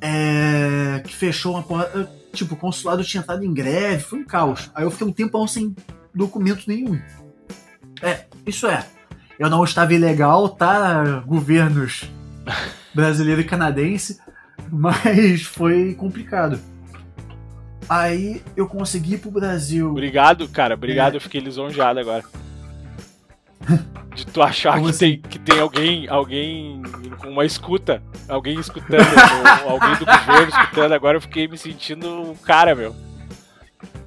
É, 0.00 1.02
que 1.04 1.14
fechou 1.14 1.54
uma 1.54 1.62
porra. 1.62 2.08
Tipo, 2.32 2.54
o 2.54 2.56
consulado 2.56 3.02
tinha 3.02 3.20
estado 3.20 3.44
em 3.44 3.52
greve, 3.52 4.04
foi 4.04 4.20
um 4.20 4.24
caos. 4.24 4.70
Aí 4.74 4.84
eu 4.84 4.90
fiquei 4.90 5.06
um 5.06 5.12
tempão 5.12 5.46
sem 5.48 5.74
documento 6.14 6.64
nenhum. 6.66 7.00
É, 8.02 8.24
isso 8.46 8.66
é. 8.66 8.84
Eu 9.38 9.48
não 9.50 9.62
estava 9.64 9.94
ilegal, 9.94 10.48
tá? 10.48 11.22
Governos 11.26 12.10
brasileiro 12.94 13.40
e 13.40 13.44
canadense, 13.44 14.18
mas 14.70 15.42
foi 15.42 15.94
complicado. 15.94 16.58
Aí 17.88 18.42
eu 18.56 18.66
consegui 18.68 19.14
ir 19.14 19.18
pro 19.18 19.30
Brasil. 19.30 19.90
Obrigado, 19.90 20.46
cara. 20.48 20.74
Obrigado, 20.74 21.14
É. 21.14 21.16
eu 21.16 21.20
fiquei 21.20 21.40
lisonjeado 21.40 21.98
agora. 21.98 22.22
De 24.14 24.26
tu 24.26 24.42
achar 24.42 24.74
Como 24.74 24.84
que, 24.84 24.90
assim? 24.90 24.98
tem, 24.98 25.20
que 25.22 25.38
tem 25.38 25.60
alguém, 25.60 26.08
alguém 26.08 26.82
com 27.18 27.28
uma 27.28 27.44
escuta, 27.44 28.02
alguém 28.28 28.58
escutando, 28.58 29.00
alguém 29.68 29.96
do 29.96 30.04
governo 30.06 30.48
escutando, 30.48 30.92
agora 30.92 31.16
eu 31.16 31.20
fiquei 31.20 31.46
me 31.46 31.56
sentindo 31.58 32.08
um 32.30 32.34
cara, 32.34 32.74
meu. 32.74 32.94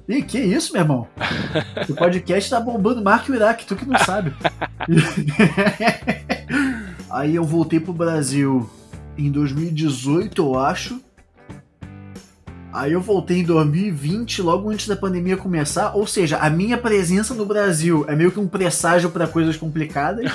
Ih, 0.06 0.22
que 0.22 0.38
isso, 0.38 0.72
meu 0.72 0.82
irmão? 0.82 1.08
O 1.88 1.94
podcast 1.94 2.50
tá 2.50 2.60
bombando 2.60 3.02
o 3.02 3.34
Iraque, 3.34 3.66
tu 3.66 3.74
que 3.74 3.86
não 3.86 3.98
sabe. 3.98 4.32
Aí 7.10 7.34
eu 7.34 7.44
voltei 7.44 7.80
pro 7.80 7.92
Brasil 7.92 8.68
em 9.16 9.30
2018, 9.30 10.42
eu 10.42 10.58
acho. 10.58 11.00
Aí 12.72 12.92
eu 12.92 13.00
voltei 13.00 13.38
em 13.38 13.44
2020, 13.44 14.42
logo 14.42 14.68
antes 14.68 14.88
da 14.88 14.96
pandemia 14.96 15.36
começar. 15.36 15.94
Ou 15.94 16.06
seja, 16.06 16.38
a 16.38 16.50
minha 16.50 16.76
presença 16.76 17.32
no 17.32 17.46
Brasil 17.46 18.04
é 18.08 18.16
meio 18.16 18.32
que 18.32 18.40
um 18.40 18.48
presságio 18.48 19.10
pra 19.10 19.28
coisas 19.28 19.56
complicadas. 19.56 20.32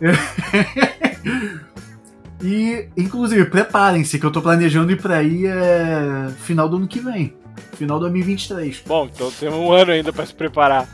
e, 2.42 2.88
inclusive, 2.96 3.44
preparem-se 3.44 4.18
que 4.18 4.26
eu 4.26 4.32
tô 4.32 4.42
planejando 4.42 4.90
ir 4.90 5.00
pra 5.00 5.18
aí 5.18 5.46
é, 5.46 6.28
final 6.38 6.68
do 6.68 6.76
ano 6.76 6.88
que 6.88 6.98
vem. 6.98 7.37
Final 7.76 7.98
de 7.98 8.02
2023. 8.04 8.82
Bom, 8.86 9.08
então 9.12 9.30
temos 9.32 9.58
um 9.58 9.72
ano 9.72 9.92
ainda 9.92 10.12
pra 10.12 10.24
se 10.26 10.34
preparar. 10.34 10.86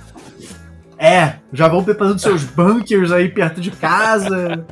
É, 0.99 1.37
já 1.53 1.69
vão 1.69 1.83
preparando 1.83 2.19
seus 2.19 2.45
bunkers 2.55 3.11
aí 3.13 3.29
perto 3.29 3.61
de 3.61 3.71
casa. 3.71 4.65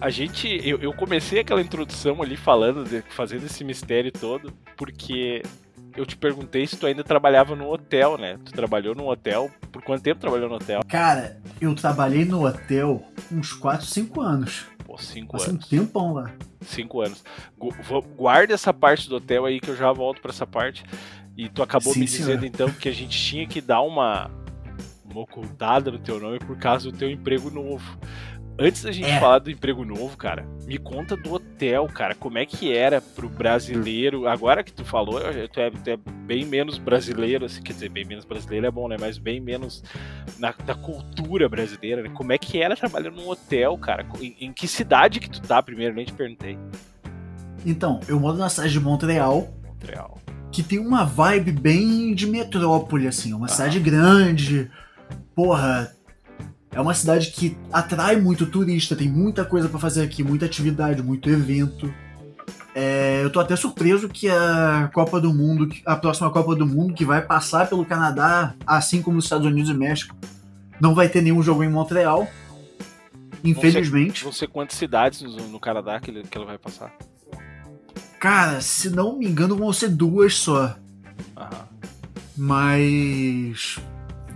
A 0.00 0.10
gente, 0.10 0.60
eu, 0.62 0.78
eu 0.78 0.92
comecei 0.92 1.40
aquela 1.40 1.60
introdução 1.60 2.22
ali 2.22 2.36
falando, 2.36 2.84
de- 2.84 3.02
fazendo 3.10 3.46
esse 3.46 3.64
mistério 3.64 4.12
todo, 4.12 4.52
porque 4.76 5.42
eu 5.96 6.04
te 6.04 6.14
perguntei 6.16 6.66
se 6.66 6.76
tu 6.76 6.86
ainda 6.86 7.02
trabalhava 7.02 7.56
no 7.56 7.70
hotel, 7.72 8.18
né? 8.18 8.38
Tu 8.44 8.52
trabalhou 8.52 8.94
no 8.94 9.08
hotel, 9.10 9.50
por 9.72 9.82
quanto 9.82 10.02
tempo 10.02 10.20
trabalhou 10.20 10.48
no 10.50 10.56
hotel? 10.56 10.82
Cara, 10.86 11.38
eu 11.58 11.74
trabalhei 11.74 12.26
no 12.26 12.46
hotel 12.46 13.02
uns 13.32 13.54
4, 13.54 13.86
5 13.86 14.20
anos. 14.20 14.66
Cinco 14.98 15.32
Passei 15.32 15.52
um 15.52 15.56
anos. 15.56 15.68
tempão 15.68 16.12
lá. 16.12 16.32
Cinco 16.62 17.00
anos. 17.00 17.22
Guarda 18.16 18.54
essa 18.54 18.72
parte 18.72 19.08
do 19.08 19.16
hotel 19.16 19.44
aí 19.44 19.60
que 19.60 19.68
eu 19.70 19.76
já 19.76 19.92
volto 19.92 20.20
pra 20.20 20.30
essa 20.30 20.46
parte. 20.46 20.84
E 21.36 21.48
tu 21.48 21.62
acabou 21.62 21.92
Sim, 21.92 22.00
me 22.00 22.06
dizendo 22.06 22.46
então 22.46 22.70
que 22.70 22.88
a 22.88 22.92
gente 22.92 23.18
tinha 23.18 23.46
que 23.46 23.60
dar 23.60 23.82
uma, 23.82 24.30
uma 25.04 25.20
ocultada 25.20 25.90
no 25.90 25.98
teu 25.98 26.18
nome 26.18 26.38
por 26.38 26.56
causa 26.56 26.90
do 26.90 26.96
teu 26.96 27.10
emprego 27.10 27.50
novo. 27.50 27.98
Antes 28.58 28.82
da 28.82 28.90
gente 28.90 29.06
É. 29.10 29.20
falar 29.20 29.38
do 29.38 29.50
emprego 29.50 29.84
novo, 29.84 30.16
cara, 30.16 30.46
me 30.66 30.78
conta 30.78 31.14
do 31.14 31.34
hotel, 31.34 31.86
cara. 31.88 32.14
Como 32.14 32.38
é 32.38 32.46
que 32.46 32.72
era 32.74 33.02
pro 33.02 33.28
brasileiro? 33.28 34.26
Agora 34.26 34.64
que 34.64 34.72
tu 34.72 34.82
falou, 34.82 35.20
tu 35.52 35.60
é, 35.60 35.70
tu 35.70 35.90
é 35.90 35.96
bem 36.24 36.46
menos 36.46 36.78
brasileiro, 36.78 37.44
assim, 37.44 37.60
quer 37.62 37.74
dizer, 37.74 37.90
bem 37.90 38.06
menos 38.06 38.24
brasileiro 38.24 38.64
é 38.66 38.70
bom, 38.70 38.88
né? 38.88 38.96
Mas 38.98 39.18
bem 39.18 39.40
menos 39.40 39.84
na, 40.38 40.54
da 40.64 40.74
cultura 40.74 41.50
brasileira, 41.50 42.02
né? 42.02 42.08
Como 42.14 42.32
é 42.32 42.38
que 42.38 42.62
era 42.62 42.74
trabalhando 42.74 43.16
num 43.16 43.28
hotel, 43.28 43.76
cara? 43.76 44.06
Em, 44.22 44.34
em 44.40 44.52
que 44.54 44.66
cidade 44.66 45.20
que 45.20 45.28
tu 45.28 45.42
tá 45.42 45.62
primeiro? 45.62 45.94
Nem 45.94 46.06
te 46.06 46.14
perguntei. 46.14 46.58
Então, 47.64 48.00
eu 48.08 48.18
moro 48.18 48.38
na 48.38 48.48
cidade 48.48 48.72
de 48.72 48.80
Montreal, 48.80 49.52
Montreal. 49.66 50.18
que 50.50 50.62
tem 50.62 50.78
uma 50.78 51.04
vibe 51.04 51.52
bem 51.52 52.14
de 52.14 52.26
metrópole, 52.26 53.06
assim. 53.06 53.34
Uma 53.34 53.46
Ah. 53.46 53.50
cidade 53.50 53.78
grande. 53.80 54.70
Porra, 55.34 55.92
é 56.76 56.80
uma 56.80 56.92
cidade 56.92 57.30
que 57.30 57.56
atrai 57.72 58.16
muito 58.16 58.44
turista, 58.44 58.94
tem 58.94 59.08
muita 59.08 59.46
coisa 59.46 59.66
pra 59.66 59.78
fazer 59.78 60.02
aqui, 60.02 60.22
muita 60.22 60.44
atividade, 60.44 61.02
muito 61.02 61.30
evento. 61.30 61.90
É, 62.74 63.24
eu 63.24 63.30
tô 63.30 63.40
até 63.40 63.56
surpreso 63.56 64.10
que 64.10 64.28
a 64.28 64.90
Copa 64.92 65.18
do 65.18 65.32
Mundo, 65.32 65.70
a 65.86 65.96
próxima 65.96 66.30
Copa 66.30 66.54
do 66.54 66.66
Mundo, 66.66 66.92
que 66.92 67.02
vai 67.02 67.22
passar 67.22 67.66
pelo 67.66 67.86
Canadá, 67.86 68.54
assim 68.66 69.00
como 69.00 69.16
os 69.16 69.24
Estados 69.24 69.46
Unidos 69.46 69.70
e 69.70 69.74
México, 69.74 70.14
não 70.78 70.94
vai 70.94 71.08
ter 71.08 71.22
nenhum 71.22 71.42
jogo 71.42 71.64
em 71.64 71.70
Montreal. 71.70 72.28
Infelizmente. 73.42 74.22
Vão 74.22 74.32
ser 74.32 74.46
quantas 74.46 74.76
cidades 74.76 75.22
no, 75.22 75.48
no 75.48 75.58
Canadá 75.58 75.98
que, 75.98 76.10
ele, 76.10 76.24
que 76.24 76.36
ela 76.36 76.46
vai 76.46 76.58
passar? 76.58 76.92
Cara, 78.20 78.60
se 78.60 78.90
não 78.90 79.18
me 79.18 79.26
engano, 79.26 79.56
vão 79.56 79.72
ser 79.72 79.88
duas 79.88 80.34
só. 80.34 80.76
Aham. 81.34 81.68
Mas 82.36 83.78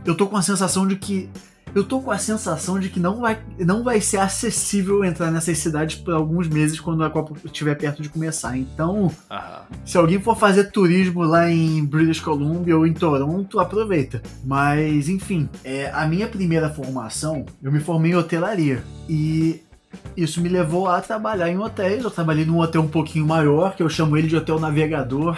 eu 0.07 0.17
tô 0.17 0.27
com 0.27 0.39
a 0.39 0.43
sensação 0.43 0.89
de 0.89 0.97
que 0.97 1.29
eu 1.75 1.85
tô 1.85 2.01
com 2.01 2.11
a 2.11 2.19
sensação 2.19 2.79
de 2.79 2.89
que 2.89 2.99
não 2.99 3.21
vai, 3.21 3.39
não 3.59 3.83
vai 3.83 4.01
ser 4.01 4.19
acessível 4.19 5.05
entrar 5.05 5.31
nessas 5.31 5.59
cidades 5.59 5.97
por 5.97 6.15
alguns 6.15 6.49
meses 6.49 6.81
quando 6.81 7.05
a 7.05 7.11
Copa 7.11 7.35
estiver 7.45 7.75
perto 7.77 8.03
de 8.03 8.09
começar. 8.09 8.57
Então, 8.57 9.11
Aham. 9.31 9.63
se 9.85 9.97
alguém 9.97 10.21
for 10.21 10.37
fazer 10.37 10.71
turismo 10.71 11.23
lá 11.23 11.51
em 11.51 11.85
British 11.85 12.21
Columbia 12.21 12.77
ou 12.77 12.87
em 12.87 12.93
Toronto, 12.93 13.61
aproveita. 13.61 14.23
Mas, 14.45 15.09
enfim, 15.09 15.49
é, 15.65 15.91
a 15.91 16.07
minha 16.07 16.27
primeira 16.27 16.69
formação, 16.71 17.45
eu 17.63 17.71
me 17.71 17.81
formei 17.81 18.13
em 18.13 18.17
hotelaria. 18.17 18.83
E 19.09 19.63
isso 20.17 20.41
me 20.41 20.49
levou 20.49 20.89
a 20.89 21.01
trabalhar 21.01 21.49
em 21.49 21.59
hotéis. 21.59 22.03
Eu 22.03 22.11
trabalhei 22.11 22.45
num 22.45 22.59
hotel 22.59 22.83
um 22.83 22.89
pouquinho 22.89 23.27
maior, 23.27 23.75
que 23.75 23.83
eu 23.83 23.89
chamo 23.89 24.17
ele 24.17 24.29
de 24.29 24.37
Hotel 24.37 24.59
Navegador, 24.59 25.37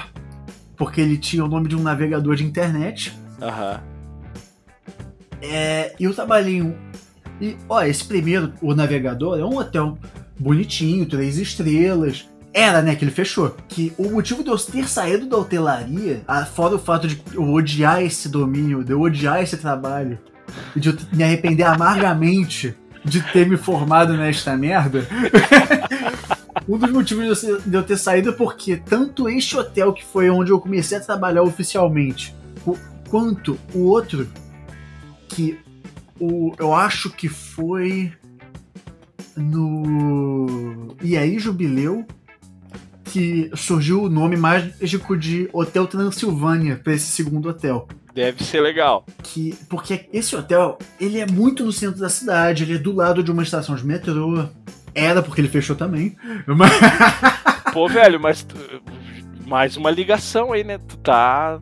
porque 0.76 1.00
ele 1.00 1.18
tinha 1.18 1.44
o 1.44 1.48
nome 1.48 1.68
de 1.68 1.76
um 1.76 1.82
navegador 1.82 2.34
de 2.34 2.44
internet. 2.44 3.16
Aham. 3.40 3.91
É, 5.42 5.92
e 5.98 6.06
em 6.06 6.62
um. 6.62 6.74
E, 7.40 7.56
ó, 7.68 7.82
esse 7.82 8.04
primeiro, 8.04 8.52
o 8.62 8.74
navegador, 8.74 9.38
é 9.38 9.44
um 9.44 9.56
hotel 9.56 9.98
bonitinho, 10.38 11.04
três 11.06 11.36
estrelas. 11.36 12.28
Era, 12.54 12.82
né, 12.82 12.94
que 12.94 13.04
ele 13.04 13.10
fechou. 13.10 13.56
Que 13.68 13.92
o 13.98 14.10
motivo 14.10 14.44
de 14.44 14.50
eu 14.50 14.58
ter 14.58 14.86
saído 14.86 15.26
da 15.26 15.38
hotelaria, 15.38 16.22
fora 16.54 16.76
o 16.76 16.78
fato 16.78 17.08
de 17.08 17.20
eu 17.32 17.50
odiar 17.50 18.02
esse 18.02 18.28
domínio, 18.28 18.84
de 18.84 18.92
eu 18.92 19.00
odiar 19.00 19.42
esse 19.42 19.56
trabalho, 19.56 20.18
e 20.76 20.80
de 20.80 20.90
eu 20.90 20.96
me 21.12 21.24
arrepender 21.24 21.64
amargamente 21.64 22.74
de 23.04 23.20
ter 23.32 23.48
me 23.48 23.56
formado 23.56 24.12
nesta 24.16 24.56
merda. 24.56 25.08
um 26.68 26.78
dos 26.78 26.90
motivos 26.90 27.40
de 27.64 27.74
eu 27.74 27.82
ter 27.82 27.96
saído 27.96 28.28
é 28.28 28.32
porque 28.32 28.76
tanto 28.76 29.28
este 29.28 29.56
hotel, 29.56 29.92
que 29.92 30.04
foi 30.04 30.30
onde 30.30 30.50
eu 30.50 30.60
comecei 30.60 30.98
a 30.98 31.00
trabalhar 31.00 31.42
oficialmente, 31.42 32.34
qu- 32.64 32.78
quanto 33.08 33.58
o 33.74 33.80
outro, 33.80 34.28
que 35.34 35.58
o, 36.20 36.54
eu 36.58 36.72
acho 36.74 37.10
que 37.10 37.28
foi 37.28 38.12
no 39.36 40.94
e 41.02 41.16
aí 41.16 41.38
Jubileu 41.38 42.06
que 43.04 43.50
surgiu 43.54 44.04
o 44.04 44.08
nome 44.08 44.36
mágico 44.36 45.16
de 45.16 45.48
Hotel 45.52 45.86
Transilvânia 45.86 46.80
para 46.82 46.94
esse 46.94 47.06
segundo 47.06 47.48
hotel. 47.48 47.86
Deve 48.14 48.42
ser 48.42 48.60
legal. 48.60 49.04
Que, 49.22 49.54
porque 49.68 50.08
esse 50.12 50.34
hotel, 50.34 50.78
ele 50.98 51.18
é 51.18 51.26
muito 51.26 51.62
no 51.62 51.72
centro 51.72 52.00
da 52.00 52.08
cidade, 52.08 52.62
ele 52.62 52.76
é 52.76 52.78
do 52.78 52.92
lado 52.92 53.22
de 53.22 53.30
uma 53.30 53.42
estação 53.42 53.74
de 53.74 53.84
metrô. 53.84 54.48
Era 54.94 55.22
porque 55.22 55.42
ele 55.42 55.48
fechou 55.48 55.76
também. 55.76 56.16
Mas, 56.46 56.72
Pô, 57.72 57.86
velho, 57.86 58.18
mas 58.18 58.46
mais 59.46 59.76
uma 59.76 59.90
ligação 59.90 60.52
aí, 60.52 60.64
né? 60.64 60.78
Tu 60.78 60.96
tá. 60.98 61.60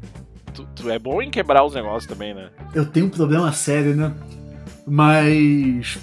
Tu, 0.74 0.82
tu 0.82 0.90
é 0.90 0.98
bom 0.98 1.20
em 1.22 1.30
quebrar 1.30 1.64
os 1.64 1.74
negócios 1.74 2.06
também, 2.06 2.34
né? 2.34 2.50
eu 2.74 2.84
tenho 2.86 3.06
um 3.06 3.10
problema 3.10 3.52
sério, 3.52 3.94
né? 3.94 4.12
Mas 4.86 5.98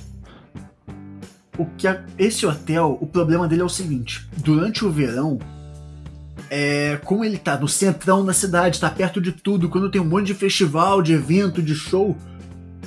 o 1.57 1.65
que 1.77 1.87
a- 1.87 2.03
esse 2.17 2.45
hotel, 2.45 2.97
o 3.01 3.05
problema 3.07 3.47
dele 3.47 3.61
é 3.61 3.65
o 3.65 3.69
seguinte: 3.69 4.27
durante 4.37 4.85
o 4.85 4.91
verão, 4.91 5.39
é, 6.49 6.99
como 7.03 7.23
ele 7.25 7.37
tá 7.37 7.57
no 7.59 7.67
centrão 7.67 8.23
da 8.25 8.33
cidade, 8.33 8.79
tá 8.79 8.89
perto 8.89 9.19
de 9.19 9.31
tudo, 9.31 9.67
quando 9.69 9.91
tem 9.91 9.99
um 10.01 10.05
monte 10.05 10.27
de 10.27 10.33
festival, 10.33 11.01
de 11.01 11.13
evento, 11.13 11.61
de 11.61 11.75
show, 11.75 12.15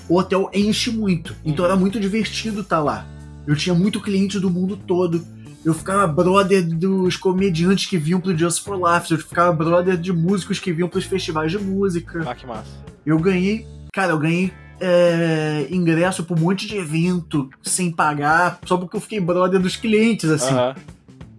o 0.08 0.16
hotel 0.18 0.50
enche 0.54 0.90
muito. 0.90 1.34
Então 1.44 1.64
era 1.64 1.76
muito 1.76 2.00
divertido 2.00 2.60
estar 2.62 2.80
lá. 2.80 3.06
Eu 3.46 3.56
tinha 3.56 3.74
muito 3.74 4.00
cliente 4.00 4.38
do 4.38 4.50
mundo 4.50 4.76
todo. 4.76 5.24
Eu 5.64 5.74
ficava 5.74 6.06
brother 6.06 6.66
dos 6.66 7.16
comediantes 7.16 7.86
que 7.86 7.98
vinham 7.98 8.20
pro 8.20 8.36
Just 8.36 8.64
for 8.64 8.78
Laughs. 8.78 9.10
Eu 9.10 9.18
ficava 9.18 9.52
brother 9.52 9.96
de 9.96 10.12
músicos 10.12 10.58
que 10.58 10.72
vinham 10.72 10.88
pros 10.88 11.04
festivais 11.04 11.52
de 11.52 11.58
música. 11.58 12.22
Ah, 12.26 12.34
que 12.34 12.46
massa. 12.46 12.70
Eu 13.04 13.18
ganhei, 13.18 13.66
cara, 13.92 14.12
eu 14.12 14.18
ganhei 14.18 14.52
é, 14.80 15.66
ingresso 15.70 16.24
pra 16.24 16.34
um 16.34 16.40
monte 16.40 16.66
de 16.66 16.76
evento 16.76 17.50
sem 17.62 17.92
pagar, 17.92 18.58
só 18.64 18.76
porque 18.78 18.96
eu 18.96 19.00
fiquei 19.00 19.20
brother 19.20 19.60
dos 19.60 19.76
clientes, 19.76 20.30
assim. 20.30 20.54
Aham. 20.54 20.74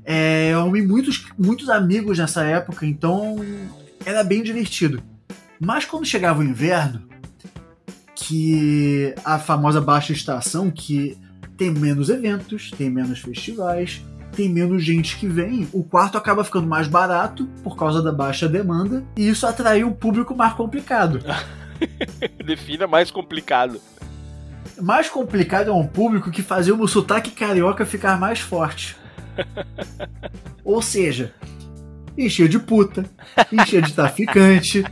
É, 0.03 0.49
eu 0.51 0.59
arrumei 0.59 0.85
muitos, 0.85 1.25
muitos 1.37 1.69
amigos 1.69 2.17
nessa 2.17 2.43
época, 2.43 2.85
então 2.85 3.37
era 4.05 4.23
bem 4.23 4.43
divertido. 4.43 5.01
Mas 5.59 5.85
quando 5.85 6.05
chegava 6.05 6.41
o 6.41 6.43
inverno, 6.43 7.03
que 8.15 9.13
a 9.23 9.37
famosa 9.37 9.79
baixa 9.79 10.11
estação, 10.11 10.71
que 10.71 11.17
tem 11.55 11.71
menos 11.71 12.09
eventos, 12.09 12.71
tem 12.71 12.89
menos 12.89 13.19
festivais, 13.19 14.01
tem 14.31 14.49
menos 14.49 14.83
gente 14.83 15.17
que 15.17 15.27
vem, 15.27 15.67
o 15.73 15.83
quarto 15.83 16.17
acaba 16.17 16.43
ficando 16.43 16.67
mais 16.67 16.87
barato 16.87 17.47
por 17.63 17.75
causa 17.75 18.01
da 18.01 18.11
baixa 18.11 18.47
demanda, 18.47 19.03
e 19.15 19.27
isso 19.27 19.45
atraiu 19.45 19.87
um 19.87 19.93
público 19.93 20.35
mais 20.35 20.53
complicado. 20.53 21.19
Defina 22.45 22.87
mais 22.87 23.11
complicado. 23.11 23.81
Mais 24.81 25.09
complicado 25.09 25.69
é 25.69 25.73
um 25.73 25.85
público 25.85 26.31
que 26.31 26.41
fazia 26.41 26.73
o 26.73 26.87
sotaque 26.87 27.31
carioca 27.31 27.85
ficar 27.85 28.19
mais 28.19 28.39
forte. 28.39 28.95
Ou 30.63 30.81
seja, 30.81 31.33
enchia 32.17 32.47
de 32.47 32.59
puta, 32.59 33.05
enchia 33.51 33.81
de 33.81 33.93
traficante, 33.93 34.83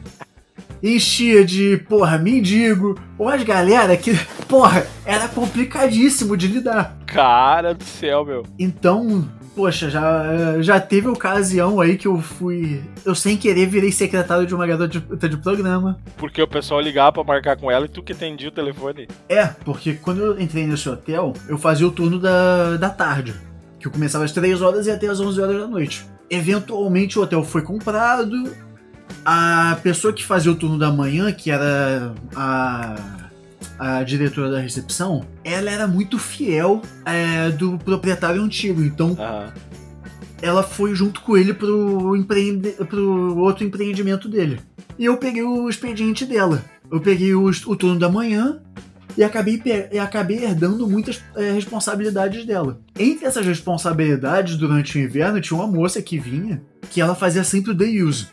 enchia 0.81 1.43
de, 1.45 1.77
porra, 1.89 2.17
mendigo, 2.17 2.99
ou 3.17 3.27
as 3.27 3.43
galera 3.43 3.95
que, 3.97 4.13
porra, 4.47 4.85
era 5.05 5.27
complicadíssimo 5.27 6.35
de 6.37 6.47
lidar. 6.47 6.97
Cara 7.05 7.73
do 7.73 7.83
céu, 7.83 8.25
meu. 8.25 8.43
Então, 8.57 9.27
poxa, 9.55 9.89
já, 9.89 10.61
já 10.61 10.79
teve 10.79 11.07
ocasião 11.07 11.81
aí 11.81 11.97
que 11.97 12.07
eu 12.07 12.19
fui. 12.21 12.81
Eu 13.03 13.13
sem 13.13 13.35
querer 13.35 13.67
virei 13.67 13.91
secretário 13.91 14.45
de 14.45 14.55
uma 14.55 14.65
garota 14.65 14.87
de, 14.87 14.99
de 14.99 15.37
programa. 15.37 15.99
Porque 16.17 16.41
o 16.41 16.47
pessoal 16.47 16.79
ligava 16.79 17.11
pra 17.11 17.23
marcar 17.23 17.57
com 17.57 17.69
ela 17.69 17.85
e 17.85 17.89
tu 17.89 18.01
que 18.01 18.13
atendia 18.13 18.47
o 18.47 18.53
telefone. 18.53 19.07
É, 19.27 19.47
porque 19.47 19.93
quando 19.95 20.21
eu 20.21 20.39
entrei 20.39 20.65
nesse 20.65 20.87
hotel, 20.87 21.33
eu 21.47 21.57
fazia 21.57 21.85
o 21.85 21.91
turno 21.91 22.17
da, 22.17 22.77
da 22.77 22.89
tarde. 22.89 23.33
Que 23.79 23.87
eu 23.87 23.91
começava 23.91 24.23
às 24.23 24.31
3 24.31 24.61
horas 24.61 24.87
e 24.87 24.91
até 24.91 25.07
às 25.07 25.19
11 25.19 25.41
horas 25.41 25.59
da 25.59 25.67
noite. 25.67 26.05
Eventualmente 26.29 27.17
o 27.17 27.23
hotel 27.23 27.43
foi 27.43 27.61
comprado. 27.61 28.68
A 29.25 29.77
pessoa 29.83 30.13
que 30.13 30.25
fazia 30.25 30.51
o 30.51 30.55
turno 30.55 30.77
da 30.77 30.91
manhã, 30.91 31.31
que 31.31 31.51
era 31.51 32.13
a, 32.35 32.95
a 33.77 34.03
diretora 34.03 34.51
da 34.51 34.59
recepção, 34.59 35.25
ela 35.43 35.69
era 35.69 35.87
muito 35.87 36.17
fiel 36.17 36.81
é, 37.05 37.49
do 37.49 37.77
proprietário 37.77 38.41
antigo. 38.41 38.83
Então 38.83 39.15
ela 40.41 40.63
foi 40.63 40.95
junto 40.95 41.21
com 41.21 41.37
ele 41.37 41.53
pro, 41.53 42.15
empreende, 42.15 42.71
pro 42.89 43.37
outro 43.37 43.63
empreendimento 43.63 44.27
dele. 44.27 44.59
E 44.97 45.05
eu 45.05 45.17
peguei 45.17 45.43
o 45.43 45.69
expediente 45.69 46.25
dela. 46.25 46.63
Eu 46.91 46.99
peguei 46.99 47.33
o, 47.33 47.45
o 47.45 47.75
turno 47.75 47.99
da 47.99 48.09
manhã 48.09 48.59
e 49.17 49.23
acabei, 49.23 49.61
e 49.91 49.99
acabei 49.99 50.43
herdando 50.43 50.87
muitas 50.87 51.21
eh, 51.35 51.51
responsabilidades 51.51 52.45
dela. 52.45 52.79
Entre 52.97 53.25
essas 53.25 53.45
responsabilidades, 53.45 54.55
durante 54.55 54.97
o 54.97 55.01
inverno, 55.01 55.41
tinha 55.41 55.57
uma 55.57 55.67
moça 55.67 56.01
que 56.01 56.17
vinha 56.17 56.61
que 56.89 57.01
ela 57.01 57.15
fazia 57.15 57.43
sempre 57.43 57.71
o 57.71 57.75
day 57.75 58.01
use. 58.01 58.27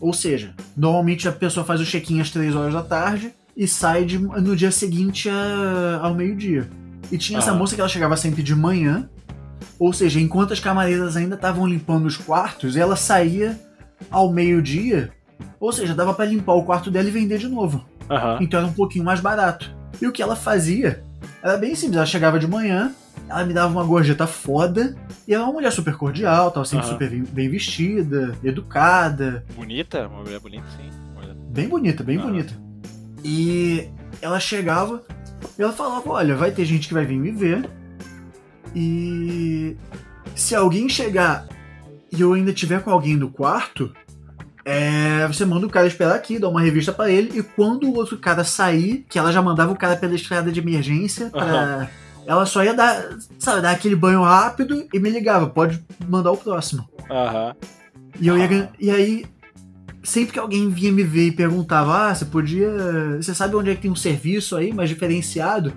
Ou 0.00 0.12
seja, 0.12 0.54
normalmente 0.76 1.28
a 1.28 1.32
pessoa 1.32 1.64
faz 1.64 1.80
o 1.80 1.84
check-in 1.84 2.20
às 2.20 2.30
3 2.30 2.54
horas 2.54 2.74
da 2.74 2.82
tarde 2.82 3.32
e 3.56 3.66
sai 3.66 4.04
de- 4.04 4.18
no 4.18 4.54
dia 4.54 4.70
seguinte 4.70 5.28
a- 5.28 6.00
ao 6.02 6.14
meio-dia. 6.14 6.68
E 7.10 7.16
tinha 7.16 7.38
essa 7.38 7.52
Ah. 7.52 7.54
moça 7.54 7.74
que 7.74 7.80
ela 7.80 7.88
chegava 7.88 8.16
sempre 8.16 8.42
de 8.42 8.54
manhã, 8.54 9.08
ou 9.78 9.92
seja, 9.92 10.20
enquanto 10.20 10.52
as 10.52 10.60
camareiras 10.60 11.16
ainda 11.16 11.34
estavam 11.34 11.66
limpando 11.66 12.06
os 12.06 12.16
quartos, 12.16 12.76
ela 12.76 12.96
saía 12.96 13.58
ao 14.10 14.30
meio-dia, 14.32 15.10
ou 15.58 15.72
seja, 15.72 15.94
dava 15.94 16.12
pra 16.12 16.24
limpar 16.26 16.54
o 16.54 16.64
quarto 16.64 16.90
dela 16.90 17.08
e 17.08 17.10
vender 17.10 17.38
de 17.38 17.48
novo. 17.48 17.84
Aham. 18.10 18.38
Então 18.40 18.60
era 18.60 18.68
um 18.68 18.72
pouquinho 18.72 19.04
mais 19.04 19.20
barato. 19.20 19.74
E 20.00 20.06
o 20.06 20.12
que 20.12 20.22
ela 20.22 20.36
fazia 20.36 21.02
era 21.42 21.56
bem 21.56 21.74
simples. 21.74 21.96
Ela 21.96 22.06
chegava 22.06 22.38
de 22.38 22.46
manhã, 22.46 22.92
ela 23.28 23.44
me 23.44 23.52
dava 23.54 23.72
uma 23.72 23.84
gorjeta 23.84 24.26
foda, 24.26 24.94
e 25.26 25.34
ela 25.34 25.42
é 25.44 25.46
uma 25.46 25.52
mulher 25.54 25.72
super 25.72 25.96
cordial, 25.96 26.50
tava 26.50 26.64
sempre 26.64 26.86
Aham. 26.86 26.92
super 26.94 27.10
bem- 27.10 27.48
vestida, 27.50 28.34
educada, 28.44 29.44
Bonita? 29.54 30.06
Uma 30.08 30.22
mulher 30.22 30.40
bonita, 30.40 30.64
sim. 30.76 30.90
Bem 31.50 31.68
bonita, 31.68 32.04
bem 32.04 32.18
Ah. 32.18 32.22
bonita. 32.22 32.54
E 33.24 33.88
ela 34.20 34.38
chegava 34.38 35.02
e 35.58 35.62
ela 35.62 35.72
falava: 35.72 36.02
Olha, 36.10 36.36
vai 36.36 36.50
ter 36.50 36.64
gente 36.66 36.86
que 36.88 36.94
vai 36.94 37.04
vir 37.06 37.18
me 37.18 37.30
ver. 37.32 37.68
E 38.74 39.76
se 40.34 40.54
alguém 40.54 40.88
chegar 40.88 41.46
e 42.12 42.20
eu 42.20 42.32
ainda 42.34 42.52
tiver 42.52 42.82
com 42.82 42.90
alguém 42.90 43.16
no 43.16 43.30
quarto, 43.30 43.92
é, 44.64 45.26
você 45.26 45.44
manda 45.44 45.66
o 45.66 45.70
cara 45.70 45.86
esperar 45.86 46.14
aqui, 46.14 46.38
dá 46.38 46.48
uma 46.48 46.60
revista 46.60 46.92
pra 46.92 47.10
ele. 47.10 47.38
E 47.38 47.42
quando 47.42 47.84
o 47.88 47.94
outro 47.96 48.18
cara 48.18 48.44
sair, 48.44 49.06
que 49.08 49.18
ela 49.18 49.32
já 49.32 49.40
mandava 49.40 49.72
o 49.72 49.76
cara 49.76 49.96
pela 49.96 50.14
estrada 50.14 50.52
de 50.52 50.60
emergência, 50.60 51.30
pra- 51.30 51.42
Aham. 51.44 51.88
Ela 52.26 52.44
só 52.46 52.62
ia 52.64 52.74
dar, 52.74 53.02
sabe, 53.38 53.62
dar 53.62 53.70
aquele 53.70 53.96
banho 53.96 54.22
rápido 54.22 54.86
e 54.92 54.98
me 54.98 55.10
ligava: 55.10 55.46
Pode 55.48 55.82
mandar 56.08 56.32
o 56.32 56.36
próximo. 56.36 56.88
Aham. 57.10 57.54
E 58.20 58.26
eu 58.28 58.36
ia 58.38 58.46
gan- 58.46 58.68
E 58.80 58.90
aí, 58.90 59.24
sempre 60.02 60.32
que 60.32 60.38
alguém 60.38 60.68
vinha 60.68 60.92
me 60.92 61.02
ver 61.02 61.28
e 61.28 61.32
perguntava: 61.32 62.08
Ah, 62.10 62.14
você 62.14 62.24
podia. 62.24 62.68
Você 63.20 63.34
sabe 63.34 63.54
onde 63.56 63.70
é 63.70 63.74
que 63.74 63.82
tem 63.82 63.90
um 63.90 63.96
serviço 63.96 64.56
aí 64.56 64.72
mais 64.72 64.88
diferenciado? 64.88 65.72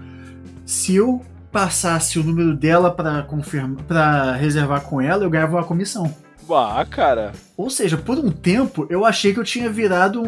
Se 0.65 0.95
eu 0.95 1.21
passasse 1.51 2.19
o 2.19 2.23
número 2.23 2.55
dela 2.55 2.91
pra 2.91 3.23
confirmar, 3.23 3.83
para 3.87 4.33
reservar 4.33 4.81
com 4.81 5.01
ela, 5.01 5.23
eu 5.23 5.29
ganhava 5.29 5.55
uma 5.57 5.63
comissão. 5.63 6.13
Ah, 6.51 6.83
cara. 6.89 7.31
Ou 7.55 7.69
seja, 7.69 7.95
por 7.97 8.17
um 8.17 8.31
tempo 8.31 8.87
eu 8.89 9.05
achei 9.05 9.33
que 9.33 9.39
eu 9.39 9.43
tinha 9.43 9.69
virado 9.69 10.21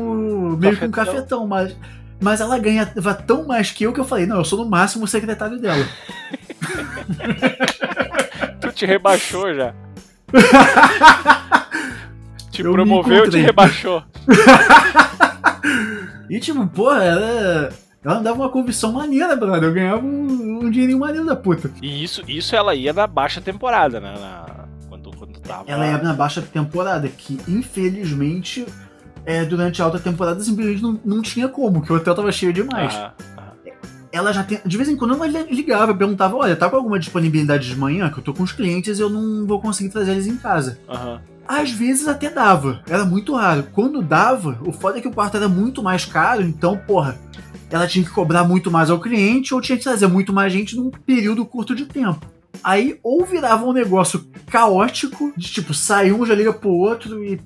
meio 0.59 0.77
que 0.77 0.85
um 0.85 0.91
cafetão, 0.91 1.47
mas. 1.47 1.75
Mas 2.21 2.39
ela 2.39 2.57
ganhava 2.59 3.13
tão 3.15 3.45
mais 3.47 3.71
que 3.71 3.83
eu 3.83 3.91
que 3.91 3.99
eu 3.99 4.05
falei, 4.05 4.25
não, 4.25 4.37
eu 4.37 4.45
sou 4.45 4.63
no 4.63 4.69
máximo 4.69 5.03
o 5.05 5.07
secretário 5.07 5.59
dela. 5.59 5.85
Tu 8.61 8.71
te 8.71 8.85
rebaixou 8.85 9.53
já. 9.53 9.73
te 12.51 12.61
Eu 12.61 12.71
promoveu 12.71 13.25
e 13.25 13.29
te 13.29 13.37
rebaixou. 13.39 14.03
E 16.29 16.39
tipo, 16.39 16.65
porra, 16.67 17.03
ela, 17.03 17.69
ela 18.05 18.19
dava 18.21 18.37
uma 18.37 18.49
comissão 18.49 18.93
maneira, 18.93 19.35
brother. 19.35 19.63
Eu 19.67 19.73
ganhava 19.73 20.01
um, 20.01 20.59
um 20.63 20.69
dinheirinho 20.71 20.97
maneiro 20.99 21.25
da 21.25 21.35
puta. 21.35 21.69
E 21.81 22.01
isso, 22.01 22.23
isso 22.25 22.55
ela 22.55 22.73
ia 22.73 22.93
na 22.93 23.05
baixa 23.05 23.41
temporada, 23.41 23.99
né? 23.99 24.13
Na- 24.17 24.65
quando, 24.87 25.11
quando 25.17 25.37
tava. 25.41 25.69
Ela 25.69 25.85
ia 25.87 25.97
na 25.97 26.13
baixa 26.13 26.41
temporada, 26.41 27.09
que 27.09 27.37
infelizmente, 27.49 28.65
é, 29.25 29.45
durante 29.45 29.81
a 29.81 29.85
alta 29.85 29.99
temporada 29.99 30.43
simplesmente 30.43 30.81
não, 30.81 30.99
não 31.03 31.21
tinha 31.21 31.47
como, 31.47 31.81
que 31.81 31.91
o 31.91 31.95
hotel 31.95 32.15
tava 32.15 32.31
cheio 32.31 32.53
demais. 32.53 32.93
Aham, 32.93 33.13
aham. 33.37 33.51
Ela 34.13 34.33
já 34.33 34.43
tem. 34.43 34.59
De 34.65 34.77
vez 34.77 34.89
em 34.89 34.97
quando 34.97 35.13
ela 35.13 35.27
ligava, 35.49 35.95
perguntava: 35.95 36.35
olha, 36.35 36.55
tá 36.55 36.69
com 36.69 36.75
alguma 36.75 36.99
disponibilidade 36.99 37.67
de 37.67 37.75
manhã? 37.77 38.09
Que 38.09 38.19
eu 38.19 38.23
tô 38.23 38.33
com 38.33 38.43
os 38.43 38.51
clientes 38.51 38.99
e 38.99 39.01
eu 39.01 39.09
não 39.09 39.47
vou 39.47 39.61
conseguir 39.61 39.89
trazer 39.89 40.11
eles 40.11 40.27
em 40.27 40.35
casa. 40.35 40.77
Aham. 40.89 41.21
Às 41.47 41.71
vezes 41.71 42.07
até 42.07 42.29
dava, 42.29 42.81
era 42.87 43.03
muito 43.03 43.35
raro. 43.35 43.67
Quando 43.73 44.01
dava, 44.01 44.57
o 44.65 44.71
foda 44.71 44.97
é 44.97 45.01
que 45.01 45.07
o 45.07 45.13
quarto 45.13 45.37
era 45.37 45.49
muito 45.49 45.83
mais 45.83 46.05
caro, 46.05 46.41
então, 46.41 46.77
porra, 46.77 47.17
ela 47.69 47.87
tinha 47.87 48.05
que 48.05 48.11
cobrar 48.11 48.43
muito 48.43 48.69
mais 48.69 48.89
ao 48.89 48.99
cliente 48.99 49.53
ou 49.53 49.61
tinha 49.61 49.77
que 49.77 49.83
trazer 49.83 50.07
muito 50.07 50.31
mais 50.31 50.53
gente 50.53 50.75
num 50.75 50.89
período 50.89 51.45
curto 51.45 51.75
de 51.75 51.85
tempo. 51.85 52.25
Aí 52.63 52.99
ou 53.01 53.25
virava 53.25 53.65
um 53.65 53.73
negócio 53.73 54.25
caótico, 54.47 55.33
de 55.35 55.51
tipo, 55.51 55.73
sai 55.73 56.11
um, 56.11 56.25
já 56.25 56.35
liga 56.35 56.53
pro 56.53 56.69
outro 56.69 57.23
e 57.23 57.39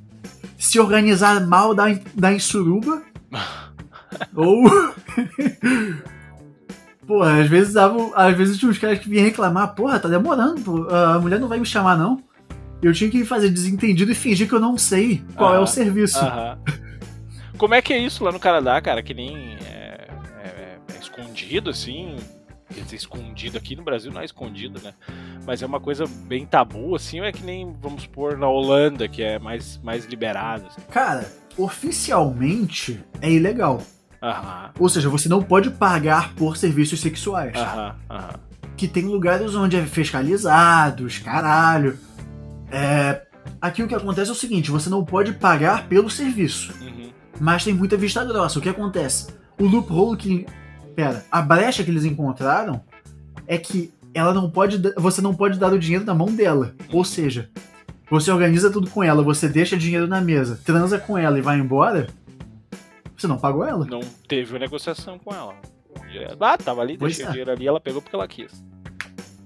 se 0.57 0.79
organizar 0.79 1.45
mal 1.45 1.73
dá 1.75 1.89
em, 1.89 2.01
dá 2.13 2.31
em 2.33 2.39
suruba. 2.39 3.01
ou. 4.35 4.63
Porra, 7.07 7.41
às 7.41 7.47
vezes 7.47 7.73
dava. 7.73 8.11
Às 8.15 8.35
vezes 8.35 8.57
tinha 8.57 8.69
uns 8.71 8.77
caras 8.79 8.97
que 8.99 9.07
vinham 9.07 9.23
reclamar, 9.25 9.75
porra, 9.75 9.99
tá 9.99 10.07
demorando, 10.09 10.59
pô, 10.61 10.87
a 10.89 11.19
mulher 11.19 11.39
não 11.39 11.47
vai 11.47 11.59
me 11.59 11.65
chamar, 11.65 11.95
não. 11.97 12.21
Eu 12.81 12.93
tinha 12.93 13.09
que 13.09 13.23
fazer 13.23 13.49
desentendido 13.49 14.11
e 14.11 14.15
fingir 14.15 14.47
que 14.47 14.53
eu 14.55 14.59
não 14.59 14.77
sei 14.77 15.23
qual 15.35 15.51
é 15.53 15.55
Aham, 15.55 15.63
o 15.63 15.67
serviço. 15.67 16.19
Aham. 16.19 16.57
Como 17.57 17.73
é 17.73 17.81
que 17.81 17.93
é 17.93 17.99
isso 17.99 18.23
lá 18.23 18.31
no 18.31 18.39
Canadá, 18.39 18.81
cara? 18.81 19.01
Que 19.03 19.13
nem 19.13 19.55
é, 19.65 20.07
é- 20.43 20.77
é 20.93 20.99
escondido, 20.99 21.69
assim. 21.69 22.15
Quer 22.75 22.81
dizer, 22.83 22.97
escondido 22.97 23.57
aqui 23.57 23.75
no 23.75 23.83
Brasil 23.83 24.11
não 24.11 24.21
é 24.21 24.25
escondido, 24.25 24.79
né? 24.83 24.93
Mas 25.47 25.61
é 25.61 25.65
uma 25.65 25.79
coisa 25.79 26.05
bem 26.27 26.45
tabu, 26.45 26.93
assim, 26.95 27.19
ou 27.21 27.25
é 27.25 27.31
que 27.31 27.41
nem, 27.43 27.73
vamos 27.81 28.03
supor, 28.03 28.37
na 28.37 28.47
Holanda, 28.49 29.07
que 29.07 29.23
é 29.23 29.39
mais, 29.39 29.79
mais 29.81 30.05
liberado. 30.05 30.65
Assim. 30.67 30.81
Cara, 30.91 31.31
oficialmente 31.57 33.01
é 33.21 33.31
ilegal. 33.31 33.81
Aham, 34.21 34.71
Ou 34.79 34.89
seja, 34.89 35.07
você 35.09 35.29
não 35.29 35.41
pode 35.41 35.69
pagar 35.69 36.33
por 36.33 36.57
serviços 36.57 36.99
sexuais. 36.99 37.55
aham, 37.55 37.95
aham. 38.09 38.33
Que 38.75 38.87
tem 38.87 39.03
lugares 39.05 39.55
onde 39.55 39.77
é 39.77 39.85
fiscalizados, 39.85 41.19
caralho. 41.19 41.97
É, 42.71 43.21
Aqui 43.61 43.83
o 43.83 43.87
que 43.87 43.93
acontece 43.95 44.29
é 44.29 44.33
o 44.33 44.35
seguinte: 44.35 44.71
você 44.71 44.89
não 44.89 45.05
pode 45.05 45.31
pagar 45.33 45.87
pelo 45.87 46.09
serviço, 46.09 46.73
Uhum. 46.81 47.09
mas 47.39 47.63
tem 47.63 47.73
muita 47.73 47.95
vista 47.95 48.25
grossa. 48.25 48.57
O 48.59 48.61
que 48.61 48.67
acontece? 48.69 49.27
O 49.59 49.65
loophole 49.65 50.17
que. 50.17 50.45
Pera, 50.95 51.25
a 51.31 51.41
brecha 51.41 51.83
que 51.83 51.91
eles 51.91 52.05
encontraram 52.05 52.81
é 53.47 53.57
que 53.57 53.91
ela 54.13 54.33
não 54.33 54.49
pode. 54.49 54.81
Você 54.97 55.21
não 55.21 55.33
pode 55.35 55.59
dar 55.59 55.73
o 55.73 55.79
dinheiro 55.79 56.05
na 56.05 56.13
mão 56.15 56.27
dela. 56.27 56.73
Ou 56.91 57.03
seja, 57.03 57.49
você 58.09 58.31
organiza 58.31 58.71
tudo 58.71 58.89
com 58.89 59.03
ela, 59.03 59.21
você 59.23 59.47
deixa 59.49 59.75
dinheiro 59.75 60.07
na 60.07 60.21
mesa, 60.21 60.59
transa 60.63 60.97
com 60.97 61.17
ela 61.17 61.37
e 61.37 61.41
vai 61.41 61.57
embora. 61.59 62.07
Você 63.17 63.27
não 63.27 63.37
pagou 63.37 63.65
ela. 63.65 63.85
Não 63.85 64.01
teve 64.27 64.53
uma 64.53 64.59
negociação 64.59 65.17
com 65.19 65.33
ela. 65.33 65.53
Ah, 66.39 66.57
tava 66.57 66.81
ali, 66.81 66.97
Pois 66.97 67.17
deixei 67.17 67.25
é. 67.25 67.29
o 67.29 67.31
dinheiro 67.31 67.51
ali, 67.51 67.67
ela 67.67 67.79
pegou 67.79 68.01
porque 68.01 68.15
ela 68.15 68.27
quis. 68.27 68.63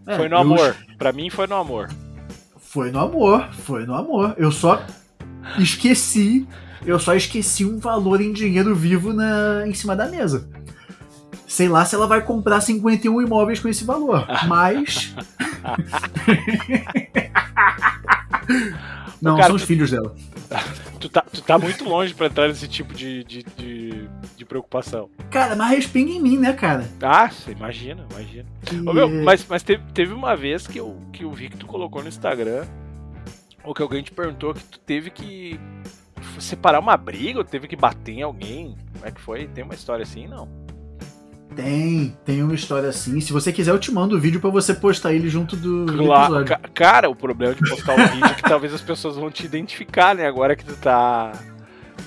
É, 0.06 0.16
foi 0.18 0.28
no 0.30 0.36
eu- 0.36 0.40
amor. 0.42 0.76
Pra 0.98 1.12
mim 1.12 1.30
foi 1.30 1.48
no 1.48 1.56
amor. 1.56 1.90
Foi 2.58 2.92
no 2.92 3.00
amor, 3.00 3.48
foi 3.54 3.86
no 3.86 3.96
amor. 3.96 4.36
Eu 4.38 4.52
só 4.52 4.84
esqueci, 5.58 6.48
eu 6.86 7.00
só 7.00 7.16
esqueci 7.16 7.66
um 7.66 7.80
valor 7.80 8.22
em 8.22 8.32
dinheiro 8.34 8.76
vivo 8.76 9.14
na, 9.14 9.68
em 9.68 9.74
cima 9.74 9.96
da 9.96 10.08
mesa. 10.08 10.48
Sei 11.50 11.68
lá 11.68 11.84
se 11.84 11.96
ela 11.96 12.06
vai 12.06 12.22
comprar 12.22 12.62
51 12.62 13.24
imóveis 13.24 13.60
com 13.60 13.68
esse 13.68 13.84
valor, 13.84 14.28
mas. 14.48 15.16
Não, 19.22 19.36
Cara, 19.36 19.48
são 19.48 19.56
os 19.56 19.64
filhos 19.64 19.92
dela. 19.92 20.16
Tu 21.00 21.08
tá, 21.08 21.22
tu 21.22 21.42
tá 21.42 21.58
muito 21.58 21.86
longe 21.86 22.14
pra 22.14 22.28
entrar 22.28 22.50
nesse 22.50 22.68
tipo 22.68 22.94
de, 22.94 23.24
de, 23.24 23.42
de, 23.56 24.10
de 24.36 24.44
preocupação. 24.44 25.10
Cara, 25.32 25.56
mas 25.56 25.70
respinga 25.72 26.12
em 26.12 26.22
mim, 26.22 26.38
né, 26.38 26.52
cara? 26.52 26.84
Ah, 27.02 27.30
imagina, 27.48 28.06
imagina. 28.12 28.46
Que- 28.66 28.82
Ô, 28.82 28.92
meu, 28.92 29.08
mas 29.24 29.46
mas 29.48 29.64
teve, 29.64 29.82
teve 29.94 30.14
uma 30.14 30.36
vez 30.36 30.68
que 30.68 30.78
eu, 30.78 31.00
que 31.14 31.24
eu 31.24 31.32
vi 31.32 31.48
que 31.50 31.56
tu 31.56 31.66
colocou 31.68 32.02
no 32.04 32.10
Instagram, 32.10 32.66
ou 33.64 33.74
que 33.74 33.82
alguém 33.82 34.04
te 34.04 34.12
perguntou 34.12 34.54
que 34.54 34.62
tu 34.66 34.78
teve 34.80 35.10
que 35.10 35.58
separar 36.38 36.82
uma 36.82 36.98
briga, 36.98 37.40
ou 37.40 37.46
teve 37.46 37.66
que 37.66 37.78
bater 37.78 38.16
em 38.16 38.22
alguém. 38.24 38.76
Como 38.92 39.06
é 39.06 39.12
que 39.12 39.22
foi? 39.22 39.48
Tem 39.48 39.64
uma 39.64 39.76
história 39.76 40.04
assim? 40.04 40.28
Não. 40.28 40.50
Tem, 41.56 42.16
tem 42.24 42.44
uma 42.44 42.54
história 42.54 42.90
assim. 42.90 43.20
Se 43.20 43.34
você 43.34 43.52
quiser, 43.52 43.72
eu 43.72 43.80
te 43.80 43.92
mando 43.92 44.16
o 44.16 44.20
vídeo 44.20 44.40
pra 44.40 44.50
você 44.50 44.74
postar 44.74 45.14
ele 45.14 45.28
junto 45.30 45.56
do, 45.56 45.86
Claro, 45.92 46.46
ca- 46.46 46.60
cara, 46.74 47.10
o 47.10 47.16
problema 47.16 47.54
de 47.56 47.68
postar 47.70 47.96
um 47.96 48.08
vídeo 48.08 48.26
é 48.26 48.34
que 48.36 48.44
talvez 48.44 48.74
as 48.74 48.82
pessoas 48.82 49.16
vão 49.16 49.30
te 49.32 49.46
identificar, 49.46 50.14
né? 50.16 50.26
Agora 50.28 50.56
que 50.56 50.64
tu 50.64 50.76
tá. 50.76 51.34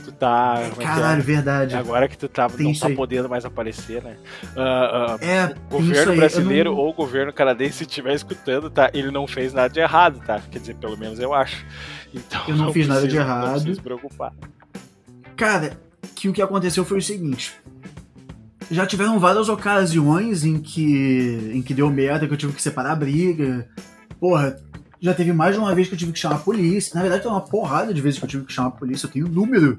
Tu 0.04 0.12
tá. 0.12 0.54
é 0.58 0.82
é? 0.82 0.84
Caralho, 0.84 1.22
verdade. 1.22 1.76
Agora 1.76 2.08
que 2.08 2.16
tu 2.16 2.28
tá, 2.28 2.48
Tem 2.48 2.66
não 2.66 2.72
tá 2.72 2.86
aí. 2.86 2.94
podendo 2.96 3.28
mais 3.28 3.44
aparecer, 3.44 4.02
né? 4.02 4.16
Ah, 4.56 5.16
ah, 5.20 5.24
É, 5.24 5.54
o 5.70 5.78
governo 5.78 6.16
brasileiro 6.16 6.70
não- 6.70 6.78
ou 6.78 6.90
o 6.90 6.94
governo 6.94 7.32
canadense 7.32 7.78
se 7.78 7.84
estiver 7.84 8.14
escutando, 8.14 8.70
tá? 8.70 8.90
Ele 8.94 9.10
não 9.10 9.26
fez 9.26 9.52
nada 9.52 9.68
de 9.68 9.80
errado, 9.80 10.20
tá? 10.24 10.40
Quer 10.50 10.60
dizer, 10.60 10.76
pelo 10.76 10.96
menos 10.96 11.18
eu 11.18 11.34
acho. 11.34 11.64
Então, 12.14 12.40
Eu 12.48 12.56
não 12.56 12.72
fiz 12.72 12.86
nada 12.88 13.06
de 13.06 13.16
errado. 13.16 13.64
Não 13.66 13.74
se 13.74 13.80
preocupar. 13.80 14.32
Cara, 15.36 15.72
que 16.14 16.28
o 16.28 16.32
que 16.32 16.40
aconteceu 16.42 16.84
foi 16.84 16.98
o 16.98 17.02
seguinte. 17.02 17.52
Já 18.72 18.86
tiveram 18.86 19.20
várias 19.20 19.50
ocasiões 19.50 20.44
em 20.44 20.58
que 20.58 21.50
em 21.52 21.60
que 21.60 21.74
deu 21.74 21.90
merda, 21.90 22.26
que 22.26 22.32
eu 22.32 22.38
tive 22.38 22.54
que 22.54 22.62
separar 22.62 22.92
a 22.92 22.96
briga. 22.96 23.68
Porra, 24.18 24.56
já 24.98 25.12
teve 25.12 25.30
mais 25.30 25.54
de 25.54 25.60
uma 25.60 25.74
vez 25.74 25.88
que 25.88 25.94
eu 25.94 25.98
tive 25.98 26.12
que 26.12 26.18
chamar 26.18 26.36
a 26.36 26.38
polícia. 26.38 26.94
Na 26.94 27.02
verdade, 27.02 27.22
tem 27.22 27.30
uma 27.30 27.42
porrada 27.42 27.92
de 27.92 28.00
vezes 28.00 28.18
que 28.18 28.24
eu 28.24 28.28
tive 28.28 28.44
que 28.46 28.52
chamar 28.52 28.68
a 28.68 28.72
polícia. 28.72 29.06
Eu 29.06 29.10
tenho 29.10 29.28
número 29.28 29.78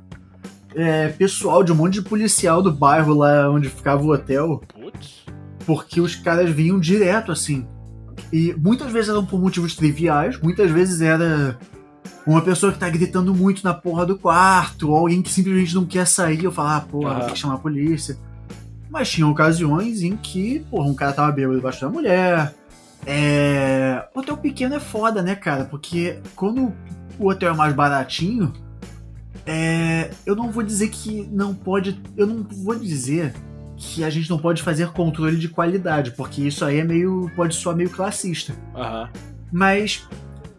é, 0.75 1.09
pessoal 1.09 1.63
de 1.63 1.71
um 1.71 1.75
monte 1.75 1.93
de 1.93 2.03
policial 2.03 2.61
do 2.61 2.71
bairro 2.71 3.15
lá 3.15 3.49
onde 3.49 3.67
ficava 3.67 4.03
o 4.03 4.11
hotel, 4.11 4.61
Putz. 4.71 5.25
porque 5.65 5.99
os 5.99 6.15
caras 6.15 6.51
vinham 6.51 6.79
direto 6.79 7.31
assim. 7.31 7.65
E 8.31 8.53
muitas 8.53 8.91
vezes 8.91 9.09
eram 9.09 9.25
por 9.25 9.39
motivos 9.39 9.75
triviais, 9.75 10.39
muitas 10.39 10.69
vezes 10.69 11.01
era 11.01 11.57
uma 12.27 12.41
pessoa 12.41 12.71
que 12.71 12.77
tá 12.77 12.89
gritando 12.89 13.33
muito 13.33 13.63
na 13.63 13.73
porra 13.73 14.05
do 14.05 14.19
quarto, 14.19 14.91
ou 14.91 14.97
alguém 14.97 15.23
que 15.23 15.31
simplesmente 15.31 15.73
não 15.73 15.83
quer 15.83 16.05
sair, 16.05 16.43
eu 16.43 16.51
falar, 16.51 16.77
ah, 16.77 16.81
porra, 16.81 17.25
ter 17.25 17.31
que 17.31 17.39
chamar 17.39 17.55
a 17.55 17.59
polícia. 17.59 18.17
Mas 18.93 19.09
tinha 19.09 19.27
ocasiões 19.27 20.03
em 20.03 20.15
que, 20.15 20.59
porra, 20.69 20.87
um 20.87 20.93
cara 20.93 21.11
tava 21.11 21.31
bêbado 21.31 21.55
debaixo 21.55 21.81
da 21.81 21.89
mulher. 21.89 22.53
É. 23.07 24.07
Hotel 24.13 24.37
pequeno 24.37 24.75
é 24.75 24.79
foda, 24.79 25.23
né, 25.23 25.33
cara? 25.33 25.65
Porque 25.65 26.19
quando 26.35 26.71
o 27.17 27.27
hotel 27.27 27.53
é 27.53 27.57
mais 27.57 27.73
baratinho, 27.73 28.53
é. 29.47 30.11
Eu 30.27 30.35
não 30.35 30.51
vou 30.51 30.61
dizer 30.61 30.89
que 30.89 31.27
não 31.31 31.55
pode. 31.55 31.99
Eu 32.15 32.27
não 32.27 32.43
vou 32.43 32.75
dizer 32.75 33.33
que 33.75 34.03
a 34.03 34.11
gente 34.11 34.29
não 34.29 34.37
pode 34.37 34.61
fazer 34.61 34.91
controle 34.91 35.37
de 35.37 35.49
qualidade, 35.49 36.11
porque 36.11 36.43
isso 36.43 36.63
aí 36.63 36.77
é 36.77 36.83
meio. 36.83 37.31
pode 37.35 37.55
soar 37.55 37.75
meio 37.75 37.89
classista. 37.89 38.53
Aham. 38.75 39.09
Mas 39.51 40.07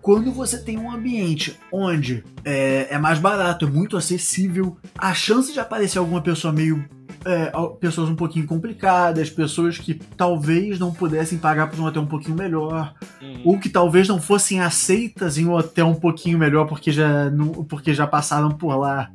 quando 0.02 0.32
você 0.32 0.58
tem 0.58 0.76
um 0.76 0.90
ambiente 0.90 1.56
onde 1.70 2.24
é, 2.44 2.88
é 2.90 2.98
mais 2.98 3.20
barato, 3.20 3.64
é 3.64 3.70
muito 3.70 3.96
acessível, 3.96 4.76
a 4.98 5.14
chance 5.14 5.52
de 5.52 5.60
aparecer 5.60 5.98
alguma 5.98 6.20
pessoa 6.20 6.52
meio. 6.52 6.84
É, 7.24 7.52
pessoas 7.80 8.08
um 8.08 8.14
pouquinho 8.14 8.46
complicadas, 8.46 9.30
pessoas 9.30 9.78
que 9.78 9.94
talvez 9.94 10.78
não 10.78 10.92
pudessem 10.92 11.38
pagar 11.38 11.68
por 11.68 11.78
um 11.80 11.84
hotel 11.84 12.02
um 12.02 12.06
pouquinho 12.06 12.36
melhor, 12.36 12.94
Uhum. 13.22 13.40
ou 13.44 13.58
que 13.58 13.68
talvez 13.68 14.06
não 14.08 14.20
fossem 14.20 14.60
aceitas 14.60 15.38
em 15.38 15.46
um 15.46 15.52
hotel 15.52 15.86
um 15.88 15.94
pouquinho 15.94 16.38
melhor 16.38 16.66
porque 16.66 16.90
já, 16.92 17.30
não, 17.30 17.48
porque 17.64 17.94
já 17.94 18.06
passaram 18.06 18.50
por 18.50 18.74
lá 18.76 19.10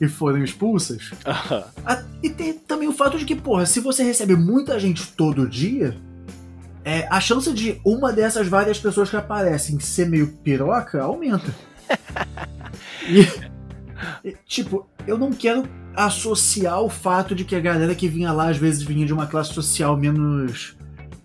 e 0.00 0.08
foram 0.08 0.42
expulsas. 0.42 1.10
Aham. 1.26 1.64
Ah, 1.84 2.02
E 2.22 2.30
tem 2.30 2.54
também 2.54 2.88
o 2.88 2.92
fato 2.92 3.18
de 3.18 3.24
que, 3.24 3.34
porra, 3.36 3.66
se 3.66 3.80
você 3.80 4.02
recebe 4.02 4.34
muita 4.36 4.78
gente 4.80 5.06
todo 5.12 5.46
dia, 5.48 5.96
é, 6.84 7.06
a 7.10 7.20
chance 7.20 7.52
de 7.52 7.78
uma 7.84 8.10
dessas 8.12 8.48
várias 8.48 8.78
pessoas 8.78 9.10
que 9.10 9.16
aparecem 9.16 9.78
ser 9.80 10.08
meio 10.08 10.28
piroca 10.42 11.02
aumenta. 11.02 11.54
E, 13.08 13.26
e, 14.28 14.36
tipo, 14.46 14.86
eu 15.06 15.18
não 15.18 15.30
quero 15.32 15.64
associar 15.94 16.80
o 16.82 16.88
fato 16.88 17.34
de 17.34 17.44
que 17.44 17.54
a 17.56 17.60
galera 17.60 17.94
que 17.94 18.08
vinha 18.08 18.32
lá 18.32 18.48
às 18.50 18.56
vezes 18.56 18.82
vinha 18.82 19.04
de 19.06 19.12
uma 19.12 19.26
classe 19.26 19.52
social 19.52 19.96
menos 19.96 20.76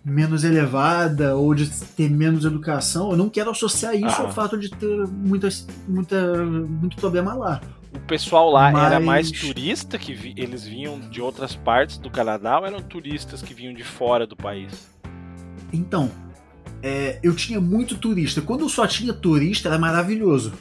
menos 0.04 0.44
elevada 0.44 1.34
ou 1.34 1.52
de 1.52 1.68
ter 1.68 2.08
menos 2.08 2.44
educação. 2.44 3.10
Eu 3.10 3.16
não 3.16 3.28
quero 3.28 3.50
associar 3.50 3.92
isso 3.96 4.04
ao 4.20 4.26
Aham. 4.26 4.32
fato 4.32 4.56
de 4.56 4.70
ter 4.70 5.04
muitas, 5.08 5.66
muita, 5.88 6.44
muito 6.44 6.96
problema 6.96 7.34
lá. 7.34 7.60
O 7.92 7.98
pessoal 8.06 8.48
lá 8.50 8.68
era 8.86 9.00
mais 9.00 9.32
Mas- 9.32 9.40
turista, 9.40 9.98
que 9.98 10.14
vi- 10.14 10.34
eles 10.36 10.62
vinham 10.64 11.00
de 11.10 11.20
outras 11.20 11.56
partes 11.56 11.98
do 11.98 12.08
Canadá 12.08 12.60
ou 12.60 12.66
eram 12.66 12.80
turistas 12.80 13.42
que 13.42 13.52
vinham 13.52 13.74
de 13.74 13.82
fora 13.82 14.26
do 14.28 14.36
país? 14.36 14.88
Então, 15.72 16.08
é, 16.82 17.18
eu 17.20 17.34
tinha 17.34 17.60
muito 17.60 17.96
turista. 17.98 18.40
Quando 18.40 18.60
eu 18.60 18.68
só 18.68 18.86
tinha 18.86 19.12
turista, 19.12 19.68
era 19.68 19.78
maravilhoso. 19.78 20.52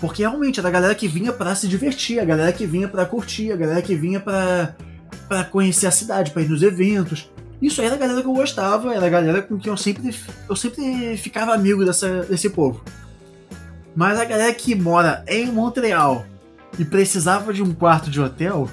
Porque 0.00 0.22
realmente 0.22 0.58
era 0.58 0.68
a 0.68 0.72
galera 0.72 0.94
que 0.94 1.06
vinha 1.06 1.32
pra 1.32 1.54
se 1.54 1.68
divertir, 1.68 2.18
a 2.20 2.24
galera 2.24 2.52
que 2.52 2.66
vinha 2.66 2.88
pra 2.88 3.04
curtir, 3.04 3.52
a 3.52 3.56
galera 3.56 3.82
que 3.82 3.94
vinha 3.94 4.18
pra 4.20 4.74
para 5.28 5.44
conhecer 5.44 5.86
a 5.86 5.90
cidade, 5.92 6.32
pra 6.32 6.42
ir 6.42 6.48
nos 6.48 6.62
eventos. 6.62 7.30
Isso 7.62 7.80
aí 7.80 7.86
era 7.86 7.94
a 7.96 7.98
galera 7.98 8.20
que 8.20 8.26
eu 8.26 8.32
gostava, 8.32 8.92
era 8.94 9.06
a 9.06 9.10
galera 9.10 9.42
com 9.42 9.58
quem 9.58 9.70
eu 9.70 9.76
sempre, 9.76 10.12
eu 10.48 10.56
sempre 10.56 11.16
ficava 11.16 11.54
amigo 11.54 11.84
dessa, 11.84 12.22
desse 12.24 12.50
povo. 12.50 12.82
Mas 13.94 14.18
a 14.18 14.24
galera 14.24 14.52
que 14.54 14.74
mora 14.74 15.24
em 15.28 15.46
Montreal 15.52 16.24
e 16.78 16.84
precisava 16.84 17.52
de 17.52 17.62
um 17.62 17.72
quarto 17.72 18.10
de 18.10 18.20
hotel, 18.20 18.68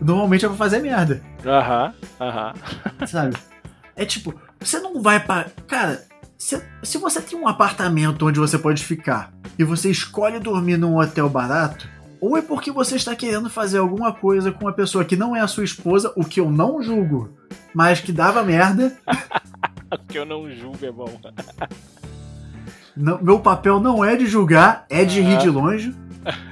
normalmente 0.00 0.44
é 0.44 0.48
pra 0.48 0.56
fazer 0.56 0.80
merda 0.80 1.20
Aham, 1.44 1.92
aham. 2.20 2.54
sabe? 3.06 3.36
É 3.96 4.04
tipo, 4.06 4.34
você 4.60 4.78
não 4.78 5.02
vai 5.02 5.20
para. 5.20 5.50
Cara, 5.66 6.02
se, 6.38 6.62
se 6.84 6.96
você 6.98 7.20
tem 7.20 7.36
um 7.38 7.48
apartamento 7.48 8.24
onde 8.26 8.38
você 8.38 8.56
pode 8.56 8.84
ficar 8.84 9.32
e 9.58 9.64
você 9.64 9.90
escolhe 9.90 10.38
dormir 10.38 10.76
num 10.78 10.96
hotel 10.96 11.28
barato, 11.28 11.88
ou 12.20 12.36
é 12.36 12.42
porque 12.42 12.70
você 12.70 12.94
está 12.96 13.14
querendo 13.16 13.50
fazer 13.50 13.78
alguma 13.78 14.12
coisa 14.12 14.52
com 14.52 14.64
uma 14.64 14.72
pessoa 14.72 15.04
que 15.04 15.16
não 15.16 15.34
é 15.34 15.40
a 15.40 15.48
sua 15.48 15.64
esposa, 15.64 16.12
o 16.16 16.24
que 16.24 16.38
eu 16.40 16.48
não 16.50 16.80
julgo, 16.80 17.30
mas 17.74 18.00
que 18.00 18.12
dava 18.12 18.42
merda. 18.44 18.96
que 20.08 20.18
eu 20.18 20.24
não 20.24 20.48
julgo, 20.50 20.78
é 20.86 20.92
bom. 20.92 21.20
Não- 23.00 23.22
meu 23.22 23.38
papel 23.38 23.78
não 23.78 24.04
é 24.04 24.16
de 24.16 24.26
julgar, 24.26 24.84
é 24.90 25.04
de 25.04 25.20
rir 25.20 25.34
Aham. 25.34 25.38
de 25.38 25.50
longe. 25.50 25.96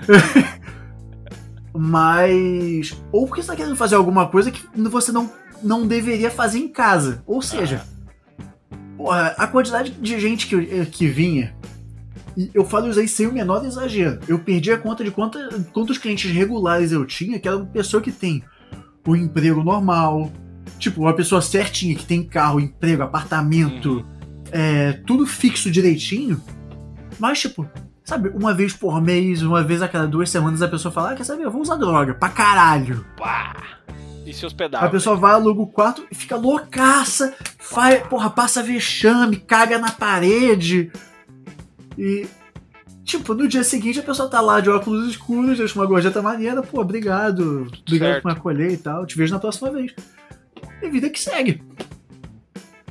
Mas. 1.74 2.96
Ou 3.10 3.26
porque 3.26 3.42
você 3.42 3.50
está 3.50 3.56
querendo 3.56 3.74
fazer 3.74 3.96
alguma 3.96 4.28
coisa 4.28 4.52
que 4.52 4.62
você 4.88 5.10
não, 5.10 5.28
não 5.60 5.84
deveria 5.86 6.30
fazer 6.30 6.58
em 6.60 6.68
casa. 6.68 7.20
Ou 7.26 7.42
seja, 7.42 7.84
porra, 8.96 9.34
a 9.36 9.46
quantidade 9.46 9.90
de 9.90 10.20
gente 10.20 10.46
que, 10.46 10.86
que 10.86 11.06
vinha. 11.06 11.54
E 12.36 12.50
eu 12.52 12.64
falo 12.64 12.90
isso 12.90 13.00
aí 13.00 13.08
sem 13.08 13.26
o 13.26 13.32
menor 13.32 13.64
exagero. 13.64 14.20
Eu 14.28 14.38
perdi 14.38 14.70
a 14.70 14.78
conta 14.78 15.02
de 15.02 15.10
quanta, 15.10 15.48
quantos 15.72 15.96
clientes 15.96 16.30
regulares 16.30 16.92
eu 16.92 17.04
tinha, 17.06 17.38
que 17.38 17.48
era 17.48 17.56
uma 17.56 17.66
pessoa 17.66 18.02
que 18.02 18.12
tem 18.12 18.42
o 19.06 19.16
emprego 19.16 19.62
normal. 19.62 20.30
Tipo, 20.78 21.02
uma 21.02 21.14
pessoa 21.14 21.40
certinha 21.40 21.94
que 21.94 22.04
tem 22.04 22.22
carro, 22.22 22.60
emprego, 22.60 23.02
apartamento, 23.02 24.04
é, 24.50 24.92
tudo 25.06 25.26
fixo 25.26 25.70
direitinho. 25.70 26.40
Mas, 27.18 27.40
tipo, 27.40 27.66
sabe, 28.04 28.28
uma 28.28 28.52
vez 28.52 28.74
por 28.74 29.00
mês, 29.00 29.42
uma 29.42 29.62
vez 29.62 29.80
a 29.80 29.88
cada 29.88 30.06
duas 30.06 30.28
semanas 30.28 30.60
a 30.60 30.68
pessoa 30.68 30.92
fala, 30.92 31.12
ah, 31.12 31.14
quer 31.14 31.24
saber, 31.24 31.44
eu 31.44 31.50
vou 31.50 31.62
usar 31.62 31.76
droga, 31.76 32.12
pra 32.12 32.28
caralho. 32.28 33.06
Pá! 33.16 33.56
E 34.26 34.32
se 34.34 34.44
hospedava? 34.44 34.84
a 34.84 34.90
pessoa 34.90 35.16
vai, 35.16 35.32
aluga 35.32 35.62
o 35.62 35.66
quarto 35.66 36.06
e 36.10 36.14
fica 36.14 36.36
loucaça, 36.36 37.34
faz, 37.58 38.06
porra, 38.08 38.28
passa 38.28 38.62
vexame, 38.62 39.36
caga 39.36 39.78
na 39.78 39.90
parede. 39.92 40.90
E, 41.96 42.26
Tipo, 43.04 43.34
no 43.34 43.46
dia 43.46 43.62
seguinte 43.62 44.00
a 44.00 44.02
pessoa 44.02 44.28
tá 44.28 44.40
lá 44.40 44.58
de 44.60 44.68
óculos 44.68 45.08
escuros, 45.08 45.58
deixa 45.58 45.78
uma 45.78 45.86
gorjeta 45.86 46.20
maneira, 46.20 46.60
pô, 46.60 46.80
obrigado. 46.80 47.68
Obrigado 47.86 48.10
Certo. 48.14 48.22
por 48.24 48.32
me 48.32 48.36
acolher 48.36 48.72
e 48.72 48.76
tal. 48.76 49.06
Te 49.06 49.16
vejo 49.16 49.32
na 49.32 49.38
próxima 49.38 49.70
vez. 49.70 49.94
E 50.82 50.88
vida 50.90 51.08
que 51.08 51.20
segue. 51.20 51.62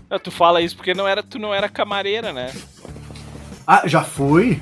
Ah, 0.10 0.18
tu 0.18 0.32
fala 0.32 0.62
isso 0.62 0.74
porque 0.78 0.94
não 0.94 1.06
era, 1.06 1.22
tu 1.22 1.38
não 1.38 1.54
era 1.54 1.68
camareira, 1.68 2.32
né? 2.32 2.50
Ah, 3.68 3.86
já 3.86 4.04
fui. 4.06 4.62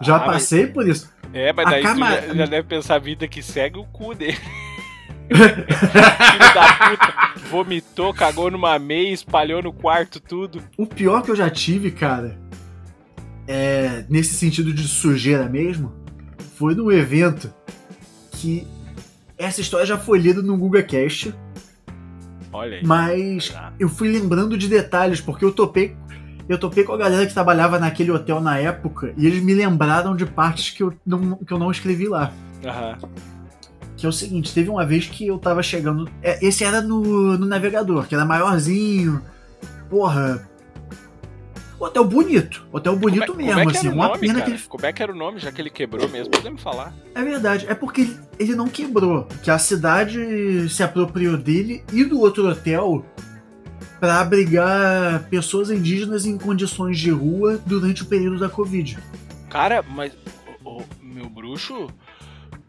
Já 0.00 0.16
Ah, 0.16 0.20
mas- 0.20 0.28
passei 0.44 0.66
por 0.66 0.88
isso. 0.88 1.12
É, 1.34 1.52
mas 1.52 1.66
A 1.66 1.70
daí 1.72 1.82
tu 1.82 1.88
já, 1.98 2.34
já 2.34 2.46
deve 2.46 2.66
pensar 2.66 2.94
a 2.94 2.98
vida 2.98 3.28
que 3.28 3.42
segue 3.42 3.78
o 3.78 3.84
cu 3.84 4.14
dele. 4.14 4.38
Filho 5.28 6.54
da 6.54 6.72
puta. 6.72 7.48
Vomitou, 7.50 8.12
cagou 8.14 8.50
numa 8.50 8.78
meia, 8.78 9.12
espalhou 9.12 9.62
no 9.62 9.72
quarto 9.72 10.20
tudo. 10.20 10.62
O 10.76 10.86
pior 10.86 11.22
que 11.22 11.30
eu 11.30 11.36
já 11.36 11.48
tive, 11.50 11.90
cara, 11.90 12.38
é 13.46 14.04
nesse 14.08 14.34
sentido 14.34 14.72
de 14.72 14.86
sujeira 14.86 15.48
mesmo, 15.48 15.92
foi 16.56 16.74
num 16.74 16.90
evento 16.90 17.52
que 18.32 18.66
essa 19.38 19.60
história 19.60 19.86
já 19.86 19.98
foi 19.98 20.18
lida 20.18 20.42
no 20.42 20.56
Google 20.56 20.82
Cast, 20.82 21.34
Olha 22.52 22.78
aí. 22.78 22.86
mas 22.86 23.54
eu 23.78 23.88
fui 23.88 24.08
lembrando 24.08 24.56
de 24.56 24.68
detalhes 24.68 25.20
porque 25.20 25.44
eu 25.44 25.52
topei 25.52 25.96
eu 26.48 26.58
topei 26.58 26.84
com 26.84 26.92
a 26.92 26.96
galera 26.96 27.26
que 27.26 27.34
trabalhava 27.34 27.78
naquele 27.78 28.10
hotel 28.12 28.40
na 28.40 28.56
época 28.58 29.12
e 29.16 29.26
eles 29.26 29.42
me 29.42 29.52
lembraram 29.52 30.14
de 30.14 30.24
partes 30.24 30.70
que 30.70 30.82
eu 30.82 30.92
não, 31.04 31.36
que 31.36 31.52
eu 31.52 31.58
não 31.58 31.70
escrevi 31.70 32.06
lá. 32.06 32.32
Aham. 32.64 32.98
Que 33.96 34.04
é 34.04 34.08
o 34.08 34.12
seguinte, 34.12 34.52
teve 34.52 34.68
uma 34.68 34.84
vez 34.84 35.06
que 35.06 35.26
eu 35.26 35.38
tava 35.38 35.62
chegando. 35.62 36.08
é, 36.22 36.44
Esse 36.44 36.64
era 36.64 36.80
no, 36.82 37.38
no 37.38 37.46
navegador, 37.46 38.06
que 38.06 38.14
era 38.14 38.24
maiorzinho. 38.24 39.22
Porra. 39.88 40.46
Hotel 41.78 42.04
bonito. 42.04 42.66
Hotel 42.72 42.96
bonito 42.96 43.26
como 43.26 43.40
é, 43.40 43.44
mesmo, 43.44 43.60
como 43.60 43.70
é 43.70 43.78
assim. 43.78 43.88
Uma 43.88 44.08
nome, 44.08 44.20
pena 44.20 44.34
cara? 44.34 44.44
que 44.46 44.50
ele. 44.52 44.62
Como 44.62 44.86
é 44.86 44.92
que 44.92 45.02
era 45.02 45.12
o 45.12 45.16
nome, 45.16 45.38
já 45.38 45.52
que 45.52 45.60
ele 45.60 45.70
quebrou 45.70 46.08
mesmo? 46.08 46.30
Podemos 46.30 46.62
falar. 46.62 46.94
É 47.14 47.22
verdade. 47.22 47.66
É 47.68 47.74
porque 47.74 48.02
ele, 48.02 48.16
ele 48.38 48.54
não 48.54 48.66
quebrou. 48.68 49.26
Que 49.42 49.50
a 49.50 49.58
cidade 49.58 50.68
se 50.70 50.82
apropriou 50.82 51.36
dele 51.36 51.82
e 51.92 52.04
do 52.04 52.18
outro 52.20 52.48
hotel 52.48 53.04
pra 54.00 54.20
abrigar 54.20 55.24
pessoas 55.28 55.70
indígenas 55.70 56.24
em 56.26 56.36
condições 56.38 56.98
de 56.98 57.10
rua 57.10 57.60
durante 57.66 58.02
o 58.02 58.06
período 58.06 58.38
da 58.38 58.48
Covid. 58.48 58.98
Cara, 59.50 59.82
mas. 59.82 60.12
ô, 60.64 60.82
meu 61.02 61.28
bruxo, 61.28 61.88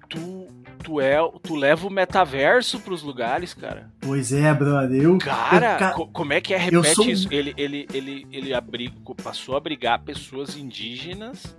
tu. 0.09 0.47
Tu, 0.87 1.01
é, 1.01 1.17
tu 1.43 1.53
leva 1.55 1.85
o 1.85 1.89
metaverso 1.89 2.79
pros 2.79 3.03
lugares, 3.03 3.53
cara. 3.53 3.91
Pois 3.99 4.31
é, 4.31 4.53
brother. 4.53 5.01
Eu, 5.03 5.17
Cara, 5.17 5.77
eu, 5.81 5.91
co- 5.95 6.07
como 6.07 6.31
é 6.31 6.39
que 6.39 6.53
é? 6.53 6.57
Repete 6.57 6.95
sou 6.95 7.09
isso. 7.09 7.27
Ele, 7.29 7.53
ele, 7.57 7.85
ele, 7.93 8.25
ele 8.31 8.53
abriga, 8.53 8.95
passou 9.21 9.55
a 9.55 9.57
abrigar 9.57 9.99
pessoas 9.99 10.55
indígenas 10.55 11.57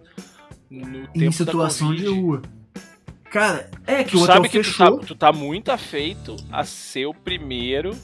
no 0.70 1.06
tempo 1.08 1.24
em 1.26 1.30
situação 1.30 1.90
da 1.90 1.96
de 1.96 2.06
rua. 2.08 2.40
Cara, 3.30 3.70
é 3.86 4.02
que 4.02 4.12
Tu 4.12 4.18
o 4.18 4.22
hotel 4.22 4.36
sabe 4.36 4.48
que 4.48 4.58
tu 4.60 4.64
fechou. 4.64 4.98
tá, 5.00 5.06
tu 5.06 5.14
tá 5.14 5.30
muito 5.30 5.70
afeito 5.70 6.34
a 6.50 6.64
ser 6.64 7.04
o 7.04 7.12
primeiro 7.12 7.94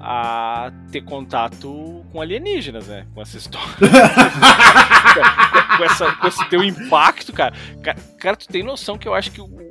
a 0.00 0.70
ter 0.92 1.00
contato 1.02 2.06
com 2.12 2.20
alienígenas, 2.20 2.86
né? 2.86 3.04
Com 3.12 3.20
essa 3.20 3.36
história. 3.36 3.66
com, 5.76 5.84
essa, 5.84 6.12
com 6.12 6.28
esse 6.28 6.48
teu 6.48 6.62
impacto, 6.62 7.32
cara. 7.32 7.52
Ca- 7.82 7.96
Cara, 8.18 8.36
tu 8.36 8.46
tem 8.46 8.62
noção 8.62 8.96
que 8.96 9.08
eu 9.08 9.14
acho 9.14 9.32
que 9.32 9.40
o 9.40 9.69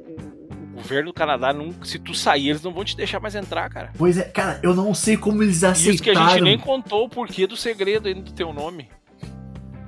governo 0.82 1.12
do 1.12 1.14
Canadá, 1.14 1.54
não, 1.54 1.74
se 1.84 2.00
tu 2.00 2.14
sair, 2.14 2.50
eles 2.50 2.64
não 2.64 2.74
vão 2.74 2.84
te 2.84 2.96
deixar 2.96 3.20
mais 3.20 3.36
entrar, 3.36 3.70
cara. 3.70 3.92
Pois 3.98 4.18
é, 4.18 4.24
cara, 4.24 4.60
eu 4.64 4.74
não 4.74 4.94
sei 4.94 5.18
como 5.18 5.44
eles 5.44 5.64
aceitaram. 5.64 5.94
Isso 5.94 6.04
que 6.04 6.10
a 6.10 6.30
gente 6.30 6.42
nem 6.42 6.58
contou 6.58 7.06
o 7.06 7.10
porquê 7.10 7.46
do 7.46 7.58
segredo 7.58 8.08
ainda 8.08 8.22
do 8.22 8.32
teu 8.32 8.54
nome. 8.54 8.88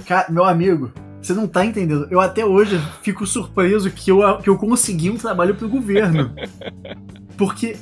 Cara, 0.06 0.30
meu 0.30 0.43
amigo, 0.43 0.91
você 1.21 1.34
não 1.34 1.47
tá 1.47 1.65
entendendo. 1.65 2.08
Eu 2.12 2.19
até 2.19 2.45
hoje 2.45 2.82
fico 3.01 3.25
surpreso 3.25 3.89
que 3.91 4.12
eu, 4.12 4.38
que 4.39 4.49
eu 4.49 4.58
consegui 4.58 5.10
um 5.10 5.17
trabalho 5.17 5.56
pro 5.56 5.69
governo. 5.69 6.36
Porque 7.38 7.77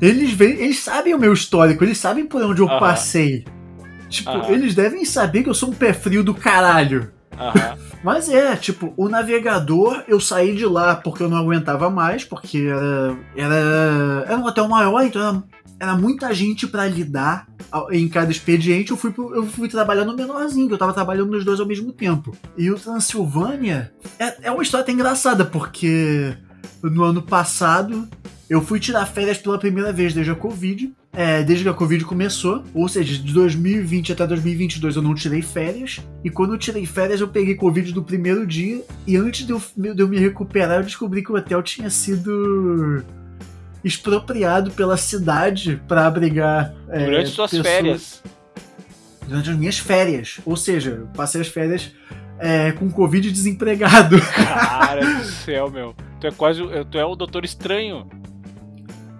eles 0.00 0.32
veem, 0.32 0.58
eles 0.58 0.80
sabem 0.80 1.14
o 1.14 1.18
meu 1.18 1.32
histórico, 1.32 1.84
eles 1.84 1.98
sabem 1.98 2.26
por 2.26 2.42
onde 2.42 2.60
eu 2.60 2.68
Aham. 2.68 2.78
passei. 2.80 3.44
Tipo, 4.08 4.30
Aham. 4.30 4.50
eles 4.50 4.74
devem 4.74 5.04
saber 5.04 5.42
que 5.42 5.48
eu 5.48 5.54
sou 5.54 5.70
um 5.70 5.74
pé 5.74 5.92
frio 5.92 6.22
do 6.22 6.34
caralho. 6.34 7.10
Mas 8.02 8.28
é, 8.28 8.54
tipo, 8.56 8.92
o 8.96 9.08
navegador, 9.08 10.02
eu 10.08 10.20
saí 10.20 10.54
de 10.54 10.66
lá 10.66 10.94
porque 10.94 11.22
eu 11.22 11.28
não 11.28 11.38
aguentava 11.38 11.88
mais, 11.90 12.24
porque 12.24 12.66
era. 12.68 13.16
Era, 13.36 14.24
era 14.28 14.36
um 14.36 14.44
hotel 14.46 14.68
maior, 14.68 15.02
então 15.04 15.20
era, 15.22 15.42
era 15.80 15.96
muita 15.96 16.32
gente 16.34 16.66
pra 16.66 16.86
lidar 16.86 17.46
em 17.90 18.08
cada 18.08 18.30
expediente. 18.30 18.90
Eu 18.90 18.96
fui, 18.96 19.10
pro- 19.10 19.34
eu 19.34 19.46
fui 19.46 19.68
trabalhar 19.68 20.04
no 20.04 20.14
menorzinho, 20.16 20.68
que 20.68 20.74
eu 20.74 20.78
tava 20.78 20.92
trabalhando 20.92 21.30
nos 21.32 21.44
dois 21.44 21.58
ao 21.60 21.66
mesmo 21.66 21.92
tempo. 21.92 22.36
E 22.56 22.70
o 22.70 22.78
Transilvânia 22.78 23.92
é, 24.18 24.48
é 24.48 24.50
uma 24.50 24.62
história 24.62 24.82
até 24.82 24.92
engraçada, 24.92 25.44
porque 25.44 26.34
no 26.82 27.02
ano 27.02 27.22
passado 27.22 28.06
eu 28.48 28.60
fui 28.60 28.78
tirar 28.78 29.06
férias 29.06 29.38
pela 29.38 29.58
primeira 29.58 29.92
vez 29.92 30.12
desde 30.12 30.30
a 30.30 30.34
Covid. 30.36 30.92
É, 31.16 31.44
desde 31.44 31.62
que 31.64 31.70
a 31.70 31.74
Covid 31.74 32.04
começou, 32.04 32.64
ou 32.74 32.88
seja, 32.88 33.16
de 33.22 33.32
2020 33.32 34.12
até 34.12 34.26
2022 34.26 34.96
eu 34.96 35.02
não 35.02 35.14
tirei 35.14 35.40
férias. 35.42 36.00
E 36.24 36.30
quando 36.30 36.54
eu 36.54 36.58
tirei 36.58 36.84
férias, 36.86 37.20
eu 37.20 37.28
peguei 37.28 37.54
Covid 37.54 37.92
do 37.92 38.02
primeiro 38.02 38.44
dia. 38.44 38.82
E 39.06 39.16
antes 39.16 39.46
de 39.46 39.52
eu, 39.52 39.62
de 39.94 40.02
eu 40.02 40.08
me 40.08 40.18
recuperar, 40.18 40.78
eu 40.78 40.82
descobri 40.84 41.22
que 41.22 41.30
o 41.30 41.36
hotel 41.36 41.62
tinha 41.62 41.88
sido 41.88 43.04
expropriado 43.84 44.70
pela 44.72 44.96
cidade 44.96 45.80
para 45.86 46.06
abrigar. 46.06 46.74
é, 46.88 47.04
Durante 47.04 47.30
suas 47.30 47.50
pessoas- 47.50 47.66
férias. 47.68 48.22
Durante 49.28 49.50
as 49.50 49.56
minhas 49.56 49.78
férias. 49.78 50.40
Ou 50.44 50.56
seja, 50.56 50.90
eu 50.90 51.06
passei 51.16 51.40
as 51.40 51.48
férias 51.48 51.92
é, 52.38 52.72
com 52.72 52.90
Covid 52.90 53.30
desempregado. 53.30 54.16
Cara 54.34 55.00
do 55.18 55.24
céu, 55.24 55.70
meu. 55.70 55.94
Tu 56.20 56.26
é 56.26 56.30
quase. 56.30 56.60
Tu 56.90 56.98
é 56.98 57.04
o 57.04 57.14
Doutor 57.14 57.44
Estranho. 57.44 58.06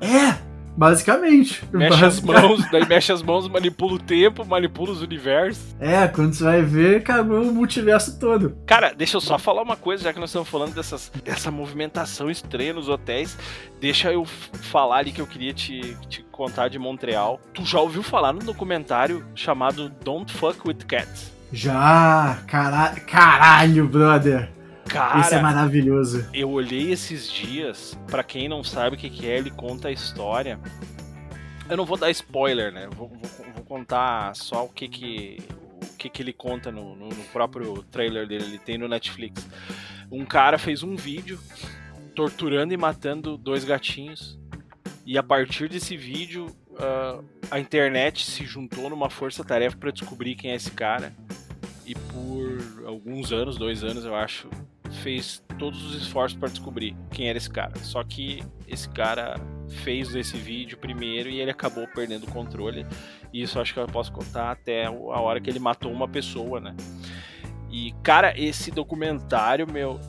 É, 0.01 0.35
basicamente. 0.77 1.63
Mexe 1.73 2.05
as 2.05 2.21
mãos, 2.21 2.61
daí 2.71 2.87
mexe 2.87 3.13
as 3.13 3.23
mãos, 3.23 3.49
manipula 3.49 3.95
o 3.95 3.99
tempo, 3.99 4.45
manipula 4.45 4.93
os 4.93 5.03
universos. 5.03 5.75
É, 5.81 6.07
quando 6.09 6.35
você 6.35 6.45
vai 6.45 6.63
ver, 6.63 7.03
cagou 7.03 7.43
o 7.43 7.55
multiverso 7.55 8.19
todo. 8.19 8.57
Cara, 8.67 8.93
deixa 8.93 9.17
eu 9.17 9.21
só 9.21 9.39
falar 9.39 9.63
uma 9.63 9.77
coisa, 9.77 10.05
já 10.05 10.13
que 10.13 10.21
nós 10.21 10.31
estamos 10.31 10.49
falando 10.49 10.75
dessas, 10.75 11.11
dessa 11.25 11.51
movimentação 11.51 12.31
estranha 12.31 12.73
nos 12.73 12.89
hotéis. 12.89 13.37
Deixa 13.81 14.13
eu 14.13 14.25
falar 14.25 14.99
ali 14.99 15.13
que 15.13 15.21
eu 15.21 15.27
queria 15.27 15.53
te, 15.53 15.97
te 16.09 16.23
contar 16.33 16.69
de 16.69 16.79
Montreal. 16.79 17.41
Tu 17.53 17.65
já 17.65 17.81
ouviu 17.81 18.03
falar 18.03 18.33
no 18.33 18.41
documentário 18.41 19.25
chamado 19.35 19.89
Don't 20.03 20.33
Fuck 20.33 20.67
with 20.67 20.85
Cats? 20.87 21.33
Já, 21.53 22.39
caralho, 22.47 23.01
caralho, 23.07 23.89
brother. 23.89 24.51
Cara, 24.89 25.21
Esse 25.21 25.35
é 25.35 25.41
maravilhoso. 25.43 26.29
eu 26.33 26.51
olhei 26.51 26.93
esses 26.93 27.31
dias, 27.31 27.99
pra 28.07 28.23
quem 28.23 28.49
não 28.49 28.63
sabe 28.63 28.97
o 28.97 28.99
que, 28.99 29.11
que 29.11 29.27
é, 29.29 29.39
ele 29.39 29.51
conta 29.51 29.89
a 29.89 29.93
história. 29.93 30.59
Eu 31.69 31.77
não 31.77 31.85
vou 31.87 31.97
dar 31.97 32.11
spoiler, 32.11 32.71
né? 32.73 32.89
Vou, 32.95 33.09
vou- 33.09 33.53
vou 33.55 33.65
contar 33.65 34.35
só 34.37 34.65
o 34.65 34.69
que 34.69 34.87
que, 34.87 35.39
o 35.83 35.97
que, 35.97 36.09
que 36.11 36.23
ele 36.23 36.33
conta 36.33 36.71
no, 36.71 36.95
no- 36.95 37.09
no 37.09 37.25
próprio 37.33 37.83
trailer 37.85 38.27
dele, 38.29 38.45
ele 38.45 38.59
tem 38.59 38.77
no 38.79 38.87
Netflix. 38.87 39.47
Um 40.13 40.25
cara 40.25 40.59
fez 40.59 40.83
um 40.83 40.95
vídeo 40.95 41.41
torturando 42.15 42.73
e 42.75 42.77
matando 42.77 43.37
dois 43.37 43.65
gatinhos. 43.65 44.39
E 45.07 45.19
a 45.19 45.23
partir 45.23 45.69
desse 45.69 45.97
vídeo, 45.97 46.47
ah, 46.79 47.21
a 47.51 47.59
internet 47.59 48.25
se 48.25 48.45
juntou 48.45 48.89
numa 48.91 49.09
força-tarefa 49.11 49.77
pra 49.77 49.91
descobrir 49.91 50.35
quem 50.37 50.51
é 50.53 50.55
esse 50.57 50.71
cara. 50.71 51.13
E 51.87 51.95
por 51.95 52.85
alguns 52.87 53.33
anos, 53.33 53.57
dois 53.59 53.83
anos 53.83 54.05
eu 54.05 54.15
acho, 54.15 54.49
fez 54.95 55.43
todos 55.59 55.83
os 55.85 56.03
esforços 56.03 56.39
para 56.39 56.49
descobrir 56.49 56.97
quem 57.11 57.29
era 57.29 57.39
esse 57.39 57.51
cara. 57.51 57.73
Só 57.81 58.03
que 58.03 58.43
esse 58.67 58.89
cara 58.89 59.37
fez 59.83 60.15
esse 60.15 60.37
vídeo 60.37 60.79
primeiro 60.79 61.29
e 61.29 61.41
ele 61.41 61.51
acabou 61.51 61.87
perdendo 61.89 62.25
o 62.25 62.31
controle. 62.31 62.87
E 63.33 63.43
isso 63.43 63.61
acho 63.61 63.75
que 63.75 63.81
eu 63.81 63.87
posso 63.87 64.13
contar 64.13 64.51
até 64.51 64.87
a 64.87 64.91
hora 64.91 65.41
que 65.41 65.51
ele 65.51 65.59
matou 65.59 65.93
uma 65.93 66.09
pessoa, 66.09 66.61
né? 66.61 66.75
E, 67.71 67.93
cara, 68.03 68.33
esse 68.39 68.71
documentário, 68.71 69.67
meu, 69.71 70.01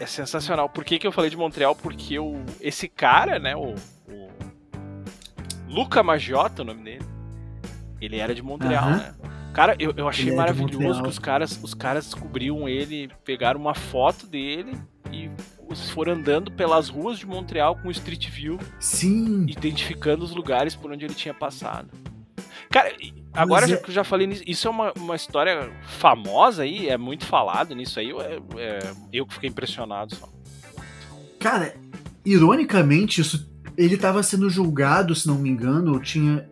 é 0.00 0.06
sensacional. 0.06 0.68
Por 0.68 0.84
que, 0.84 0.98
que 0.98 1.06
eu 1.06 1.12
falei 1.12 1.30
de 1.30 1.36
Montreal? 1.36 1.74
Porque 1.74 2.18
o, 2.18 2.42
esse 2.60 2.88
cara, 2.88 3.38
né, 3.38 3.54
o, 3.54 3.74
o 4.08 4.28
Luca 5.68 6.02
Magiota, 6.02 6.62
o 6.62 6.64
nome 6.64 6.82
dele, 6.82 7.04
ele 8.00 8.18
era 8.18 8.34
de 8.34 8.42
Montreal, 8.42 8.84
Aham. 8.84 8.96
né? 8.96 9.14
Cara, 9.52 9.74
eu, 9.78 9.92
eu 9.96 10.08
achei 10.08 10.30
é 10.30 10.34
maravilhoso 10.34 11.02
que 11.02 11.08
os 11.08 11.18
caras, 11.18 11.58
os 11.62 11.74
caras 11.74 12.04
descobriram 12.04 12.68
ele, 12.68 13.10
pegaram 13.24 13.58
uma 13.60 13.74
foto 13.74 14.26
dele 14.26 14.76
e 15.12 15.30
foram 15.92 16.12
andando 16.14 16.50
pelas 16.52 16.88
ruas 16.88 17.18
de 17.18 17.26
Montreal 17.26 17.76
com 17.76 17.90
Street 17.90 18.28
View, 18.30 18.58
Sim. 18.78 19.44
identificando 19.48 20.24
os 20.24 20.34
lugares 20.34 20.74
por 20.74 20.90
onde 20.92 21.04
ele 21.04 21.14
tinha 21.14 21.34
passado. 21.34 21.88
Cara, 22.70 22.94
agora 23.32 23.62
Mas 23.62 23.70
já 23.70 23.76
é- 23.76 23.78
que 23.80 23.90
eu 23.90 23.94
já 23.94 24.04
falei 24.04 24.26
nisso, 24.26 24.42
isso 24.46 24.68
é 24.68 24.70
uma, 24.70 24.92
uma 24.96 25.16
história 25.16 25.70
famosa 25.82 26.62
aí, 26.62 26.88
é 26.88 26.96
muito 26.96 27.24
falado 27.24 27.74
nisso 27.74 27.98
aí, 27.98 28.10
eu, 28.10 28.20
é- 28.20 28.92
eu 29.12 29.26
que 29.26 29.34
fiquei 29.34 29.48
impressionado 29.48 30.14
só. 30.14 30.28
Cara, 31.38 31.74
ironicamente, 32.24 33.20
isso. 33.20 33.48
Ele 33.76 33.96
tava 33.96 34.22
sendo 34.22 34.50
julgado, 34.50 35.14
se 35.14 35.26
não 35.26 35.36
me 35.36 35.48
engano, 35.48 35.94
eu 35.94 36.00
tinha. 36.00 36.48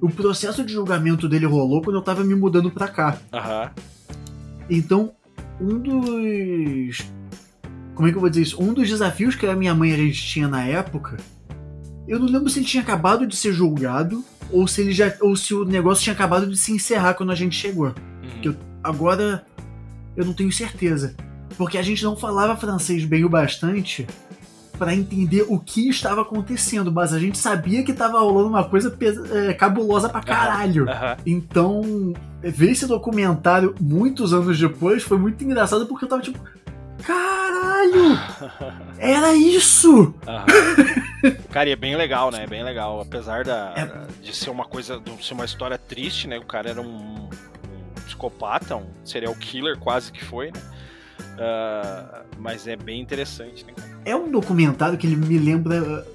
O 0.00 0.08
processo 0.08 0.64
de 0.64 0.72
julgamento 0.72 1.28
dele 1.28 1.46
rolou 1.46 1.82
quando 1.82 1.96
eu 1.96 2.02
tava 2.02 2.22
me 2.22 2.34
mudando 2.34 2.70
pra 2.70 2.86
cá. 2.88 3.18
Aham. 3.32 3.70
Então, 4.70 5.12
um 5.60 5.78
dos. 5.78 7.04
Como 7.94 8.06
é 8.06 8.10
que 8.12 8.16
eu 8.16 8.20
vou 8.20 8.30
dizer 8.30 8.42
isso? 8.42 8.62
Um 8.62 8.72
dos 8.72 8.88
desafios 8.88 9.34
que 9.34 9.46
a 9.46 9.56
minha 9.56 9.74
mãe 9.74 9.90
e 9.90 9.94
a 9.94 9.96
gente 9.96 10.22
tinha 10.24 10.46
na 10.46 10.64
época. 10.64 11.16
Eu 12.06 12.18
não 12.18 12.26
lembro 12.26 12.48
se 12.48 12.60
ele 12.60 12.66
tinha 12.66 12.82
acabado 12.82 13.26
de 13.26 13.34
ser 13.36 13.52
julgado 13.52 14.24
ou 14.52 14.66
se 14.68 14.80
ele 14.82 14.92
já. 14.92 15.12
ou 15.20 15.34
se 15.36 15.52
o 15.52 15.64
negócio 15.64 16.04
tinha 16.04 16.14
acabado 16.14 16.46
de 16.46 16.56
se 16.56 16.72
encerrar 16.72 17.14
quando 17.14 17.32
a 17.32 17.34
gente 17.34 17.56
chegou. 17.56 17.88
Uhum. 17.88 17.94
Eu- 18.44 18.56
Agora 18.82 19.44
eu 20.16 20.24
não 20.24 20.32
tenho 20.32 20.52
certeza. 20.52 21.16
Porque 21.56 21.76
a 21.76 21.82
gente 21.82 22.04
não 22.04 22.16
falava 22.16 22.56
francês 22.56 23.04
bem 23.04 23.24
o 23.24 23.28
bastante 23.28 24.06
pra 24.78 24.94
entender 24.94 25.44
o 25.48 25.58
que 25.58 25.88
estava 25.88 26.22
acontecendo, 26.22 26.90
mas 26.92 27.12
a 27.12 27.18
gente 27.18 27.36
sabia 27.36 27.82
que 27.82 27.92
tava 27.92 28.20
rolando 28.20 28.48
uma 28.48 28.64
coisa 28.64 28.96
é, 29.32 29.52
cabulosa 29.54 30.08
pra 30.08 30.20
caralho. 30.22 30.88
Aham. 30.88 31.16
Então, 31.26 32.14
ver 32.40 32.70
esse 32.70 32.86
documentário 32.86 33.74
muitos 33.80 34.32
anos 34.32 34.58
depois 34.58 35.02
foi 35.02 35.18
muito 35.18 35.42
engraçado 35.44 35.86
porque 35.86 36.04
eu 36.04 36.08
tava 36.08 36.22
tipo, 36.22 36.38
caralho, 37.02 38.18
era 38.98 39.34
isso! 39.34 40.14
Aham. 40.26 40.46
Cara, 41.50 41.68
e 41.68 41.72
é 41.72 41.76
bem 41.76 41.96
legal, 41.96 42.30
né? 42.30 42.44
É 42.44 42.46
bem 42.46 42.62
legal. 42.62 43.00
Apesar 43.00 43.44
da, 43.44 43.74
É. 43.76 44.06
de 44.22 44.34
ser 44.34 44.50
uma 44.50 44.64
coisa, 44.64 45.00
de 45.00 45.24
ser 45.24 45.34
uma 45.34 45.44
história 45.44 45.76
triste, 45.78 46.28
né? 46.28 46.38
O 46.38 46.44
cara 46.44 46.70
era 46.70 46.80
um, 46.80 46.86
um 46.86 47.28
psicopata, 48.06 48.76
um 48.76 48.86
serial 49.04 49.34
killer 49.34 49.78
quase 49.78 50.12
que 50.12 50.24
foi, 50.24 50.46
né? 50.52 50.60
Ah, 51.38 52.22
mas 52.38 52.66
é 52.66 52.76
bem 52.76 53.00
interessante, 53.00 53.64
né? 53.64 53.72
É 54.04 54.14
um 54.16 54.30
documentário 54.30 54.98
que 54.98 55.06
ele 55.06 55.16
me 55.16 55.38
lembra. 55.38 56.06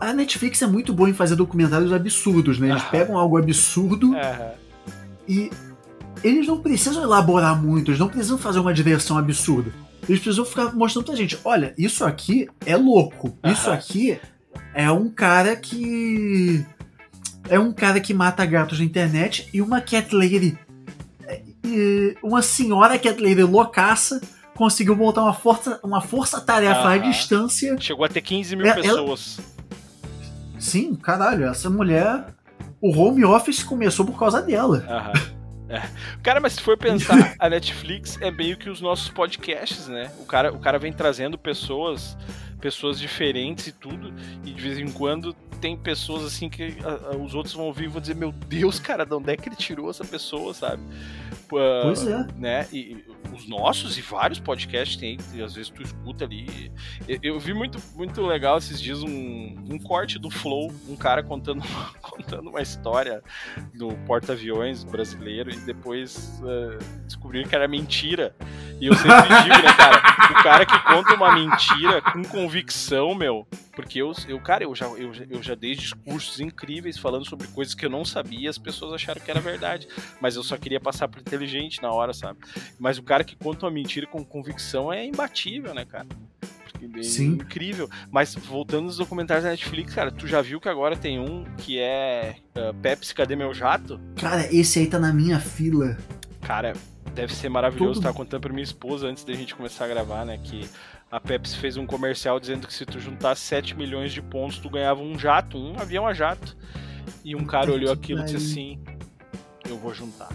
A 0.00 0.12
Netflix 0.12 0.62
é 0.62 0.66
muito 0.66 0.92
boa 0.92 1.08
em 1.10 1.14
fazer 1.14 1.36
documentários 1.36 1.92
absurdos, 1.92 2.58
né? 2.58 2.68
Eles 2.70 2.82
Aham. 2.82 2.90
pegam 2.90 3.18
algo 3.18 3.36
absurdo 3.36 4.14
Aham. 4.16 4.52
e 5.28 5.50
eles 6.22 6.46
não 6.46 6.58
precisam 6.58 7.02
elaborar 7.02 7.60
muito, 7.60 7.90
eles 7.90 7.98
não 8.00 8.08
precisam 8.08 8.38
fazer 8.38 8.60
uma 8.60 8.72
direção 8.72 9.18
absurda. 9.18 9.72
Eles 10.08 10.20
precisam 10.20 10.44
ficar 10.44 10.74
mostrando 10.74 11.06
pra 11.06 11.14
gente: 11.16 11.38
olha, 11.44 11.74
isso 11.78 12.04
aqui 12.04 12.48
é 12.64 12.76
louco. 12.76 13.36
Isso 13.44 13.68
Aham. 13.68 13.78
aqui 13.78 14.20
é 14.74 14.90
um 14.90 15.08
cara 15.08 15.56
que. 15.56 16.64
É 17.48 17.58
um 17.58 17.72
cara 17.72 18.00
que 18.00 18.14
mata 18.14 18.44
gatos 18.46 18.78
na 18.78 18.84
internet 18.86 19.48
e 19.52 19.60
uma 19.60 19.80
cat 19.80 20.14
lady. 20.14 20.56
é, 21.26 21.42
Uma 22.22 22.40
senhora 22.42 22.98
cat 22.98 23.20
lady 23.22 23.42
loucaça 23.42 24.20
conseguiu 24.56 24.94
montar 24.96 25.22
uma 25.22 25.34
força, 25.34 25.80
uma 25.82 26.00
força-tarefa 26.00 26.80
à 26.80 26.94
Aham. 26.94 27.10
distância. 27.10 27.76
Chegou 27.80 28.04
a 28.04 28.08
ter 28.08 28.20
15 28.20 28.56
mil 28.56 28.66
É, 28.66 28.70
ela- 28.70 28.82
pessoas. 28.82 29.40
Sim, 30.58 30.94
caralho, 30.94 31.46
essa 31.46 31.68
mulher. 31.68 32.26
O 32.80 32.90
home 32.96 33.24
office 33.24 33.62
começou 33.62 34.04
por 34.06 34.18
causa 34.18 34.40
dela. 34.42 34.84
Aham. 34.88 35.12
É. 35.68 35.82
Cara, 36.22 36.40
mas 36.40 36.52
se 36.54 36.60
for 36.60 36.76
pensar, 36.76 37.34
a 37.38 37.48
Netflix 37.48 38.18
é 38.20 38.30
meio 38.30 38.56
que 38.56 38.68
os 38.68 38.80
nossos 38.80 39.08
podcasts, 39.08 39.88
né? 39.88 40.10
O 40.20 40.24
cara, 40.26 40.52
o 40.52 40.58
cara 40.58 40.78
vem 40.78 40.92
trazendo 40.92 41.38
pessoas, 41.38 42.16
pessoas 42.60 42.98
diferentes 43.00 43.66
e 43.68 43.72
tudo, 43.72 44.12
e 44.44 44.52
de 44.52 44.62
vez 44.62 44.78
em 44.78 44.90
quando 44.90 45.32
tem 45.62 45.74
pessoas 45.76 46.22
assim 46.24 46.50
que 46.50 46.76
ah, 46.84 47.12
ah, 47.12 47.16
os 47.16 47.34
outros 47.34 47.54
vão 47.54 47.64
ouvir 47.64 47.84
e 47.84 47.88
vão 47.88 48.00
dizer, 48.00 48.14
meu 48.14 48.30
Deus, 48.30 48.78
cara, 48.78 49.06
de 49.06 49.14
onde 49.14 49.32
é 49.32 49.36
que 49.36 49.48
ele 49.48 49.56
tirou 49.56 49.88
essa 49.88 50.04
pessoa, 50.04 50.52
sabe? 50.52 50.82
Ah, 51.32 51.80
Pois 51.82 52.06
é. 52.06 52.26
né? 52.36 52.66
E 52.70 53.02
os 53.34 53.48
nossos 53.48 53.98
e 53.98 54.00
vários 54.00 54.38
podcasts 54.38 54.96
tem, 54.96 55.18
às 55.42 55.54
vezes 55.54 55.70
tu 55.70 55.82
escuta 55.82 56.24
ali. 56.24 56.70
Eu, 57.08 57.18
eu 57.22 57.40
vi 57.40 57.52
muito, 57.52 57.78
muito 57.94 58.24
legal 58.24 58.58
esses 58.58 58.80
dias 58.80 59.02
um, 59.02 59.08
um 59.08 59.78
corte 59.78 60.18
do 60.18 60.30
Flow, 60.30 60.72
um 60.88 60.96
cara 60.96 61.22
contando, 61.22 61.62
contando 62.00 62.48
uma 62.50 62.62
história 62.62 63.22
do 63.74 63.88
porta-aviões 64.06 64.84
brasileiro 64.84 65.50
e 65.50 65.56
depois 65.56 66.40
eh, 66.46 66.78
descobriram 67.04 67.48
que 67.48 67.54
era 67.54 67.66
mentira. 67.66 68.34
E 68.80 68.86
eu 68.86 68.94
sempre 68.94 69.42
digo, 69.42 69.62
né, 69.62 69.72
cara, 69.76 69.96
o 70.30 70.42
cara 70.42 70.66
que 70.66 70.78
conta 70.84 71.14
uma 71.14 71.34
mentira 71.34 72.02
com 72.02 72.22
convicção, 72.24 73.14
meu, 73.14 73.46
porque 73.74 74.00
eu, 74.00 74.12
eu 74.28 74.40
cara, 74.40 74.64
eu 74.64 74.74
já, 74.74 74.86
eu, 74.86 75.12
eu 75.30 75.42
já 75.42 75.54
dei 75.54 75.74
discursos 75.74 76.40
incríveis 76.40 76.98
falando 76.98 77.24
sobre 77.24 77.46
coisas 77.48 77.74
que 77.74 77.84
eu 77.84 77.90
não 77.90 78.04
sabia 78.04 78.46
e 78.46 78.48
as 78.48 78.58
pessoas 78.58 78.92
acharam 78.92 79.20
que 79.20 79.30
era 79.30 79.40
verdade. 79.40 79.88
Mas 80.20 80.36
eu 80.36 80.42
só 80.42 80.56
queria 80.56 80.80
passar 80.80 81.08
por 81.08 81.20
inteligente 81.20 81.82
na 81.82 81.90
hora, 81.90 82.12
sabe? 82.12 82.38
Mas 82.78 82.98
o 82.98 83.02
cara 83.02 83.23
que 83.24 83.34
conta 83.36 83.64
uma 83.66 83.72
mentira 83.72 84.06
com 84.06 84.24
convicção 84.24 84.92
é 84.92 85.04
imbatível, 85.04 85.74
né, 85.74 85.84
cara? 85.84 86.06
É 86.96 87.02
Sim. 87.02 87.28
incrível. 87.34 87.88
Mas 88.10 88.34
voltando 88.34 88.84
nos 88.84 88.98
documentários 88.98 89.44
da 89.44 89.50
Netflix, 89.50 89.94
cara, 89.94 90.10
tu 90.12 90.26
já 90.26 90.42
viu 90.42 90.60
que 90.60 90.68
agora 90.68 90.94
tem 90.96 91.18
um 91.18 91.44
que 91.56 91.78
é 91.78 92.36
ah, 92.54 92.74
Pepsi, 92.82 93.14
cadê 93.14 93.34
meu 93.34 93.54
jato? 93.54 93.98
Cara, 94.16 94.46
esse 94.54 94.78
aí 94.80 94.86
tá 94.86 94.98
na 94.98 95.12
minha 95.12 95.40
fila. 95.40 95.96
Cara, 96.42 96.74
deve 97.14 97.34
ser 97.34 97.48
maravilhoso. 97.48 97.94
Todo- 97.94 98.02
Tava 98.02 98.14
contando 98.16 98.42
pra 98.42 98.52
minha 98.52 98.62
esposa 98.64 99.06
antes 99.06 99.24
da 99.24 99.32
gente 99.32 99.54
começar 99.54 99.86
a 99.86 99.88
gravar, 99.88 100.26
né? 100.26 100.38
Que 100.44 100.68
a 101.10 101.18
Pepsi 101.18 101.56
fez 101.56 101.76
um 101.78 101.86
comercial 101.86 102.38
dizendo 102.38 102.66
que 102.66 102.74
se 102.74 102.84
tu 102.84 103.00
juntasse 103.00 103.40
7 103.42 103.74
milhões 103.76 104.12
de 104.12 104.20
pontos, 104.20 104.58
tu 104.58 104.68
ganhava 104.68 105.00
um 105.00 105.18
jato, 105.18 105.56
um 105.56 105.78
avião 105.78 106.06
a 106.06 106.12
jato. 106.12 106.54
E 107.24 107.34
um 107.34 107.44
cara 107.46 107.72
olhou 107.72 107.90
aquilo 107.92 108.20
e 108.20 108.24
disse 108.24 108.36
assim: 108.36 108.78
Eu 109.66 109.78
vou 109.78 109.94
juntar. 109.94 110.28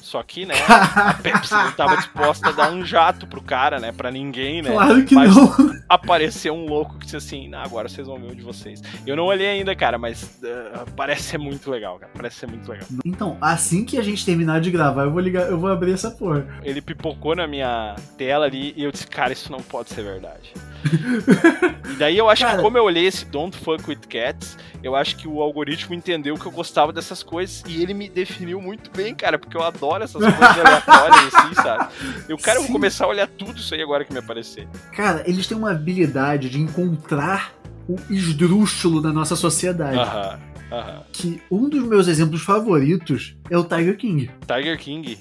Só 0.00 0.22
que, 0.22 0.46
né, 0.46 0.54
a 0.68 1.14
Pepsi 1.22 1.52
não 1.54 1.72
tava 1.72 1.96
disposta 1.96 2.48
a 2.48 2.52
dar 2.52 2.70
um 2.72 2.84
jato 2.84 3.26
pro 3.26 3.40
cara, 3.42 3.78
né? 3.78 3.92
Pra 3.92 4.10
ninguém, 4.10 4.62
né? 4.62 4.70
Claro 4.72 5.04
que 5.04 5.14
Mas 5.14 5.34
não. 5.36 5.54
apareceu 5.88 6.54
um 6.54 6.66
louco 6.66 6.98
que 6.98 7.04
disse 7.04 7.16
assim: 7.16 7.48
"Não, 7.48 7.60
agora 7.60 7.88
vocês 7.88 8.06
vão 8.06 8.18
ver 8.18 8.32
o 8.32 8.34
de 8.34 8.42
vocês. 8.42 8.82
Eu 9.06 9.14
não 9.14 9.24
olhei 9.26 9.46
ainda, 9.48 9.74
cara, 9.76 9.98
mas 9.98 10.40
ah, 10.74 10.84
parece 10.96 11.22
ser 11.24 11.38
muito 11.38 11.70
legal, 11.70 11.98
cara. 11.98 12.10
Parece 12.14 12.36
ser 12.36 12.46
muito 12.48 12.68
legal. 12.70 12.86
Então, 13.04 13.36
assim 13.40 13.84
que 13.84 13.98
a 13.98 14.02
gente 14.02 14.24
terminar 14.24 14.60
de 14.60 14.70
gravar, 14.70 15.04
eu 15.04 15.10
vou 15.10 15.20
ligar, 15.20 15.48
eu 15.48 15.58
vou 15.58 15.70
abrir 15.70 15.92
essa 15.92 16.10
porra. 16.10 16.46
Ele 16.64 16.80
pipocou 16.80 17.36
na 17.36 17.46
minha 17.46 17.94
tela 18.16 18.46
ali 18.46 18.72
e 18.76 18.82
eu 18.84 18.90
disse, 18.90 19.06
cara, 19.06 19.32
isso 19.32 19.52
não 19.52 19.60
pode 19.60 19.90
ser 19.90 20.02
verdade. 20.02 20.52
e 21.92 21.96
daí 21.96 22.16
eu 22.16 22.28
acho 22.28 22.42
Cara- 22.42 22.56
que 22.56 22.62
como 22.62 22.76
eu 22.78 22.84
olhei 22.84 23.06
esse 23.06 23.24
Don't 23.26 23.56
Fuck 23.58 23.88
With 23.88 24.00
Cats, 24.08 24.56
eu 24.82 24.96
acho 24.96 25.16
que 25.16 25.28
o 25.28 25.42
algoritmo 25.42 25.94
entendeu 25.94 26.36
que 26.36 26.46
eu 26.46 26.50
gostava 26.52 26.92
dessas 26.92 27.22
coisas 27.22 27.62
e 27.66 27.82
ele 27.82 27.92
me 27.92 28.08
definiu 28.08 28.60
muito 28.62 28.90
bem, 28.90 29.14
cara, 29.14 29.38
porque 29.38 29.56
eu 29.56 29.62
adoro 29.62 29.89
essas 29.98 30.22
coisas 30.22 30.58
aleatórias 30.58 31.34
assim, 31.34 31.54
sabe? 31.54 31.92
Eu, 32.28 32.38
cara, 32.38 32.58
eu 32.58 32.62
vou 32.62 32.68
Sim. 32.68 32.72
começar 32.72 33.04
a 33.04 33.08
olhar 33.08 33.26
tudo 33.26 33.58
isso 33.58 33.74
aí 33.74 33.82
agora 33.82 34.04
que 34.04 34.12
me 34.12 34.18
aparecer. 34.18 34.68
Cara, 34.92 35.22
eles 35.26 35.46
têm 35.46 35.56
uma 35.56 35.70
habilidade 35.72 36.48
de 36.48 36.60
encontrar 36.60 37.52
o 37.88 37.96
esdrúxulo 38.08 39.00
da 39.02 39.12
nossa 39.12 39.34
sociedade. 39.34 39.98
Aham, 39.98 40.40
aham. 40.70 41.02
Que 41.12 41.42
um 41.50 41.68
dos 41.68 41.82
meus 41.84 42.06
exemplos 42.08 42.42
favoritos 42.42 43.36
é 43.50 43.58
o 43.58 43.64
Tiger 43.64 43.96
King. 43.96 44.30
Tiger 44.46 44.78
King. 44.78 45.18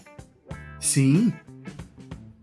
Sim. 0.80 1.34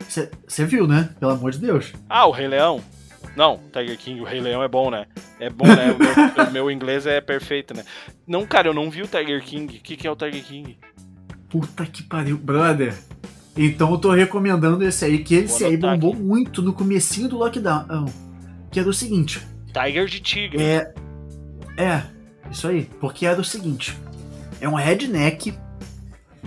Você 0.09 0.65
viu, 0.65 0.87
né? 0.87 1.11
Pelo 1.21 1.33
amor 1.33 1.51
de 1.53 1.59
Deus. 1.59 1.93
Ah, 2.09 2.27
o 2.27 2.31
Rei 2.31 2.49
Leão. 2.49 2.83
Não, 3.37 3.61
Tiger 3.73 3.99
King, 3.99 4.21
o 4.21 4.25
Rei 4.25 4.41
Leão 4.41 4.63
é 4.63 4.69
bom, 4.69 4.91
né? 4.91 5.07
É 5.39 5.51
bom, 5.51 5.67
né? 5.67 5.93
O 5.93 5.99
meu, 5.99 6.47
o 6.47 6.51
meu 6.53 6.71
inglês 6.71 7.07
é 7.07 7.21
perfeito, 7.21 7.75
né? 7.75 7.85
Não, 8.27 8.47
cara, 8.47 8.69
eu 8.69 8.75
não 8.75 8.91
vi 8.91 9.03
o 9.03 9.07
Tiger 9.07 9.43
King. 9.43 9.77
O 9.77 9.81
que, 9.81 9.97
que 9.97 10.07
é 10.07 10.11
o 10.11 10.17
Tiger 10.17 10.43
King? 10.43 10.79
Puta 11.49 11.87
que 11.87 12.03
pariu, 12.03 12.37
brother. 12.37 12.95
Então 13.57 13.91
eu 13.91 13.99
tô 13.99 14.11
recomendando 14.13 14.85
esse 14.85 15.05
aí, 15.05 15.25
que 15.25 15.35
esse 15.35 15.65
aí 15.65 15.77
bombou 15.77 16.13
aqui. 16.13 16.23
muito 16.23 16.61
no 16.61 16.73
comecinho 16.73 17.29
do 17.29 17.39
lockdown. 17.39 18.07
Que 18.71 18.81
era 18.81 18.89
o 18.89 18.93
seguinte, 18.93 19.41
Tiger 19.73 20.07
de 20.07 20.21
tigre. 20.21 20.63
é... 20.63 20.93
É, 21.79 22.03
isso 22.51 22.67
aí. 22.67 22.89
Porque 23.01 23.27
era 23.27 23.41
o 23.41 23.45
seguinte, 23.45 23.97
é 24.61 24.69
um 24.69 24.75
redneck, 24.75 25.55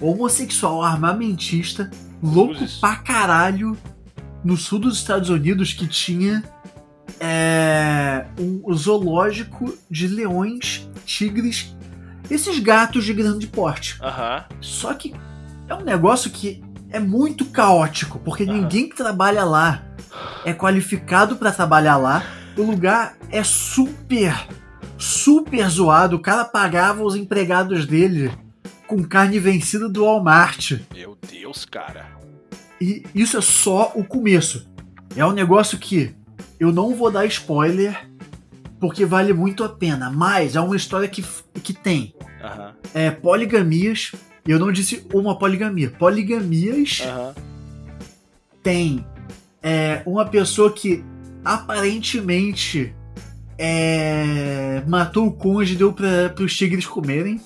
homossexual, 0.01 0.81
armamentista, 0.81 1.89
louco 2.21 2.55
Cruzes. 2.55 2.77
pra 2.77 2.95
caralho, 2.95 3.77
no 4.43 4.57
sul 4.57 4.79
dos 4.79 4.97
Estados 4.97 5.29
Unidos, 5.29 5.73
que 5.73 5.87
tinha 5.87 6.43
é, 7.19 8.25
um 8.39 8.73
zoológico 8.73 9.77
de 9.89 10.07
leões, 10.07 10.89
tigres, 11.05 11.75
esses 12.29 12.59
gatos 12.59 13.05
de 13.05 13.13
grande 13.13 13.47
porte. 13.47 13.97
Só 14.61 14.93
que 14.93 15.13
é 15.67 15.73
um 15.73 15.83
negócio 15.83 16.29
que 16.31 16.63
é 16.89 16.99
muito 16.99 17.45
caótico, 17.45 18.19
porque 18.19 18.45
ninguém 18.45 18.89
que 18.89 18.95
trabalha 18.95 19.43
lá 19.43 19.83
é 20.43 20.53
qualificado 20.53 21.35
pra 21.35 21.51
trabalhar 21.51 21.97
lá. 21.97 22.23
O 22.57 22.63
lugar 22.63 23.15
é 23.31 23.43
super, 23.43 24.47
super 24.97 25.69
zoado. 25.69 26.15
O 26.15 26.19
cara 26.19 26.43
pagava 26.43 27.03
os 27.03 27.15
empregados 27.15 27.85
dele 27.85 28.31
com 28.87 29.03
carne 29.03 29.37
vencida 29.37 29.87
do 29.87 30.03
Walmart. 30.03 30.79
Meu 30.93 31.15
Deus, 31.31 31.63
cara. 31.63 32.07
E 32.81 33.03
isso 33.13 33.37
é 33.37 33.41
só 33.41 33.91
o 33.93 34.03
começo. 34.03 34.67
É 35.15 35.23
um 35.23 35.31
negócio 35.31 35.77
que 35.77 36.15
eu 36.59 36.71
não 36.71 36.95
vou 36.95 37.11
dar 37.11 37.25
spoiler, 37.27 38.08
porque 38.79 39.05
vale 39.05 39.33
muito 39.33 39.63
a 39.63 39.69
pena. 39.69 40.09
Mas 40.09 40.55
é 40.55 40.61
uma 40.61 40.75
história 40.75 41.07
que, 41.07 41.23
que 41.61 41.73
tem 41.73 42.13
é, 42.93 43.11
poligamias. 43.11 44.13
Eu 44.47 44.57
não 44.57 44.71
disse 44.71 45.05
uma 45.13 45.37
poligamia. 45.37 45.89
Poligamias 45.91 47.03
tem 48.63 49.05
é, 49.61 50.01
uma 50.05 50.25
pessoa 50.25 50.71
que 50.71 51.03
aparentemente 51.43 52.95
é, 53.57 54.81
matou 54.87 55.27
o 55.27 55.31
cônjuge 55.31 55.73
e 55.73 55.77
deu 55.77 55.93
para 55.93 56.43
os 56.43 56.55
tigres 56.55 56.85
comerem. 56.85 57.41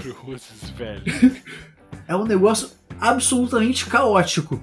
Cruzes, 0.00 0.70
velho. 0.70 1.02
É 2.08 2.14
um 2.14 2.24
negócio 2.24 2.70
absolutamente 3.00 3.84
caótico. 3.86 4.62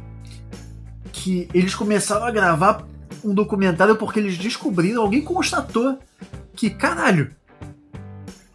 que 1.11 1.49
eles 1.53 1.75
começaram 1.75 2.25
a 2.25 2.31
gravar 2.31 2.86
um 3.24 3.34
documentário 3.34 3.95
porque 3.95 4.19
eles 4.19 4.38
descobriram, 4.38 5.01
alguém 5.01 5.21
constatou 5.21 5.97
que, 6.55 6.69
caralho, 6.69 7.32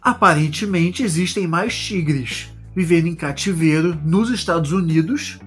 aparentemente 0.01 1.03
existem 1.03 1.47
mais 1.47 1.77
tigres 1.77 2.49
vivendo 2.75 3.07
em 3.07 3.15
cativeiro 3.15 3.99
nos 4.05 4.29
Estados 4.29 4.71
Unidos 4.71 5.39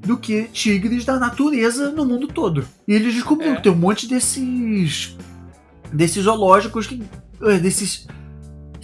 do 0.00 0.16
que 0.16 0.44
tigres 0.44 1.04
da 1.04 1.18
natureza 1.18 1.90
no 1.90 2.04
mundo 2.04 2.26
todo. 2.28 2.64
E 2.86 2.92
eles 2.94 3.14
descobriram 3.14 3.54
É. 3.54 3.56
que 3.56 3.62
tem 3.64 3.72
um 3.72 3.76
monte 3.76 4.06
desses 4.08 5.16
desses 5.92 6.24
zoológicos 6.24 6.86
que 6.86 7.02
eh, 7.42 7.58
desses 7.58 8.06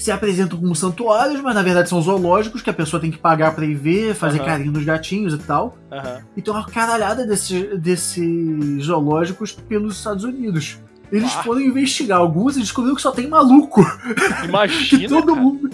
se 0.03 0.11
apresentam 0.11 0.59
como 0.59 0.75
santuários, 0.75 1.41
mas 1.41 1.55
na 1.55 1.63
verdade 1.63 1.89
são 1.89 2.01
zoológicos 2.01 2.63
que 2.63 2.71
a 2.71 2.73
pessoa 2.73 3.01
tem 3.01 3.11
que 3.11 3.19
pagar 3.19 3.55
pra 3.55 3.65
ir 3.65 3.75
ver, 3.75 4.15
fazer 4.15 4.39
Aham. 4.39 4.47
carinho 4.49 4.73
nos 4.73 4.85
gatinhos 4.85 5.35
e 5.35 5.39
tal. 5.39 5.77
Aham. 5.93 6.21
E 6.37 6.43
tem 6.43 6.53
uma 6.55 6.65
caralhada 6.67 7.27
desses, 7.27 7.79
desses 7.81 8.85
zoológicos 8.85 9.53
pelos 9.53 9.97
Estados 9.99 10.25
Unidos. 10.25 10.79
Eles 11.13 11.35
Ah. 11.37 11.43
foram 11.43 11.61
investigar 11.61 12.19
alguns 12.19 12.57
e 12.57 12.61
descobriram 12.61 12.95
que 12.97 13.03
só 13.03 13.11
tem 13.11 13.27
maluco. 13.29 13.83
Que 14.41 14.47
Imagina. 14.49 15.09
todo 15.09 15.27
cara. 15.35 15.41
mundo. 15.41 15.71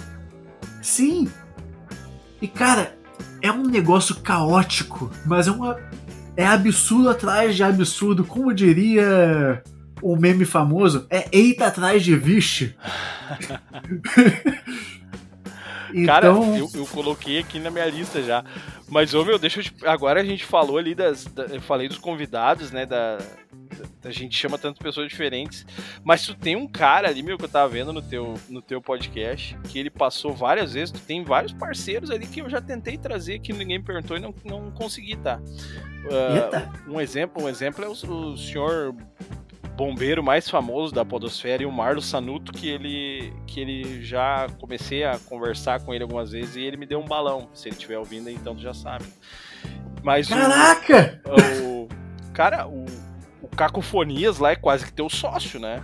Sim. 0.82 1.28
E 2.40 2.48
cara, 2.48 2.96
é 3.42 3.50
um 3.52 3.62
negócio 3.62 4.14
caótico, 4.16 5.10
mas 5.24 5.46
é 5.48 5.50
uma. 5.50 5.76
É 6.36 6.46
absurdo 6.46 7.08
atrás 7.08 7.56
de 7.56 7.62
absurdo. 7.62 8.24
Como 8.24 8.52
diria 8.52 9.62
o 10.02 10.16
meme 10.16 10.44
famoso, 10.44 11.06
é 11.10 11.28
eita 11.32 11.66
atrás 11.66 12.02
de 12.04 12.14
vixe. 12.16 12.74
Cara, 16.04 16.28
então, 16.28 16.56
eu, 16.56 16.68
eu 16.74 16.86
coloquei 16.86 17.38
aqui 17.38 17.58
na 17.60 17.70
minha 17.70 17.86
lista 17.86 18.20
já. 18.22 18.44
Mas, 18.88 19.14
ô 19.14 19.24
meu, 19.24 19.38
deixa 19.38 19.60
eu 19.60 19.64
te... 19.64 19.74
Agora 19.86 20.20
a 20.20 20.24
gente 20.24 20.44
falou 20.44 20.78
ali 20.78 20.94
das. 20.94 21.24
da- 21.26 21.44
eu 21.44 21.60
falei 21.60 21.88
dos 21.88 21.96
convidados, 21.98 22.70
né? 22.72 22.84
Da, 22.84 23.16
da- 23.18 23.24
a 24.08 24.10
gente 24.10 24.36
chama 24.36 24.58
tantas 24.58 24.78
pessoas 24.80 25.08
diferentes. 25.08 25.64
Mas 26.04 26.26
tu 26.26 26.34
tem 26.34 26.56
um 26.56 26.66
cara 26.66 27.08
ali, 27.08 27.22
meu, 27.22 27.38
que 27.38 27.44
eu 27.44 27.48
tava 27.48 27.68
vendo 27.68 27.92
no 27.92 28.02
teu, 28.02 28.34
no 28.48 28.60
teu 28.60 28.82
podcast, 28.82 29.56
que 29.68 29.78
ele 29.78 29.88
passou 29.90 30.34
várias 30.34 30.72
vezes. 30.72 30.90
Tu 30.90 31.00
tem 31.00 31.22
vários 31.24 31.52
parceiros 31.52 32.10
ali 32.10 32.26
que 32.26 32.40
eu 32.40 32.50
já 32.50 32.60
tentei 32.60 32.98
trazer, 32.98 33.38
que 33.38 33.52
ninguém 33.52 33.78
me 33.78 33.84
perguntou 33.84 34.16
e 34.16 34.20
não, 34.20 34.34
não 34.44 34.70
consegui, 34.72 35.16
tá? 35.16 35.40
Eita. 36.04 36.70
um 36.86 37.00
exemplo, 37.00 37.42
um 37.44 37.48
exemplo 37.48 37.84
é 37.84 37.88
o, 37.88 37.92
o 37.92 38.36
senhor 38.36 38.94
bombeiro 39.76 40.22
mais 40.22 40.48
famoso 40.48 40.94
da 40.94 41.04
podosfera 41.04 41.62
e 41.62 41.66
o 41.66 41.70
Marlo 41.72 42.00
Sanuto 42.00 42.52
que 42.52 42.68
ele 42.68 43.32
que 43.46 43.60
ele 43.60 44.02
já 44.02 44.46
comecei 44.58 45.04
a 45.04 45.18
conversar 45.18 45.80
com 45.80 45.92
ele 45.92 46.02
algumas 46.02 46.30
vezes 46.32 46.56
e 46.56 46.62
ele 46.62 46.76
me 46.76 46.86
deu 46.86 46.98
um 46.98 47.04
balão. 47.04 47.48
Se 47.52 47.68
ele 47.68 47.76
estiver 47.76 47.98
ouvindo, 47.98 48.30
então 48.30 48.54
tu 48.54 48.62
já 48.62 48.72
sabe. 48.74 49.04
Mas 50.02 50.28
o- 50.28 50.34
caraca! 50.34 51.22
o, 51.62 51.88
cara, 52.32 52.66
o, 52.66 52.86
o 53.42 53.48
Cacofonias 53.48 54.38
lá 54.38 54.52
é 54.52 54.56
quase 54.56 54.84
que 54.86 54.92
teu 54.92 55.08
sócio, 55.10 55.60
né? 55.60 55.82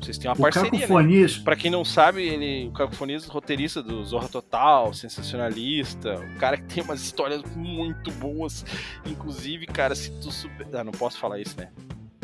Vocês 0.00 0.18
têm 0.18 0.30
uma 0.30 0.36
O 0.36 0.40
parceria, 0.40 0.70
né? 0.70 0.78
Cacofonias. 0.80 1.38
Pra 1.38 1.56
quem 1.56 1.70
não 1.70 1.84
sabe, 1.84 2.22
ele, 2.22 2.68
o 2.68 2.72
Cacofonias, 2.72 3.26
roteirista 3.26 3.82
do 3.82 4.04
Zorra 4.04 4.28
Total, 4.28 4.92
sensacionalista, 4.94 6.18
um 6.20 6.36
cara 6.38 6.56
que 6.58 6.64
tem 6.74 6.84
umas 6.84 7.00
histórias 7.02 7.42
muito 7.56 8.10
boas. 8.12 8.64
Inclusive, 9.06 9.66
cara, 9.66 9.94
se 9.94 10.10
tu 10.20 10.30
souber. 10.30 10.66
Ah, 10.74 10.84
não 10.84 10.92
posso 10.92 11.18
falar 11.18 11.40
isso, 11.40 11.56
né? 11.58 11.68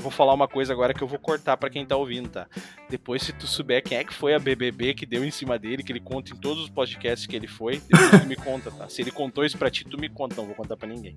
Vou 0.03 0.11
falar 0.11 0.35
uma 0.35 0.49
coisa 0.49 0.73
agora 0.73 0.93
que 0.93 1.03
eu 1.03 1.07
vou 1.09 1.19
cortar 1.19 1.57
pra 1.57 1.71
quem 1.71 1.87
tá 1.87 1.97
ouvindo, 1.97 2.29
tá? 2.29 2.47
Depois, 2.91 3.23
se 3.23 3.33
tu 3.33 3.47
souber 3.47 3.83
quem 3.83 3.97
é 3.99 4.05
que 4.05 4.13
foi 4.13 4.35
a 4.35 4.39
BBB 4.39 4.95
que 4.95 5.07
deu 5.07 5.25
em 5.25 5.31
cima 5.31 5.59
dele, 5.59 5.83
que 5.83 5.93
ele 5.93 6.01
conta 6.01 6.33
em 6.33 6.37
todos 6.37 6.65
os 6.65 6.69
podcasts 6.69 7.27
que 7.27 7.37
ele 7.37 7.47
foi, 7.47 7.81
depois 7.89 8.21
tu 8.23 8.27
me 8.27 8.37
conta, 8.37 8.71
tá? 8.71 8.89
Se 8.89 9.01
ele 9.01 9.11
contou 9.11 9.45
isso 9.45 9.57
pra 9.57 9.71
ti, 9.71 9.85
tu 9.85 9.97
me 9.99 10.09
conta, 10.09 10.35
não 10.37 10.47
vou 10.47 10.55
contar 10.55 10.77
pra 10.77 10.89
ninguém. 10.89 11.17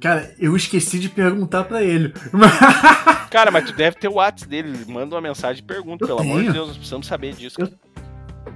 Cara, 0.00 0.34
eu 0.38 0.56
esqueci 0.56 0.98
de 0.98 1.08
perguntar 1.10 1.64
pra 1.64 1.82
ele. 1.82 2.12
Cara, 3.30 3.50
mas 3.50 3.64
tu 3.66 3.72
deve 3.74 3.96
ter 3.96 4.08
o 4.08 4.14
WhatsApp 4.14 4.50
dele, 4.50 4.84
manda 4.88 5.14
uma 5.14 5.20
mensagem 5.20 5.62
e 5.62 5.66
pergunta, 5.66 6.04
Eu 6.04 6.08
pelo 6.08 6.20
amor 6.20 6.36
de 6.36 6.40
tenho. 6.42 6.52
Deus, 6.54 6.68
nós 6.68 6.76
precisamos 6.76 7.06
saber 7.06 7.34
disso. 7.34 7.56
Eu- 7.60 7.68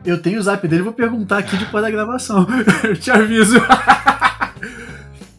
Eu 0.05 0.21
tenho 0.23 0.39
o 0.39 0.43
zap 0.43 0.67
dele, 0.67 0.83
vou 0.83 0.93
perguntar 0.93 1.39
aqui 1.39 1.57
depois 1.57 1.83
da 1.85 1.91
gravação. 1.91 2.47
Eu 2.83 2.97
te 2.97 3.11
aviso. 3.11 3.57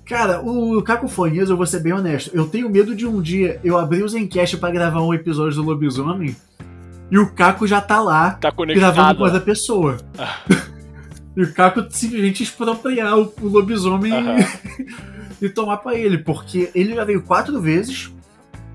Cara, 0.06 0.39
o 0.39 0.82
Cacofonias, 0.84 1.49
eu 1.49 1.58
vou 1.58 1.66
ser 1.66 1.80
bem 1.80 1.93
honesto. 1.93 2.30
Eu 2.34 2.47
tenho 2.47 2.70
medo 2.70 2.95
de 2.95 3.08
um 3.08 3.22
dia 3.22 3.60
eu 3.64 3.78
abrir 3.78 4.03
o 4.03 4.08
Zencast 4.08 4.58
pra 4.58 4.70
gravar 4.70 5.01
um 5.01 5.14
episódio 5.14 5.56
do 5.56 5.64
Lobisomem 5.64 6.36
e 7.10 7.18
o 7.18 7.32
Caco 7.32 7.68
já 7.68 7.82
tá 7.82 7.99
lá 8.01 8.32
Tá 8.32 8.51
gravando 8.51 9.18
com 9.18 9.24
outra 9.24 9.39
pessoa. 9.39 9.97
e 11.36 11.43
o 11.43 11.53
Caco 11.53 11.86
simplesmente 11.89 12.43
expropriar 12.43 13.18
o, 13.18 13.34
o 13.41 13.47
lobisomem 13.47 14.12
e, 14.12 14.86
e 15.45 15.49
tomar 15.49 15.78
pra 15.78 15.95
ele. 15.95 16.18
Porque 16.18 16.72
ele 16.74 16.95
já 16.95 17.03
veio 17.03 17.22
quatro 17.22 17.60
vezes. 17.60 18.12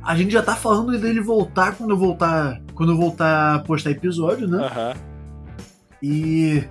A 0.02 0.16
gente 0.16 0.32
já 0.32 0.42
tá 0.42 0.54
falando 0.54 0.96
dele 0.98 1.20
voltar 1.20 1.76
quando 1.76 1.90
eu 1.90 1.96
voltar. 1.96 2.60
Quando 2.74 2.92
eu 2.92 2.96
voltar 2.96 3.56
a 3.56 3.58
postar 3.60 3.90
episódio, 3.90 4.48
né? 4.48 4.64
Aham. 4.64 4.94
E. 6.02 6.64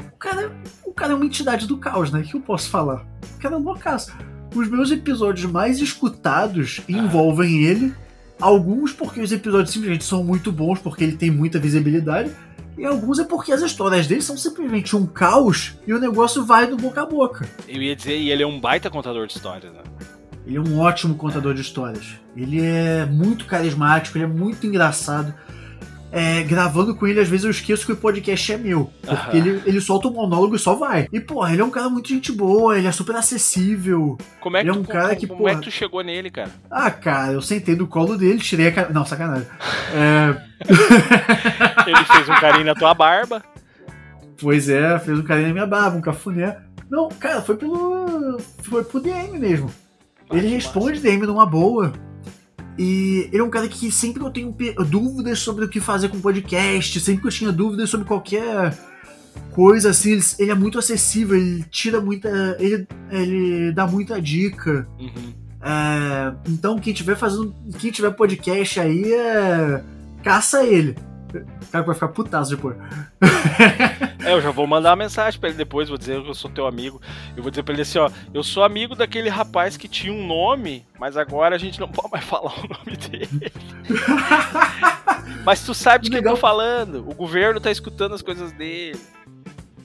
O 0.00 0.18
cara, 0.18 0.52
cara 0.98 1.12
é 1.12 1.14
uma 1.14 1.24
entidade 1.24 1.66
do 1.66 1.78
caos, 1.78 2.10
né? 2.10 2.20
O 2.20 2.22
que 2.24 2.34
eu 2.34 2.40
posso 2.40 2.68
falar? 2.68 3.06
O 3.36 3.38
cara 3.40 3.54
é 3.54 3.58
um 3.58 3.62
loucaço. 3.62 4.12
Os 4.54 4.68
meus 4.68 4.90
episódios 4.90 5.50
mais 5.50 5.78
escutados 5.78 6.80
envolvem 6.88 7.62
ele. 7.64 7.94
Alguns 8.40 8.92
porque 8.92 9.20
os 9.20 9.30
episódios 9.30 9.70
simplesmente 9.70 10.04
são 10.04 10.24
muito 10.24 10.50
bons, 10.50 10.78
porque 10.80 11.04
ele 11.04 11.16
tem 11.16 11.30
muita 11.30 11.58
visibilidade. 11.58 12.30
E 12.76 12.84
alguns 12.84 13.18
é 13.18 13.24
porque 13.24 13.52
as 13.52 13.60
histórias 13.62 14.06
dele 14.06 14.22
são 14.22 14.36
simplesmente 14.36 14.94
um 14.94 15.06
caos 15.06 15.76
e 15.86 15.92
o 15.92 15.98
negócio 15.98 16.44
vai 16.44 16.66
do 16.66 16.76
boca 16.76 17.02
a 17.02 17.06
boca. 17.06 17.48
Eu 17.66 17.82
ia 17.82 17.94
dizer, 17.94 18.16
e 18.16 18.30
ele 18.30 18.42
é 18.42 18.46
um 18.46 18.60
baita 18.60 18.88
contador 18.88 19.26
de 19.26 19.34
histórias, 19.34 19.72
né? 19.72 19.80
Ele 20.46 20.56
é 20.56 20.60
um 20.60 20.78
ótimo 20.78 21.14
contador 21.16 21.54
de 21.54 21.60
histórias. 21.60 22.14
Ele 22.36 22.64
é 22.64 23.04
muito 23.04 23.44
carismático, 23.46 24.16
ele 24.16 24.24
é 24.24 24.28
muito 24.28 24.66
engraçado. 24.66 25.34
É, 26.10 26.42
gravando 26.42 26.94
com 26.94 27.06
ele, 27.06 27.20
às 27.20 27.28
vezes 27.28 27.44
eu 27.44 27.50
esqueço 27.50 27.84
que 27.84 27.92
o 27.92 27.96
podcast 27.96 28.52
é 28.52 28.56
meu. 28.56 28.90
Porque 29.02 29.36
ele, 29.36 29.62
ele 29.66 29.80
solta 29.80 30.08
um 30.08 30.12
monólogo 30.12 30.56
e 30.56 30.58
só 30.58 30.74
vai. 30.74 31.06
E, 31.12 31.20
porra, 31.20 31.52
ele 31.52 31.60
é 31.60 31.64
um 31.64 31.70
cara 31.70 31.90
muito 31.90 32.08
gente 32.08 32.32
boa, 32.32 32.78
ele 32.78 32.86
é 32.86 32.92
super 32.92 33.14
acessível. 33.16 34.16
Como 34.40 34.56
é 34.56 34.60
que, 34.62 34.68
Ele 34.68 34.76
é 34.76 34.80
um 34.80 34.82
tu, 34.82 34.88
cara 34.90 35.08
como, 35.08 35.20
que, 35.20 35.26
como 35.26 35.48
é 35.48 35.54
que 35.54 35.60
tu 35.62 35.70
chegou 35.70 36.02
nele, 36.02 36.30
cara? 36.30 36.50
Ah, 36.70 36.90
cara, 36.90 37.32
eu 37.32 37.42
sentei 37.42 37.76
no 37.76 37.86
colo 37.86 38.16
dele, 38.16 38.38
tirei 38.38 38.68
a 38.68 38.72
cara. 38.72 38.88
Não, 38.90 39.04
sacanagem. 39.04 39.46
É, 39.94 40.48
Ele 41.86 42.04
fez 42.04 42.28
um 42.28 42.34
carinho 42.40 42.64
na 42.64 42.74
tua 42.74 42.92
barba. 42.94 43.42
pois 44.40 44.68
é, 44.68 44.98
fez 44.98 45.18
um 45.18 45.22
carinho 45.22 45.48
na 45.48 45.54
minha 45.54 45.66
barba, 45.66 45.96
um 45.96 46.00
cafuné. 46.00 46.56
Não, 46.90 47.08
cara, 47.08 47.42
foi 47.42 47.56
pelo. 47.56 48.38
Foi 48.62 48.82
pro 48.82 49.00
DM 49.00 49.38
mesmo. 49.38 49.70
Ah, 50.30 50.36
Ele 50.36 50.48
responde 50.48 51.00
DM 51.00 51.26
numa 51.26 51.46
boa. 51.46 51.92
E 52.78 53.28
ele 53.32 53.42
é 53.42 53.44
um 53.44 53.50
cara 53.50 53.68
que 53.68 53.90
sempre 53.90 54.22
eu 54.22 54.30
tenho 54.30 54.54
dúvidas 54.86 55.40
sobre 55.40 55.64
o 55.64 55.68
que 55.68 55.80
fazer 55.80 56.08
com 56.08 56.20
podcast, 56.20 57.00
sempre 57.00 57.22
que 57.22 57.26
eu 57.26 57.32
tinha 57.32 57.52
dúvidas 57.52 57.90
sobre 57.90 58.06
qualquer 58.06 58.78
coisa 59.50 59.90
assim, 59.90 60.12
ele, 60.12 60.22
ele 60.38 60.50
é 60.52 60.54
muito 60.54 60.78
acessível, 60.78 61.36
ele 61.36 61.64
tira 61.70 62.00
muita. 62.00 62.56
Ele, 62.60 62.86
ele 63.10 63.72
dá 63.72 63.86
muita 63.86 64.22
dica. 64.22 64.86
Uhum. 64.98 65.34
É, 65.60 66.32
então 66.48 66.78
quem 66.78 66.94
tiver 66.94 67.16
fazendo. 67.16 67.52
Quem 67.78 67.90
tiver 67.90 68.10
podcast 68.12 68.78
aí 68.78 69.12
é. 69.12 69.82
Caça 70.22 70.64
ele. 70.64 70.94
O 71.62 71.66
cara 71.70 71.84
vai 71.84 71.94
ficar 71.94 72.08
putaço 72.08 72.50
depois. 72.56 72.76
É, 74.24 74.32
eu 74.32 74.40
já 74.40 74.50
vou 74.50 74.66
mandar 74.66 74.90
uma 74.90 74.96
mensagem 74.96 75.38
pra 75.38 75.48
ele 75.50 75.58
depois, 75.58 75.88
vou 75.88 75.98
dizer 75.98 76.22
que 76.22 76.28
eu 76.28 76.34
sou 76.34 76.50
teu 76.50 76.66
amigo. 76.66 77.00
Eu 77.36 77.42
vou 77.42 77.50
dizer 77.50 77.62
pra 77.62 77.72
ele 77.74 77.82
assim, 77.82 77.98
ó, 77.98 78.10
eu 78.32 78.42
sou 78.42 78.64
amigo 78.64 78.94
daquele 78.94 79.28
rapaz 79.28 79.76
que 79.76 79.86
tinha 79.88 80.12
um 80.12 80.26
nome, 80.26 80.84
mas 80.98 81.16
agora 81.16 81.54
a 81.54 81.58
gente 81.58 81.78
não 81.78 81.88
pode 81.92 82.10
mais 82.10 82.24
falar 82.24 82.52
o 82.58 82.62
nome 82.68 82.96
dele. 82.96 83.52
mas 85.44 85.62
tu 85.64 85.74
sabe 85.74 86.04
de 86.04 86.10
quem 86.10 86.18
eu 86.18 86.22
tô 86.22 86.28
Legal. 86.30 86.40
falando. 86.40 87.08
O 87.08 87.14
governo 87.14 87.60
tá 87.60 87.70
escutando 87.70 88.14
as 88.14 88.22
coisas 88.22 88.52
dele. 88.52 88.98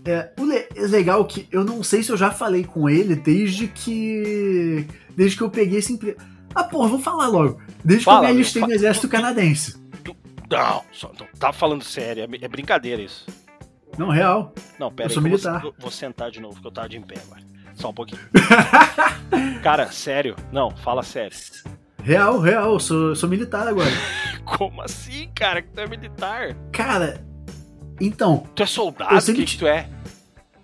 É, 0.05 0.31
o 0.37 0.43
le- 0.45 0.67
é 0.75 0.81
legal 0.87 1.23
que 1.25 1.47
eu 1.51 1.63
não 1.63 1.81
sei 1.81 2.03
se 2.03 2.11
eu 2.11 2.17
já 2.17 2.29
falei 2.31 2.63
com 2.65 2.89
ele 2.89 3.15
desde 3.15 3.67
que. 3.67 4.85
Desde 5.15 5.37
que 5.37 5.43
eu 5.43 5.49
peguei 5.49 5.79
esse 5.79 5.93
emprego. 5.93 6.17
Ah, 6.53 6.63
porra, 6.65 6.89
vou 6.89 6.99
falar 6.99 7.27
logo. 7.27 7.59
Desde 7.83 8.05
Fala, 8.05 8.19
que 8.19 8.25
eu 8.25 8.29
me 8.29 8.35
alistei 8.35 8.61
no 8.61 8.71
exército 8.71 9.07
canadense. 9.07 9.81
Não, 10.49 10.83
só, 10.91 11.11
não 11.19 11.27
tá 11.39 11.51
falando 11.53 11.83
sério, 11.83 12.23
é, 12.23 12.45
é 12.45 12.47
brincadeira 12.47 13.01
isso. 13.01 13.25
Não, 13.97 14.09
real. 14.09 14.53
Não, 14.79 14.91
pera 14.91 15.07
Eu 15.07 15.09
aí, 15.09 15.13
sou 15.13 15.23
militar. 15.23 15.61
vou, 15.61 15.73
vou 15.77 15.91
sentar 15.91 16.31
de 16.31 16.39
novo, 16.39 16.59
que 16.59 16.67
eu 16.67 16.71
tava 16.71 16.89
de 16.89 16.97
em 16.97 17.01
pé 17.01 17.15
agora. 17.25 17.41
Só 17.75 17.89
um 17.89 17.93
pouquinho. 17.93 18.21
Cara, 19.63 19.91
sério? 19.91 20.35
Não, 20.51 20.71
fala 20.71 21.03
sério. 21.03 21.35
Real, 22.01 22.39
real. 22.39 22.73
Eu 22.73 22.79
sou, 22.79 23.09
eu 23.09 23.15
sou 23.15 23.29
militar 23.29 23.67
agora. 23.67 23.89
Como 24.45 24.81
assim, 24.81 25.29
cara? 25.33 25.61
Que 25.61 25.69
tu 25.69 25.79
é 25.79 25.87
militar? 25.87 26.53
Cara, 26.71 27.25
então, 27.99 28.45
Tu 28.55 28.63
é 28.63 28.65
soldado? 28.65 29.13
Eu 29.13 29.17
O 29.19 29.23
que, 29.23 29.45
que 29.45 29.57
tu 29.57 29.65
é? 29.67 29.87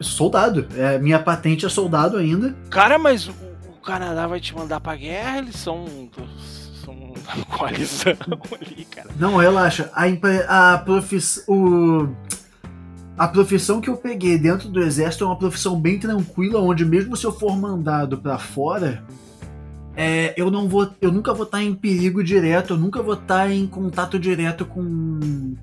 soldado. 0.02 0.68
É, 0.78 0.98
minha 0.98 1.20
patente 1.20 1.66
é 1.66 1.70
soldado 1.70 2.18
ainda. 2.18 2.56
Cara, 2.70 2.98
mas 2.98 3.28
o, 3.28 3.32
o 3.70 3.82
Canadá 3.82 4.28
vai 4.28 4.40
te 4.40 4.54
mandar 4.56 4.80
pra 4.80 4.96
guerra? 4.96 5.38
Eles 5.40 5.56
são. 5.56 5.86
uma 5.86 6.59
coalizão 7.50 8.14
ali, 8.60 8.86
cara. 8.86 9.10
Não, 9.18 9.38
relaxa. 9.38 9.90
A, 9.94 10.08
impre- 10.08 10.46
a, 10.48 10.78
profis, 10.84 11.44
o, 11.48 12.08
a 13.18 13.28
profissão 13.28 13.82
que 13.82 13.90
eu 13.90 13.98
peguei 13.98 14.38
dentro 14.38 14.70
do 14.70 14.82
exército 14.82 15.24
é 15.24 15.28
uma 15.28 15.38
profissão 15.38 15.80
bem 15.80 16.00
tranquila, 16.00 16.62
onde 16.62 16.86
mesmo 16.86 17.16
se 17.16 17.26
eu 17.26 17.32
for 17.32 17.56
mandado 17.58 18.18
pra 18.18 18.38
fora, 18.38 19.04
é, 19.96 20.34
eu 20.38 20.50
não 20.50 20.68
vou. 20.70 20.90
Eu 21.02 21.12
nunca 21.12 21.34
vou 21.34 21.44
estar 21.46 21.62
em 21.62 21.74
perigo 21.74 22.24
direto, 22.24 22.74
eu 22.74 22.78
nunca 22.78 23.02
vou 23.02 23.16
estar 23.16 23.52
em 23.52 23.68
contato 23.68 24.18
direto 24.18 24.66
com. 24.66 25.56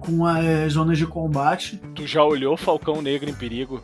com 0.00 0.24
as 0.26 0.72
zonas 0.72 0.96
de 0.98 1.06
combate. 1.06 1.80
Tu 1.94 2.06
já 2.06 2.24
olhou 2.24 2.56
Falcão 2.56 3.02
Negro 3.02 3.28
em 3.28 3.34
perigo? 3.34 3.82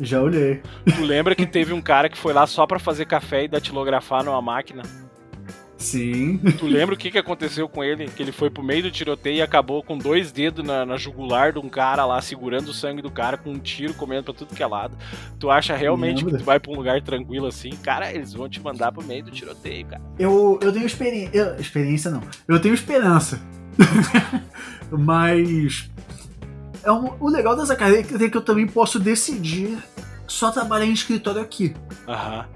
Já 0.00 0.20
olhei. 0.20 0.60
Tu 0.96 1.02
lembra 1.02 1.36
que 1.36 1.46
teve 1.46 1.72
um 1.72 1.80
cara 1.80 2.08
que 2.08 2.18
foi 2.18 2.32
lá 2.32 2.46
só 2.48 2.66
pra 2.66 2.80
fazer 2.80 3.04
café 3.04 3.44
e 3.44 3.48
datilografar 3.48 4.24
numa 4.24 4.42
máquina? 4.42 4.82
Sim. 5.84 6.38
Tu 6.58 6.66
lembra 6.66 6.94
o 6.94 6.98
que, 6.98 7.10
que 7.10 7.18
aconteceu 7.18 7.68
com 7.68 7.84
ele? 7.84 8.06
Que 8.08 8.22
ele 8.22 8.32
foi 8.32 8.48
pro 8.48 8.62
meio 8.62 8.84
do 8.84 8.90
tiroteio 8.90 9.36
e 9.36 9.42
acabou 9.42 9.82
com 9.82 9.98
dois 9.98 10.32
dedos 10.32 10.64
na, 10.64 10.86
na 10.86 10.96
jugular 10.96 11.52
de 11.52 11.58
um 11.58 11.68
cara 11.68 12.06
lá, 12.06 12.20
segurando 12.22 12.68
o 12.68 12.72
sangue 12.72 13.02
do 13.02 13.10
cara 13.10 13.36
com 13.36 13.50
um 13.50 13.58
tiro 13.58 13.92
comendo 13.92 14.24
pra 14.24 14.34
tudo 14.34 14.54
que 14.54 14.62
é 14.62 14.66
lado. 14.66 14.96
Tu 15.38 15.50
acha 15.50 15.76
realmente 15.76 16.24
Lembra? 16.24 16.32
que 16.32 16.42
tu 16.42 16.46
vai 16.46 16.58
pra 16.58 16.72
um 16.72 16.76
lugar 16.76 17.02
tranquilo 17.02 17.46
assim? 17.46 17.70
Cara, 17.82 18.10
eles 18.12 18.32
vão 18.32 18.48
te 18.48 18.60
mandar 18.60 18.92
pro 18.92 19.04
meio 19.04 19.24
do 19.24 19.30
tiroteio, 19.30 19.84
cara. 19.86 20.02
Eu, 20.18 20.58
eu 20.62 20.72
tenho 20.72 20.86
experiência. 20.86 21.56
Experiência 21.58 22.10
não. 22.10 22.22
Eu 22.48 22.58
tenho 22.58 22.74
esperança. 22.74 23.38
Mas. 24.90 25.90
É 26.82 26.90
um, 26.90 27.12
o 27.20 27.28
legal 27.28 27.56
dessa 27.56 27.76
carreira 27.76 28.06
é 28.24 28.28
que 28.30 28.36
eu 28.36 28.42
também 28.42 28.66
posso 28.66 28.98
decidir 28.98 29.78
só 30.26 30.50
trabalhar 30.50 30.86
em 30.86 30.92
escritório 30.92 31.40
aqui. 31.40 31.74
Aham, 32.08 32.46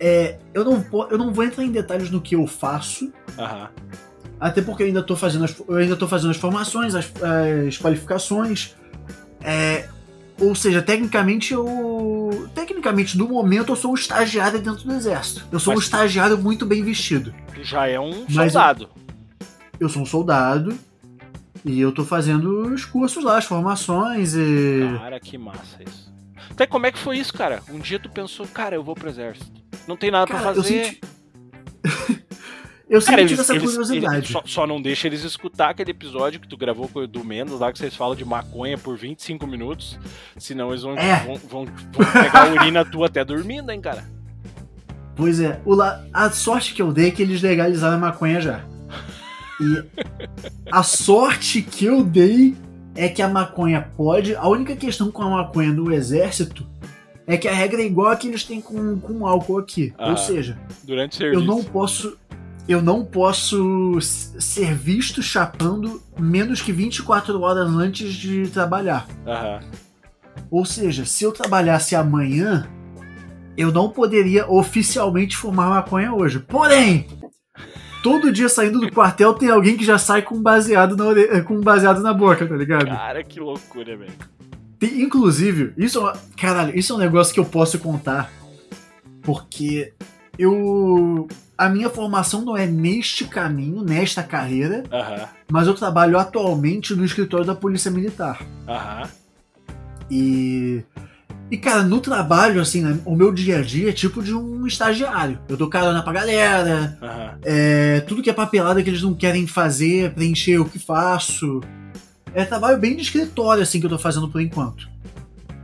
É, 0.00 0.38
eu, 0.54 0.64
não, 0.64 0.80
po- 0.82 1.06
eu 1.10 1.18
não 1.18 1.30
vou 1.32 1.44
entrar 1.44 1.62
em 1.62 1.70
detalhes 1.70 2.10
no 2.10 2.20
que 2.22 2.34
eu 2.34 2.46
faço, 2.46 3.12
aham. 3.38 3.68
até 4.40 4.62
porque 4.62 4.82
eu 4.82 4.86
ainda 4.86 5.02
tô 5.02 5.14
fazendo 5.14 5.44
as, 5.44 5.54
eu 5.68 5.76
ainda 5.76 5.94
tô 5.94 6.08
fazendo 6.08 6.30
as 6.30 6.38
formações, 6.38 6.94
as, 6.94 7.12
as 7.66 7.76
qualificações. 7.78 8.74
É, 9.42 9.86
ou 10.40 10.54
seja, 10.54 10.80
tecnicamente 10.80 11.52
eu. 11.52 12.48
Tecnicamente, 12.54 13.18
no 13.18 13.28
momento, 13.28 13.72
eu 13.72 13.76
sou 13.76 13.90
um 13.90 13.94
estagiário 13.94 14.58
dentro 14.58 14.84
do 14.84 14.92
exército. 14.94 15.44
Eu 15.52 15.60
sou 15.60 15.74
um 15.74 15.76
Mas- 15.76 15.84
estagiário 15.84 16.38
muito 16.38 16.64
bem 16.64 16.82
vestido. 16.82 17.34
Tu 17.54 17.62
já 17.62 17.86
é 17.86 18.00
um 18.00 18.24
Mas- 18.30 18.52
soldado. 18.52 18.88
Eu 19.78 19.88
sou 19.90 20.00
um 20.02 20.06
soldado 20.06 20.78
e 21.64 21.78
eu 21.78 21.92
tô 21.92 22.04
fazendo 22.06 22.72
os 22.72 22.84
cursos 22.86 23.22
lá, 23.22 23.36
as 23.36 23.44
formações 23.44 24.34
e. 24.34 24.80
Cara, 24.98 25.20
que 25.20 25.36
massa 25.36 25.82
isso. 25.86 26.10
Até 26.50 26.66
como 26.66 26.86
é 26.86 26.92
que 26.92 26.98
foi 26.98 27.18
isso, 27.18 27.32
cara? 27.34 27.62
Um 27.70 27.78
dia 27.78 27.98
tu 27.98 28.08
pensou, 28.10 28.46
cara, 28.46 28.74
eu 28.74 28.82
vou 28.84 28.94
pro 28.94 29.08
exército. 29.10 29.60
Não 29.86 29.96
tem 29.96 30.10
nada 30.10 30.26
Cara, 30.26 30.40
pra 30.42 30.50
eu 30.52 30.54
fazer. 30.62 30.84
senti. 30.84 31.00
eu 32.88 33.00
sempre 33.00 33.16
Cara, 33.16 33.28
tive 33.28 33.34
eles, 33.34 33.38
essa 33.40 33.52
eles- 33.54 33.70
curiosidade. 33.70 34.16
eles- 34.16 34.28
só, 34.28 34.42
só 34.44 34.66
não 34.66 34.80
deixa 34.80 35.06
eles 35.06 35.22
escutar 35.24 35.70
aquele 35.70 35.90
episódio 35.90 36.40
que 36.40 36.48
tu 36.48 36.56
gravou 36.56 36.88
com 36.88 36.98
o 37.00 37.02
Edu 37.04 37.24
Mendes, 37.24 37.58
lá 37.58 37.72
que 37.72 37.78
vocês 37.78 37.94
falam 37.96 38.14
de 38.16 38.24
maconha 38.24 38.76
por 38.78 38.96
25 38.96 39.46
minutos. 39.46 39.98
Senão 40.36 40.70
eles 40.70 40.82
vão, 40.82 40.96
É. 40.96 41.24
vão, 41.24 41.36
vão- 41.36 41.64
vão 41.92 42.12
pegar 42.12 42.48
a 42.48 42.52
urina 42.52 42.84
tua 42.84 43.06
até 43.06 43.24
dormindo, 43.24 43.70
hein, 43.70 43.80
cara. 43.80 44.04
Pois 45.16 45.40
é, 45.40 45.60
o 45.64 45.74
la- 45.74 46.02
a 46.12 46.30
sorte 46.30 46.72
que 46.74 46.80
eu 46.80 46.92
dei 46.92 47.08
é 47.08 47.10
que 47.10 47.20
eles 47.22 47.42
legalizaram 47.42 47.96
a 47.96 48.00
maconha 48.00 48.40
já. 48.40 48.64
E 49.60 49.84
a 50.72 50.82
sorte 50.82 51.60
que 51.60 51.84
eu 51.84 52.02
dei 52.02 52.56
é 52.94 53.08
que 53.08 53.20
a 53.20 53.28
maconha 53.28 53.82
pode. 53.96 54.34
A 54.34 54.48
única 54.48 54.74
questão 54.74 55.10
com 55.10 55.22
a 55.22 55.28
maconha 55.28 55.70
no 55.72 55.92
exército 55.92 56.66
é 57.34 57.38
que 57.38 57.48
a 57.48 57.52
regra 57.52 57.80
é 57.82 57.86
igual 57.86 58.10
a 58.10 58.16
que 58.16 58.28
eles 58.28 58.44
têm 58.44 58.60
com, 58.60 58.98
com 58.98 59.26
álcool 59.26 59.58
aqui. 59.58 59.92
Ah, 59.98 60.10
Ou 60.10 60.16
seja, 60.16 60.58
Durante 60.84 61.16
serviço. 61.16 61.40
eu 61.42 61.46
não 61.46 61.62
posso. 61.62 62.16
Eu 62.68 62.80
não 62.80 63.04
posso 63.04 63.98
ser 64.00 64.74
visto 64.74 65.22
chapando 65.22 66.00
menos 66.18 66.62
que 66.62 66.70
24 66.72 67.40
horas 67.40 67.68
antes 67.68 68.12
de 68.14 68.48
trabalhar. 68.48 69.08
Aham. 69.26 69.60
Ou 70.50 70.64
seja, 70.64 71.04
se 71.04 71.24
eu 71.24 71.32
trabalhasse 71.32 71.96
amanhã, 71.96 72.68
eu 73.56 73.72
não 73.72 73.88
poderia 73.90 74.48
oficialmente 74.50 75.36
fumar 75.36 75.68
maconha 75.70 76.12
hoje. 76.14 76.38
Porém, 76.38 77.06
todo 78.04 78.32
dia 78.32 78.48
saindo 78.48 78.78
do 78.78 78.92
quartel 78.92 79.34
tem 79.34 79.50
alguém 79.50 79.76
que 79.76 79.84
já 79.84 79.98
sai 79.98 80.22
com 80.22 80.40
baseado 80.40 80.96
na, 80.96 81.04
ore- 81.06 81.42
com 81.42 81.60
baseado 81.60 82.00
na 82.02 82.12
boca, 82.14 82.46
tá 82.46 82.54
ligado? 82.56 82.86
Cara, 82.86 83.24
que 83.24 83.40
loucura, 83.40 83.96
velho. 83.96 84.12
Tem- 84.80 85.02
inclusive, 85.02 85.72
isso 85.76 85.98
é 85.98 86.00
uma, 86.00 86.12
caralho, 86.36 86.76
isso 86.76 86.92
é 86.92 86.96
um 86.96 86.98
negócio 86.98 87.32
que 87.32 87.38
eu 87.38 87.44
posso 87.44 87.78
contar. 87.78 88.32
Porque 89.22 89.92
eu. 90.38 91.28
A 91.56 91.68
minha 91.68 91.90
formação 91.90 92.42
não 92.42 92.56
é 92.56 92.66
neste 92.66 93.26
caminho, 93.26 93.82
nesta 93.84 94.22
carreira, 94.22 94.82
Aham, 94.90 95.28
mas 95.52 95.66
eu 95.66 95.74
trabalho 95.74 96.18
atualmente 96.18 96.94
no 96.94 97.04
escritório 97.04 97.44
da 97.44 97.54
Polícia 97.54 97.90
Militar. 97.90 98.40
aham. 98.66 99.08
E. 100.10 100.82
E, 101.50 101.58
cara, 101.58 101.82
no 101.82 102.00
trabalho, 102.00 102.60
assim, 102.60 102.80
né, 102.80 102.96
o 103.04 103.16
meu 103.16 103.32
dia 103.32 103.58
a 103.58 103.62
dia 103.62 103.88
é 103.90 103.92
tipo 103.92 104.22
de 104.22 104.32
um 104.32 104.66
estagiário. 104.68 105.40
Eu 105.48 105.56
dou 105.56 105.68
carona 105.68 106.00
pra 106.00 106.12
galera, 106.12 106.96
aham. 107.02 107.38
é, 107.42 108.00
tudo 108.00 108.22
que 108.22 108.30
é 108.30 108.32
papelada 108.32 108.80
que 108.82 108.88
eles 108.88 109.02
não 109.02 109.12
querem 109.14 109.46
fazer, 109.48 110.12
preencher 110.14 110.58
o 110.58 110.64
que 110.64 110.78
faço. 110.78 111.60
É 112.34 112.44
trabalho 112.44 112.78
bem 112.78 112.96
de 112.96 113.02
escritório, 113.02 113.62
assim, 113.62 113.80
que 113.80 113.86
eu 113.86 113.90
tô 113.90 113.98
fazendo 113.98 114.28
por 114.28 114.40
enquanto. 114.40 114.88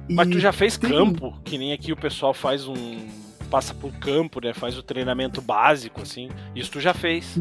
E 0.09 0.14
Mas 0.14 0.29
tu 0.29 0.39
já 0.39 0.53
fez 0.53 0.77
tem- 0.77 0.91
campo, 0.91 1.35
que 1.45 1.59
nem 1.59 1.73
aqui 1.73 1.93
o 1.93 1.97
pessoal 1.97 2.33
faz 2.35 2.67
um. 2.67 2.77
passa 3.51 3.73
por 3.75 3.93
campo, 3.93 4.41
né? 4.45 4.53
Faz 4.53 4.77
o 4.77 4.83
treinamento 4.83 5.41
básico, 5.41 6.03
assim. 6.03 6.29
Isso 6.55 6.71
tu 6.73 6.81
já 6.81 6.93
fez. 6.93 7.39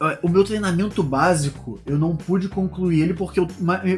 é, 0.00 0.18
O 0.22 0.28
meu 0.28 0.44
treinamento 0.44 1.02
básico, 1.02 1.80
eu 1.86 1.98
não 1.98 2.14
pude 2.14 2.48
concluir 2.48 3.00
ele 3.02 3.14
porque 3.14 3.40
eu, 3.40 3.46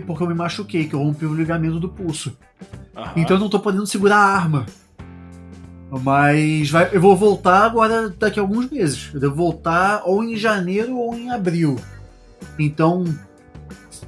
porque 0.06 0.22
eu 0.22 0.28
me 0.28 0.34
machuquei, 0.34 0.86
que 0.88 0.94
eu 0.94 1.00
rompi 1.02 1.26
o 1.26 1.34
ligamento 1.34 1.80
do 1.80 1.88
pulso. 1.88 2.36
Aham. 2.96 3.12
Então 3.16 3.36
eu 3.36 3.40
não 3.40 3.48
tô 3.48 3.58
podendo 3.60 3.86
segurar 3.86 4.16
a 4.18 4.36
arma. 4.36 4.66
Mas 6.02 6.70
vai- 6.70 6.90
eu 6.92 7.00
vou 7.00 7.16
voltar 7.16 7.64
agora 7.64 8.10
daqui 8.10 8.38
a 8.38 8.42
alguns 8.42 8.68
meses. 8.70 9.10
Eu 9.14 9.20
devo 9.20 9.34
voltar 9.34 10.02
ou 10.04 10.22
em 10.22 10.36
janeiro 10.36 10.96
ou 10.96 11.14
em 11.14 11.30
abril. 11.30 11.76
Então, 12.58 13.04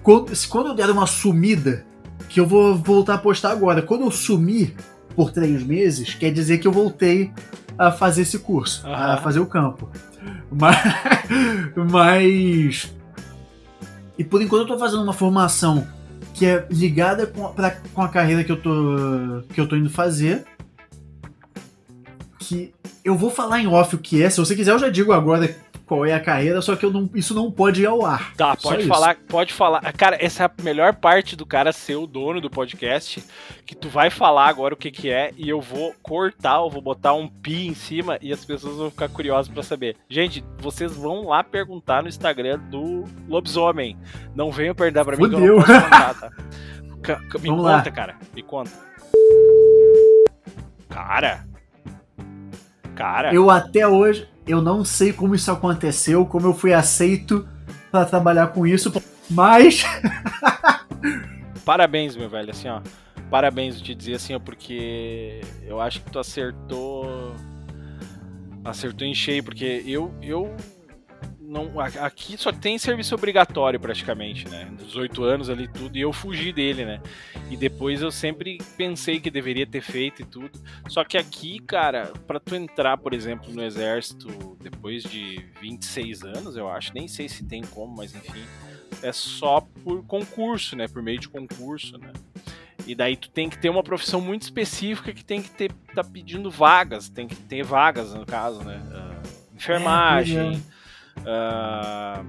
quando, 0.03 0.34
se- 0.34 0.47
quando 0.49 0.68
eu 0.68 0.74
der 0.74 0.91
uma 0.91 1.07
sumida, 1.07 1.84
que 2.28 2.38
eu 2.41 2.47
vou 2.47 2.76
voltar 2.76 3.14
a 3.14 3.18
postar 3.18 3.51
agora. 3.51 3.82
Quando 3.82 4.03
eu 4.05 4.11
sumir 4.11 4.74
por 5.16 5.30
três 5.32 5.62
meses, 5.62 6.14
quer 6.14 6.32
dizer 6.32 6.59
que 6.59 6.66
eu 6.68 6.72
voltei 6.72 7.32
a 7.78 7.91
fazer 7.91 8.22
esse 8.22 8.38
curso, 8.38 8.86
a 8.86 9.14
Aham. 9.14 9.22
fazer 9.22 9.41
o 9.41 9.47
campo. 9.47 9.88
Mas, 10.51 10.76
mas. 11.91 12.95
E 14.18 14.24
por 14.24 14.43
enquanto 14.43 14.62
eu 14.62 14.66
tô 14.68 14.78
fazendo 14.78 15.03
uma 15.03 15.12
formação 15.12 15.86
que 16.34 16.45
é 16.47 16.66
ligada 16.70 17.26
com 17.26 17.47
a, 17.47 17.49
pra- 17.51 17.76
com 17.93 18.03
a 18.03 18.09
carreira 18.09 18.45
que 18.45 18.53
eu 18.53 18.61
tô 18.61 19.43
que 19.53 19.61
eu 19.61 19.66
tô 19.68 19.76
indo 19.76 19.88
fazer. 19.91 20.45
Que 22.38 22.72
eu 23.05 23.16
vou 23.16 23.30
falar 23.30 23.61
em 23.61 23.66
off 23.66 23.95
o 23.95 23.99
que 23.99 24.22
é. 24.22 24.28
Se 24.30 24.38
você 24.38 24.55
quiser, 24.55 24.72
eu 24.72 24.78
já 24.78 24.88
digo 24.88 25.12
agora 25.12 25.55
qual 25.91 26.07
é 26.07 26.14
a 26.14 26.20
carreira, 26.20 26.62
só 26.62 26.76
que 26.76 26.86
não, 26.86 27.11
isso 27.16 27.34
não 27.34 27.51
pode 27.51 27.82
ir 27.82 27.86
ao 27.86 28.07
ar. 28.07 28.32
Tá, 28.36 28.55
pode 28.55 28.86
falar, 28.86 29.16
pode 29.28 29.53
falar. 29.53 29.80
Cara, 29.95 30.16
essa 30.24 30.45
é 30.45 30.47
a 30.47 30.62
melhor 30.62 30.95
parte 30.95 31.34
do 31.34 31.45
cara 31.45 31.72
ser 31.72 31.97
o 31.97 32.07
dono 32.07 32.41
do 32.41 32.49
podcast, 32.49 33.20
que 33.66 33.74
tu 33.74 33.88
vai 33.88 34.09
falar 34.09 34.47
agora 34.47 34.72
o 34.72 34.76
que 34.76 34.93
que 34.93 35.11
é 35.11 35.32
e 35.36 35.49
eu 35.49 35.61
vou 35.61 35.93
cortar, 36.01 36.59
eu 36.59 36.70
vou 36.70 36.80
botar 36.80 37.12
um 37.14 37.26
pi 37.26 37.66
em 37.66 37.74
cima 37.74 38.20
e 38.22 38.32
as 38.32 38.45
pessoas 38.45 38.76
vão 38.76 38.88
ficar 38.88 39.09
curiosas 39.09 39.53
pra 39.53 39.64
saber. 39.64 39.97
Gente, 40.09 40.45
vocês 40.59 40.95
vão 40.95 41.26
lá 41.26 41.43
perguntar 41.43 42.05
no 42.05 42.09
Instagram 42.09 42.61
do 42.70 43.03
Lobisomem. 43.28 43.99
Não 44.32 44.53
venham 44.53 44.76
perguntar 44.76 45.05
pra 45.05 45.16
mim 45.16 45.28
que 45.28 45.34
eu 45.34 45.41
não 45.41 45.57
posso 45.57 45.82
contar, 45.82 46.14
tá? 46.14 46.30
Me 47.41 47.49
Vamos 47.49 47.64
conta, 47.64 47.72
lá. 47.72 47.91
cara. 47.91 48.16
Me 48.32 48.43
conta. 48.45 48.70
Cara. 50.88 51.49
Cara. 53.01 53.34
Eu 53.34 53.51
até 53.51 53.88
hoje, 53.88 54.28
eu 54.46 54.61
não 54.61 54.84
sei 54.84 55.12
como 55.12 55.34
isso 55.34 55.51
aconteceu, 55.51 56.26
como 56.26 56.46
eu 56.46 56.55
fui 56.55 56.74
aceito 56.74 57.48
pra 57.90 58.05
trabalhar 58.05 58.48
com 58.48 58.66
isso, 58.66 58.92
mas 59.30 59.84
Parabéns, 61.64 62.16
meu 62.16 62.28
velho, 62.28 62.51
assim, 62.51 62.68
ó. 62.68 62.80
Parabéns, 63.30 63.80
te 63.80 63.94
dizer 63.94 64.14
assim, 64.14 64.34
ó, 64.34 64.38
porque 64.38 65.40
eu 65.64 65.80
acho 65.80 66.03
que 66.03 66.11
tu 66.11 66.18
acertou. 66.18 67.34
Acertou 68.64 69.07
em 69.07 69.14
cheio, 69.14 69.42
porque 69.42 69.82
eu. 69.86 70.12
eu 70.20 70.55
não, 71.51 71.80
aqui 71.80 72.38
só 72.38 72.53
tem 72.53 72.78
serviço 72.78 73.12
obrigatório 73.12 73.80
praticamente, 73.80 74.48
né? 74.48 74.72
18 74.78 75.24
anos 75.24 75.51
ali 75.51 75.66
tudo, 75.66 75.96
e 75.98 76.01
eu 76.01 76.12
fugi 76.12 76.53
dele, 76.53 76.84
né? 76.84 77.01
E 77.51 77.57
depois 77.57 78.01
eu 78.03 78.12
sempre 78.12 78.59
pensei 78.76 79.18
que 79.18 79.32
deveria 79.32 79.66
ter 79.66 79.80
feito 79.80 80.22
e 80.22 80.24
tudo. 80.24 80.51
Só 80.88 81.03
que 81.03 81.18
aqui, 81.18 81.59
cara, 81.59 82.12
pra 82.24 82.38
tu 82.38 82.55
entrar, 82.55 82.96
por 82.98 83.12
exemplo, 83.12 83.53
no 83.53 83.64
exército 83.64 84.57
depois 84.61 85.03
de 85.03 85.44
26 85.61 86.22
anos, 86.22 86.57
eu 86.57 86.68
acho, 86.68 86.94
nem 86.94 87.09
sei 87.09 87.28
se 87.28 87.44
tem 87.44 87.62
como, 87.62 87.96
mas 87.96 88.14
enfim, 88.14 88.44
é 89.03 89.11
só 89.11 89.61
por 89.82 90.05
concurso, 90.05 90.76
né? 90.76 90.86
Por 90.86 91.03
meio 91.03 91.18
de 91.18 91.28
concurso, 91.28 91.98
né? 91.98 92.12
E 92.86 92.94
daí 92.94 93.16
tu 93.16 93.28
tem 93.28 93.51
que 93.51 93.59
ter 93.59 93.70
uma 93.70 93.82
profissão 93.82 94.20
muito 94.20 94.42
específica 94.42 95.12
que 95.12 95.24
tem 95.24 95.42
que 95.42 95.51
ter 95.51 95.72
tá 95.94 96.05
pedindo 96.05 96.48
vagas, 96.48 97.09
tem 97.09 97.26
que 97.26 97.34
ter 97.34 97.64
vagas 97.64 98.14
no 98.14 98.24
caso, 98.24 98.62
né? 98.62 98.80
Ah, 98.92 99.22
enfermagem, 99.55 100.62
ah, 100.64 100.80
ah, 101.26 102.22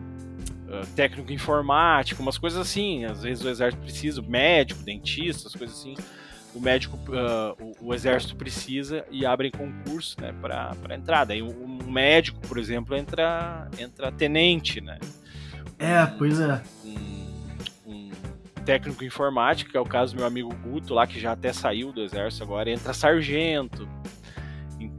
técnico 0.96 1.32
informático, 1.32 2.22
umas 2.22 2.38
coisas 2.38 2.60
assim. 2.60 3.06
Às 3.06 3.24
vezes 3.24 3.44
o 3.44 3.50
exército 3.50 3.84
precisa, 3.84 4.22
médico, 4.22 4.82
dentista, 4.84 5.48
as 5.48 5.56
coisas 5.56 5.78
assim. 5.78 5.96
o 6.54 6.60
médico, 6.60 6.98
uh, 6.98 7.74
o, 7.82 7.88
o, 7.88 7.94
exército 7.94 8.36
precisa 8.36 9.06
e 9.10 9.26
abrem 9.26 9.52
concurso, 9.52 10.20
né, 10.20 10.34
para 10.42 10.96
entrada. 10.96 11.36
E 11.36 11.42
um, 11.42 11.50
um, 11.50 11.92
médico, 11.92 12.40
por 12.48 12.58
exemplo, 12.58 12.96
entra, 12.96 13.70
entra 13.78 14.12
tenente, 14.12 14.82
né? 14.82 14.98
É, 15.80 16.06
pois 16.06 16.40
é. 16.40 16.62
Um, 16.86 17.28
um 17.86 18.12
técnico 18.66 19.04
informático, 19.04 19.72
que 19.72 19.78
é 19.78 19.80
o 19.80 19.86
caso 19.86 20.14
do 20.14 20.20
meu 20.20 20.28
amigo 20.28 20.54
Guto 20.56 20.94
lá, 20.94 21.08
que 21.08 21.20
já 21.20 21.32
até 21.32 21.52
saiu 21.52 21.92
do 21.92 22.02
exército 22.02 22.44
agora, 22.44 22.70
entra 22.70 22.94
sargento. 22.94 23.88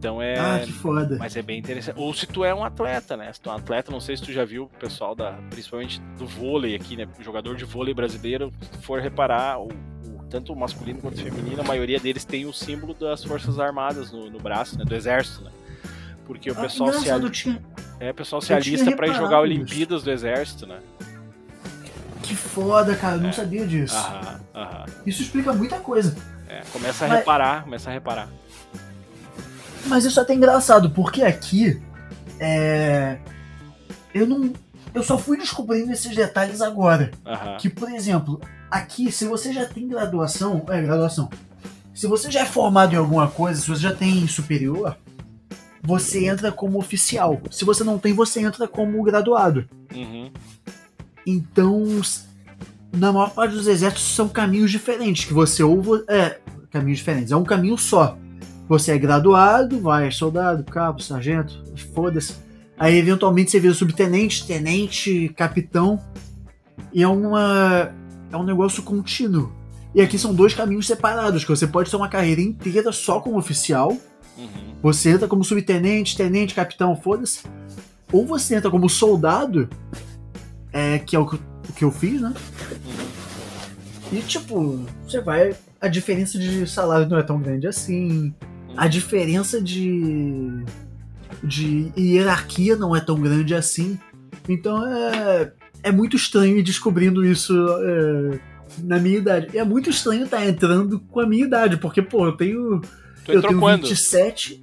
Então 0.02 0.20
é. 0.20 0.36
Ah, 0.36 0.58
que 0.64 0.72
foda. 0.72 1.16
Mas 1.16 1.36
é 1.36 1.42
bem 1.42 1.60
interessante. 1.60 1.96
Ou 1.96 2.12
se 2.12 2.26
tu 2.26 2.44
é 2.44 2.52
um 2.52 2.64
atleta, 2.64 3.16
né? 3.16 3.32
Se 3.32 3.40
tu 3.40 3.48
é 3.48 3.52
um 3.52 3.56
atleta, 3.56 3.92
não 3.92 4.00
sei 4.00 4.16
se 4.16 4.22
tu 4.24 4.32
já 4.32 4.44
viu 4.44 4.64
o 4.64 4.68
pessoal 4.80 5.14
da. 5.14 5.34
Principalmente 5.48 6.00
do 6.18 6.26
vôlei 6.26 6.74
aqui, 6.74 6.96
né? 6.96 7.06
O 7.20 7.22
jogador 7.22 7.54
de 7.54 7.64
vôlei 7.64 7.94
brasileiro, 7.94 8.52
se 8.60 8.68
tu 8.70 8.78
for 8.82 9.00
reparar, 9.00 9.60
o, 9.60 9.66
o, 9.68 10.24
tanto 10.28 10.52
o 10.52 10.56
masculino 10.56 11.00
quanto 11.00 11.18
o 11.20 11.22
feminino, 11.22 11.60
a 11.60 11.64
maioria 11.64 12.00
deles 12.00 12.24
tem 12.24 12.46
o 12.46 12.52
símbolo 12.52 12.94
das 12.94 13.22
Forças 13.22 13.60
Armadas 13.60 14.10
no, 14.10 14.28
no 14.28 14.40
braço, 14.40 14.76
né? 14.76 14.84
Do 14.84 14.92
exército, 14.92 15.44
né? 15.44 15.52
Porque 16.26 16.50
o 16.50 16.54
Ah, 16.58 16.62
pessoal 16.62 16.90
se, 16.92 16.98
engraçado, 16.98 17.20
al... 17.20 17.26
eu 17.28 17.30
tinha- 17.30 17.62
é, 18.00 18.10
o 18.10 18.14
pessoal 18.14 18.42
se 18.42 18.52
eu 18.52 18.56
alista 18.56 18.96
pra 18.96 19.06
ir 19.06 19.14
jogar 19.14 19.38
Olimpíadas 19.40 20.02
do 20.02 20.10
exército, 20.10 20.66
né? 20.66 20.80
Que 22.24 22.34
foda, 22.34 22.96
cara, 22.96 23.16
eu 23.16 23.20
não 23.20 23.28
É. 23.28 23.32
sabia 23.32 23.64
disso. 23.64 23.94
Aham, 23.96 24.40
aham. 24.52 24.84
Isso 25.06 25.22
explica 25.22 25.52
muita 25.52 25.78
coisa. 25.78 26.16
É, 26.48 26.62
começa 26.72 27.04
a 27.04 27.08
Mas- 27.08 27.18
reparar, 27.18 27.62
começa 27.62 27.88
a 27.88 27.92
reparar. 27.92 28.28
Mas 29.86 30.04
isso 30.04 30.18
é 30.18 30.22
até 30.22 30.34
engraçado, 30.34 30.90
porque 30.90 31.22
aqui 31.22 31.80
é. 32.38 33.18
Eu 34.14 34.26
não. 34.26 34.52
Eu 34.94 35.02
só 35.02 35.16
fui 35.16 35.38
descobrindo 35.38 35.90
esses 35.92 36.14
detalhes 36.14 36.60
agora. 36.60 37.10
Que, 37.58 37.68
por 37.68 37.90
exemplo, 37.90 38.40
aqui, 38.70 39.10
se 39.10 39.24
você 39.24 39.52
já 39.52 39.64
tem 39.64 39.88
graduação. 39.88 40.64
É, 40.68 40.82
graduação. 40.82 41.30
Se 41.94 42.06
você 42.06 42.30
já 42.30 42.40
é 42.40 42.44
formado 42.44 42.94
em 42.94 42.96
alguma 42.96 43.28
coisa, 43.28 43.60
se 43.60 43.68
você 43.68 43.82
já 43.82 43.94
tem 43.94 44.26
superior, 44.26 44.96
você 45.82 46.26
entra 46.26 46.50
como 46.50 46.78
oficial. 46.78 47.40
Se 47.50 47.64
você 47.64 47.84
não 47.84 47.98
tem, 47.98 48.12
você 48.12 48.40
entra 48.40 48.66
como 48.66 49.02
graduado. 49.02 49.68
Uhum. 49.94 50.30
Então, 51.26 52.00
na 52.92 53.12
maior 53.12 53.30
parte 53.30 53.54
dos 53.54 53.66
exércitos 53.66 54.14
são 54.14 54.28
caminhos 54.28 54.70
diferentes, 54.70 55.24
que 55.24 55.32
você 55.32 55.62
ou 55.62 55.82
é 56.08 56.40
caminhos 56.70 56.98
diferentes, 56.98 57.32
é 57.32 57.36
um 57.36 57.44
caminho 57.44 57.76
só. 57.76 58.18
Você 58.72 58.92
é 58.92 58.96
graduado, 58.96 59.78
vai 59.82 60.10
soldado, 60.10 60.64
cabo, 60.64 61.02
sargento, 61.02 61.62
foda-se. 61.92 62.36
Aí 62.78 62.96
eventualmente 62.96 63.50
você 63.50 63.60
vira 63.60 63.74
subtenente, 63.74 64.46
tenente, 64.46 65.28
capitão. 65.36 66.00
E 66.90 67.02
é 67.02 67.06
uma 67.06 67.92
é 68.32 68.34
um 68.34 68.42
negócio 68.42 68.82
contínuo. 68.82 69.52
E 69.94 70.00
aqui 70.00 70.18
são 70.18 70.34
dois 70.34 70.54
caminhos 70.54 70.86
separados, 70.86 71.44
que 71.44 71.50
você 71.50 71.66
pode 71.66 71.90
ter 71.90 71.96
uma 71.98 72.08
carreira 72.08 72.40
inteira 72.40 72.92
só 72.92 73.20
como 73.20 73.36
oficial, 73.38 73.94
Uhum. 74.38 74.48
você 74.82 75.10
entra 75.10 75.28
como 75.28 75.44
subtenente, 75.44 76.16
tenente, 76.16 76.54
capitão, 76.54 76.96
foda-se. 76.96 77.42
Ou 78.10 78.24
você 78.24 78.54
entra 78.54 78.70
como 78.70 78.88
soldado, 78.88 79.68
é, 80.72 80.98
que 80.98 81.14
é 81.14 81.18
o 81.18 81.26
que, 81.26 81.34
o 81.36 81.72
que 81.76 81.84
eu 81.84 81.90
fiz, 81.90 82.22
né? 82.22 82.32
Uhum. 82.86 84.18
E 84.18 84.22
tipo, 84.22 84.86
você 85.06 85.20
vai. 85.20 85.54
A 85.78 85.88
diferença 85.88 86.38
de 86.38 86.66
salário 86.66 87.06
não 87.06 87.18
é 87.18 87.22
tão 87.22 87.38
grande 87.38 87.66
assim. 87.66 88.32
A 88.76 88.88
diferença 88.88 89.60
de. 89.60 90.64
de 91.42 91.92
hierarquia 91.96 92.76
não 92.76 92.94
é 92.94 93.00
tão 93.00 93.20
grande 93.20 93.54
assim. 93.54 93.98
Então 94.48 94.86
é. 94.86 95.52
É 95.84 95.90
muito 95.90 96.16
estranho 96.16 96.58
ir 96.58 96.62
descobrindo 96.62 97.26
isso 97.26 97.52
é, 97.80 98.38
na 98.78 98.98
minha 98.98 99.18
idade. 99.18 99.48
E 99.52 99.58
é 99.58 99.64
muito 99.64 99.90
estranho 99.90 100.24
estar 100.24 100.46
entrando 100.46 101.00
com 101.00 101.18
a 101.18 101.26
minha 101.26 101.44
idade, 101.44 101.76
porque, 101.76 102.00
pô, 102.00 102.26
eu 102.26 102.32
tenho. 102.32 102.80
Tu 103.24 103.32
eu 103.32 103.42
tenho 103.42 103.58
quando? 103.58 103.82
27. 103.82 104.62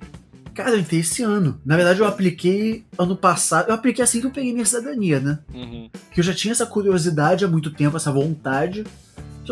Cara, 0.53 0.71
eu 0.71 0.79
entrei 0.79 0.99
esse 0.99 1.23
ano. 1.23 1.59
Na 1.65 1.77
verdade, 1.77 1.99
eu 1.99 2.05
apliquei 2.05 2.83
ano 2.97 3.15
passado. 3.15 3.69
Eu 3.69 3.75
apliquei 3.75 4.03
assim 4.03 4.19
que 4.19 4.27
eu 4.27 4.31
peguei 4.31 4.51
minha 4.51 4.65
cidadania, 4.65 5.19
né? 5.19 5.39
Uhum. 5.53 5.89
que 6.11 6.19
eu 6.19 6.23
já 6.23 6.33
tinha 6.33 6.51
essa 6.51 6.65
curiosidade 6.65 7.45
há 7.45 7.47
muito 7.47 7.71
tempo, 7.71 7.95
essa 7.95 8.11
vontade. 8.11 8.83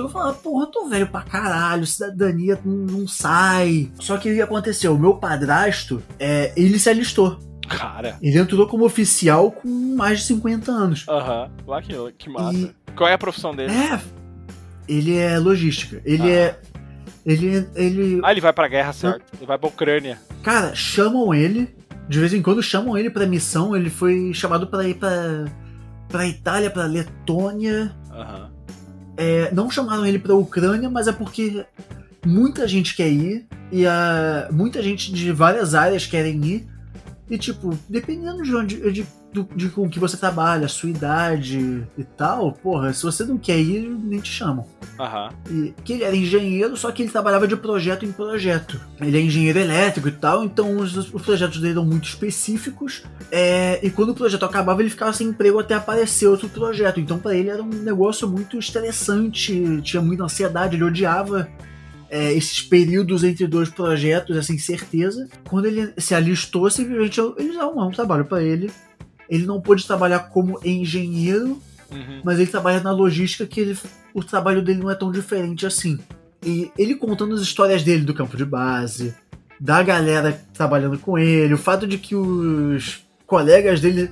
Eu 0.02 0.10
falava, 0.10 0.34
porra, 0.34 0.68
tô 0.72 0.88
velho 0.88 1.08
pra 1.08 1.22
caralho, 1.22 1.86
cidadania 1.86 2.60
não, 2.64 2.74
não 3.00 3.08
sai. 3.08 3.92
Só 4.00 4.18
que 4.18 4.32
o 4.32 4.36
que 4.36 4.42
aconteceu? 4.42 4.94
O 4.96 5.00
meu 5.00 5.16
padrasto, 5.16 6.02
é, 6.20 6.52
ele 6.56 6.78
se 6.80 6.90
alistou. 6.90 7.40
Cara. 7.68 8.18
Ele 8.22 8.38
entrou 8.38 8.66
como 8.68 8.86
oficial 8.86 9.52
com 9.52 9.68
mais 9.68 10.20
de 10.20 10.26
50 10.26 10.72
anos. 10.72 11.06
Aham. 11.10 11.50
Lá 11.68 11.82
que, 11.82 11.94
que 12.18 12.30
massa. 12.30 12.58
E- 12.58 12.76
Qual 12.96 13.10
é 13.10 13.14
a 13.14 13.18
profissão 13.18 13.54
dele? 13.56 13.74
É, 13.74 14.00
ele 14.88 15.16
é 15.18 15.38
logística. 15.38 16.02
Ele 16.06 16.24
Ah. 16.24 16.30
é. 16.36 16.60
Ele, 17.26 17.68
ele. 17.76 18.22
Ah, 18.24 18.32
ele 18.32 18.40
vai 18.40 18.54
pra 18.54 18.70
guerra, 18.70 18.94
certo? 18.94 19.22
Ele 19.38 19.46
vai 19.46 19.58
pra 19.58 19.68
Ucrânia. 19.68 20.18
Cara, 20.42 20.74
chamam 20.74 21.34
ele. 21.34 21.76
De 22.08 22.20
vez 22.22 22.34
em 22.34 22.42
quando 22.42 22.64
chamam 22.64 22.98
ele 22.98 23.10
pra 23.10 23.26
missão. 23.26 23.76
Ele 23.76 23.90
foi 23.90 24.32
chamado 24.34 24.66
pra 24.68 24.88
ir 24.88 24.94
pra. 24.94 25.12
pra 26.08 26.26
Itália, 26.26 26.70
pra 26.70 26.86
Letônia. 26.86 27.94
Aham. 28.10 28.50
É, 29.18 29.52
não 29.52 29.70
chamaram 29.70 30.06
ele 30.06 30.20
pra 30.20 30.36
Ucrânia, 30.36 30.90
mas 30.90 31.08
é 31.08 31.12
porque 31.12 31.66
muita 32.26 32.68
gente 32.68 32.96
quer 32.96 33.10
ir 33.10 33.48
e 33.72 33.86
a, 33.86 34.48
muita 34.52 34.82
gente 34.82 35.12
de 35.12 35.32
várias 35.32 35.74
áreas 35.74 36.06
querem 36.06 36.44
ir. 36.46 36.68
E 37.30 37.38
tipo, 37.38 37.78
dependendo 37.90 38.42
de 38.42 38.56
onde 38.56 38.92
de, 38.92 39.06
do- 39.34 39.50
de 39.54 39.68
com 39.70 39.90
que 39.90 40.00
você 40.00 40.16
trabalha, 40.16 40.66
a 40.66 40.70
sua 40.70 40.90
idade 40.90 41.86
e 41.98 42.04
tal, 42.04 42.54
porra, 42.54 42.94
se 42.94 43.04
você 43.04 43.26
não 43.26 43.38
quer 43.38 43.60
ir, 43.60 43.90
nem 43.90 44.20
te 44.22 44.32
chamam. 44.32 44.66
Aham. 44.98 45.30
E 45.52 45.74
que 45.84 45.94
ele 45.94 46.04
era 46.06 46.16
engenheiro, 46.16 46.78
só 46.78 46.90
que 46.92 47.04
ele 47.04 47.12
trabalhava 47.12 47.46
de 47.46 47.58
projeto 47.58 48.06
em 48.06 48.12
projeto. 48.14 48.80
Ele 49.02 49.18
é 49.18 49.22
engenheiro 49.22 49.60
elétrico 49.60 50.08
e 50.08 50.12
tal, 50.14 50.46
então 50.46 50.78
os, 50.78 50.96
os 51.14 51.22
projetos 51.22 51.60
dele 51.60 51.74
eram 51.74 51.86
muito 51.86 52.08
específicos. 52.08 53.04
é, 53.30 53.80
e 53.86 53.90
quando 53.90 54.12
o 54.12 54.16
projeto 54.16 54.46
acabava, 54.46 54.82
ele 54.82 54.90
ficava 54.90 55.12
sem 55.12 55.28
emprego 55.28 55.60
até 55.60 55.74
aparecer 55.76 56.28
outro 56.28 56.48
projeto. 56.48 57.00
Então 57.00 57.20
para 57.20 57.36
ele 57.36 57.50
era 57.50 57.62
um 57.62 57.68
negócio 57.68 58.28
muito 58.28 58.58
estressante, 58.58 59.82
tinha 59.82 60.02
muita 60.02 60.24
ansiedade, 60.24 60.76
ele 60.78 60.84
odiava 60.86 61.48
é, 62.10 62.32
esses 62.34 62.62
períodos 62.62 63.24
entre 63.24 63.46
dois 63.48 63.70
projetos, 63.70 64.36
essa 64.38 64.54
incerteza. 64.54 65.28
Quando 65.50 65.66
ele 65.66 65.94
se 65.98 66.14
alistou, 66.16 66.70
simplesmente 66.70 67.20
eles 67.38 67.58
arrumaram 67.58 67.90
um 67.90 67.94
trabalho 67.94 68.26
para 68.26 68.42
ele. 68.44 68.70
Ele 69.30 69.46
não 69.46 69.60
pôde 69.60 69.86
trabalhar 69.86 70.20
como 70.30 70.60
engenheiro, 70.64 71.60
Uhum. 71.92 72.22
mas 72.24 72.38
ele 72.40 72.50
trabalha 72.52 72.80
na 72.82 72.92
logística 72.92 73.46
que 73.46 73.60
ele- 73.62 73.78
o 74.14 74.24
trabalho 74.24 74.62
dele 74.62 74.80
não 74.80 74.90
é 74.92 74.96
tão 74.96 75.12
diferente 75.12 75.66
assim. 75.66 75.98
E 76.46 76.72
ele 76.78 76.96
contando 76.96 77.34
as 77.36 77.42
histórias 77.42 77.84
dele 77.84 78.04
do 78.04 78.14
campo 78.14 78.36
de 78.38 78.46
base, 78.46 79.14
da 79.60 79.82
galera 79.84 80.40
trabalhando 80.54 80.98
com 81.00 81.18
ele, 81.18 81.54
o 81.54 81.58
fato 81.58 81.88
de 81.88 81.98
que 81.98 82.16
os 82.16 83.02
colegas 83.26 83.80
dele 83.82 84.10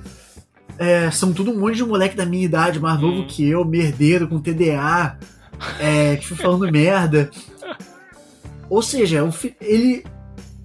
é, 0.78 1.10
são 1.10 1.32
tudo 1.32 1.50
um 1.52 1.58
monte 1.58 1.76
de 1.76 1.84
moleque 1.84 2.14
da 2.16 2.26
minha 2.26 2.44
idade, 2.44 2.78
mais 2.80 3.00
novo 3.00 3.20
Hum. 3.22 3.26
que 3.26 3.46
eu, 3.48 3.64
merdeiro, 3.64 4.28
com 4.28 4.38
TDA, 4.40 5.16
é, 5.78 6.16
que 6.16 6.26
foi 6.26 6.36
falando 6.36 6.68
merda. 6.72 7.30
Ou 8.68 8.82
seja, 8.82 9.30
fi- 9.30 9.54
ele, 9.60 10.04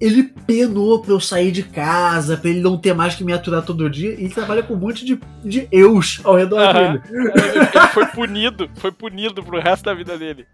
ele 0.00 0.24
penou 0.46 1.00
pra 1.00 1.12
eu 1.12 1.20
sair 1.20 1.52
de 1.52 1.62
casa, 1.62 2.36
pra 2.36 2.50
ele 2.50 2.60
não 2.60 2.76
ter 2.76 2.94
mais 2.94 3.14
que 3.14 3.22
me 3.24 3.32
aturar 3.32 3.62
todo 3.62 3.88
dia, 3.88 4.10
e 4.14 4.24
ele 4.24 4.28
trabalha 4.34 4.62
com 4.62 4.74
um 4.74 4.78
monte 4.78 5.04
de, 5.04 5.20
de 5.44 5.68
eus 5.70 6.20
ao 6.24 6.34
redor 6.36 6.58
Aham. 6.60 6.92
dele. 6.98 7.02
Ele 7.14 7.86
foi 7.92 8.06
punido, 8.06 8.68
foi 8.76 8.90
punido 8.92 9.42
pro 9.42 9.60
resto 9.60 9.84
da 9.84 9.94
vida 9.94 10.18
dele. 10.18 10.46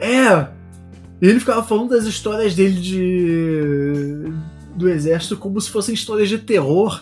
É! 0.00 0.48
Ele 1.22 1.38
ficava 1.38 1.62
falando 1.62 1.90
das 1.90 2.04
histórias 2.04 2.54
dele 2.54 2.80
de. 2.80 4.32
do 4.74 4.88
exército 4.88 5.36
como 5.36 5.60
se 5.60 5.70
fossem 5.70 5.94
histórias 5.94 6.28
de 6.28 6.38
terror. 6.38 7.00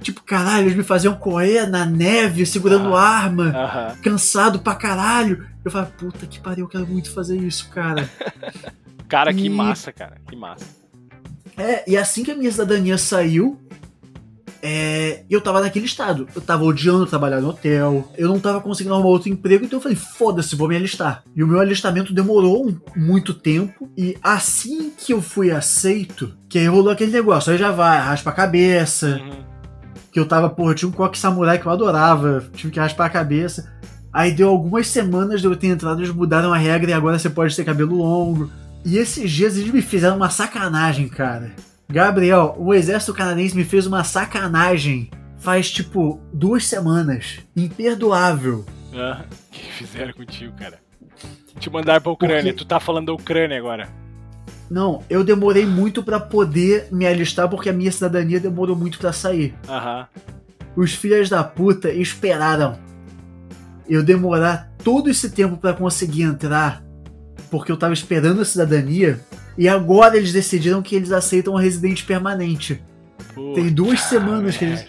Tipo, 0.00 0.22
caralho, 0.22 0.66
eles 0.66 0.76
me 0.76 0.82
faziam 0.84 1.14
correr 1.14 1.66
na 1.66 1.84
neve, 1.86 2.44
segurando 2.46 2.94
Ah. 2.94 3.00
arma, 3.00 3.46
Aham. 3.48 3.96
cansado 4.02 4.58
pra 4.60 4.74
caralho. 4.74 5.46
Eu 5.64 5.70
falava, 5.70 5.90
puta 5.98 6.26
que 6.26 6.38
pariu, 6.38 6.66
eu 6.66 6.68
quero 6.68 6.86
muito 6.86 7.10
fazer 7.10 7.36
isso, 7.38 7.68
cara. 7.70 8.08
Cara, 9.14 9.32
que 9.32 9.46
E- 9.46 9.48
massa, 9.50 9.92
cara. 9.92 10.16
Que 10.28 10.34
massa. 10.34 10.64
é, 11.56 11.88
e 11.88 11.96
assim 11.96 12.24
que 12.24 12.32
a 12.32 12.34
minha 12.34 12.50
cidadania 12.50 12.98
saiu, 12.98 13.60
é, 14.62 15.22
eu 15.28 15.40
tava 15.40 15.60
naquele 15.60 15.84
estado. 15.84 16.26
Eu 16.34 16.40
tava 16.40 16.64
odiando 16.64 17.06
trabalhar 17.06 17.40
no 17.40 17.50
hotel, 17.50 18.10
eu 18.16 18.28
não 18.28 18.40
tava 18.40 18.60
conseguindo 18.60 18.94
arrumar 18.94 19.10
outro 19.10 19.28
emprego, 19.28 19.64
então 19.64 19.78
eu 19.78 19.82
falei, 19.82 19.96
foda-se, 19.96 20.56
vou 20.56 20.66
me 20.68 20.74
alistar. 20.76 21.22
E 21.36 21.44
o 21.44 21.46
meu 21.46 21.60
alistamento 21.60 22.12
demorou 22.14 22.66
um- 22.68 22.76
muito 22.96 23.34
tempo, 23.34 23.88
e 23.96 24.16
assim 24.22 24.90
que 24.90 25.12
eu 25.12 25.20
fui 25.22 25.50
aceito, 25.50 26.32
que 26.48 26.58
aí 26.58 26.66
rolou 26.66 26.90
aquele 26.90 27.12
negócio, 27.12 27.52
aí 27.52 27.58
já 27.58 27.70
vai, 27.70 27.98
raspa 28.00 28.30
a 28.30 28.32
cabeça, 28.32 29.20
Uhum. 29.22 29.44
que 30.10 30.18
eu 30.18 30.26
tava, 30.26 30.48
porra, 30.50 30.70
eu 30.72 30.74
tinha 30.74 30.88
um 30.88 30.92
coque 30.92 31.18
samurai 31.18 31.58
que 31.58 31.66
eu 31.66 31.72
adorava, 31.72 32.44
tive 32.54 32.72
que 32.72 32.80
raspar 32.80 33.06
a 33.06 33.10
cabeça. 33.10 33.72
Aí 34.12 34.32
deu 34.32 34.48
algumas 34.48 34.86
semanas 34.86 35.40
de 35.40 35.46
eu 35.46 35.54
ter 35.56 35.66
entrado, 35.68 36.00
eles 36.00 36.14
mudaram 36.14 36.52
a 36.54 36.56
regra 36.56 36.90
e 36.90 36.94
agora 36.94 37.18
você 37.18 37.28
pode 37.28 37.54
ter 37.54 37.64
cabelo 37.64 37.96
longo. 37.96 38.48
E 38.84 38.98
esses 38.98 39.30
dias 39.30 39.56
eles 39.56 39.70
me 39.72 39.80
fizeram 39.82 40.16
uma 40.16 40.30
sacanagem, 40.30 41.08
cara. 41.08 41.52
Gabriel, 41.88 42.54
o 42.58 42.74
exército 42.74 43.14
canadense 43.14 43.56
me 43.56 43.64
fez 43.64 43.86
uma 43.86 44.04
sacanagem 44.04 45.10
faz 45.38 45.70
tipo 45.70 46.20
duas 46.32 46.66
semanas. 46.66 47.38
Imperdoável. 47.56 48.64
Ah, 48.94 49.24
O 49.30 49.34
que 49.52 49.72
fizeram 49.72 50.12
contigo, 50.12 50.52
cara? 50.58 50.78
Te 51.58 51.70
mandar 51.70 52.00
pra 52.00 52.12
Ucrânia. 52.12 52.36
Porque- 52.42 52.52
Tu 52.54 52.64
tá 52.64 52.80
falando 52.80 53.06
da 53.06 53.12
Ucrânia 53.12 53.58
agora. 53.58 53.88
Não, 54.70 55.02
eu 55.10 55.22
demorei 55.22 55.66
muito 55.66 56.02
pra 56.02 56.18
poder 56.18 56.88
me 56.90 57.06
alistar 57.06 57.48
porque 57.48 57.68
a 57.68 57.72
minha 57.72 57.92
cidadania 57.92 58.40
demorou 58.40 58.74
muito 58.74 58.98
pra 58.98 59.12
sair. 59.12 59.54
Aham. 59.68 60.06
Os 60.74 60.92
filhos 60.94 61.28
da 61.28 61.44
puta 61.44 61.90
esperaram 61.92 62.78
eu 63.88 64.02
demorar 64.02 64.72
todo 64.82 65.08
esse 65.10 65.30
tempo 65.30 65.56
pra 65.56 65.72
conseguir 65.74 66.22
entrar 66.22 66.82
porque 67.50 67.70
eu 67.72 67.76
tava 67.76 67.92
esperando 67.92 68.40
a 68.40 68.44
cidadania 68.44 69.20
e 69.56 69.68
agora 69.68 70.16
eles 70.16 70.32
decidiram 70.32 70.82
que 70.82 70.94
eles 70.96 71.12
aceitam 71.12 71.54
um 71.54 71.58
residente 71.58 72.04
permanente. 72.04 72.82
Tem 73.54 73.68
duas 73.72 74.00
Puta 74.00 74.08
semanas 74.08 74.56
que 74.56 74.64
eles-. 74.64 74.86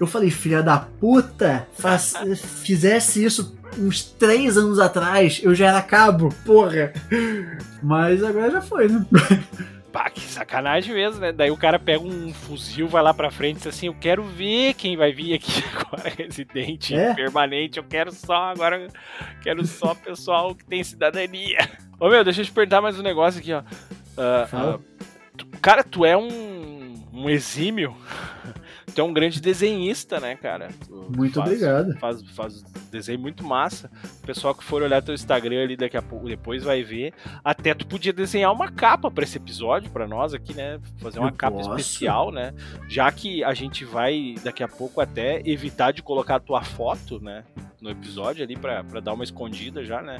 Eu 0.00 0.06
falei, 0.06 0.30
filha 0.30 0.62
da 0.62 0.78
puta, 0.78 1.66
faz- 1.78 2.14
fizesse 2.62 3.24
isso 3.24 3.56
uns 3.78 4.02
três 4.02 4.58
anos 4.58 4.78
atrás, 4.78 5.40
eu 5.42 5.54
já 5.54 5.68
era 5.68 5.80
cabo, 5.82 6.28
porra. 6.44 6.92
Mas 7.82 8.22
agora 8.22 8.50
já 8.50 8.60
foi, 8.60 8.88
né? 8.88 9.04
Pá, 9.92 10.08
que 10.08 10.20
sacanagem 10.20 10.94
mesmo, 10.94 11.20
né? 11.20 11.32
Daí 11.32 11.50
o 11.50 11.56
cara 11.56 11.78
pega 11.78 12.02
um 12.02 12.32
fuzil, 12.32 12.88
vai 12.88 13.02
lá 13.02 13.12
pra 13.12 13.30
frente 13.30 13.56
e 13.56 13.58
diz 13.58 13.66
assim: 13.66 13.86
Eu 13.88 13.94
quero 13.94 14.22
ver 14.24 14.72
quem 14.74 14.96
vai 14.96 15.12
vir 15.12 15.34
aqui 15.34 15.62
agora, 15.76 16.08
residente 16.08 16.94
É? 16.96 17.12
permanente. 17.14 17.78
Eu 17.78 17.84
quero 17.84 18.10
só 18.10 18.44
agora, 18.50 18.88
quero 19.42 19.66
só 19.66 19.94
pessoal 19.94 20.54
que 20.54 20.64
tem 20.64 20.82
cidadania. 20.82 21.58
Ô 22.00 22.08
meu, 22.08 22.24
deixa 22.24 22.40
eu 22.40 22.44
te 22.46 22.52
perguntar 22.52 22.80
mais 22.80 22.98
um 22.98 23.02
negócio 23.02 23.38
aqui, 23.40 23.52
ó. 23.52 23.62
Fala. 24.46 24.80
ah, 24.80 25.04
tu- 25.36 25.46
cara, 25.60 25.84
tu 25.84 26.04
é 26.06 26.16
um, 26.16 27.04
um 27.12 27.28
exímio. 27.28 27.94
Tu 28.94 29.00
é 29.00 29.04
um 29.04 29.12
grande 29.12 29.40
desenhista, 29.40 30.20
né, 30.20 30.36
cara? 30.36 30.68
Tu 30.86 31.06
Muito 31.16 31.34
faz- 31.34 31.48
obrigado. 31.50 31.98
Faz, 31.98 32.22
faz 32.32 32.62
desenho 32.90 33.18
muito 33.18 33.42
massa. 33.42 33.90
O 34.22 34.26
pessoal 34.26 34.54
que 34.54 34.62
for 34.62 34.82
olhar 34.82 35.00
teu 35.02 35.14
Instagram 35.14 35.62
ali 35.62 35.76
daqui 35.76 35.96
a 35.96 36.02
pouco, 36.02 36.28
depois 36.28 36.62
vai 36.62 36.82
ver. 36.82 37.14
Até 37.42 37.72
tu 37.72 37.86
podia 37.86 38.12
desenhar 38.12 38.52
uma 38.52 38.70
capa 38.70 39.10
pra 39.10 39.24
esse 39.24 39.38
episódio, 39.38 39.90
pra 39.90 40.06
nós 40.06 40.34
aqui, 40.34 40.52
né? 40.52 40.78
Fazer 40.98 41.18
uma 41.20 41.30
Eu 41.30 41.34
capa 41.34 41.56
posso. 41.56 41.70
especial, 41.70 42.30
né? 42.30 42.52
Já 42.88 43.10
que 43.10 43.42
a 43.42 43.54
gente 43.54 43.84
vai 43.84 44.34
daqui 44.44 44.62
a 44.62 44.68
pouco 44.68 45.00
até 45.00 45.40
evitar 45.48 45.92
de 45.92 46.02
colocar 46.02 46.36
a 46.36 46.40
tua 46.40 46.62
foto, 46.62 47.18
né? 47.18 47.44
No 47.80 47.88
episódio 47.90 48.44
ali 48.44 48.56
pra, 48.56 48.84
pra 48.84 49.00
dar 49.00 49.14
uma 49.14 49.24
escondida 49.24 49.82
já, 49.84 50.02
né? 50.02 50.18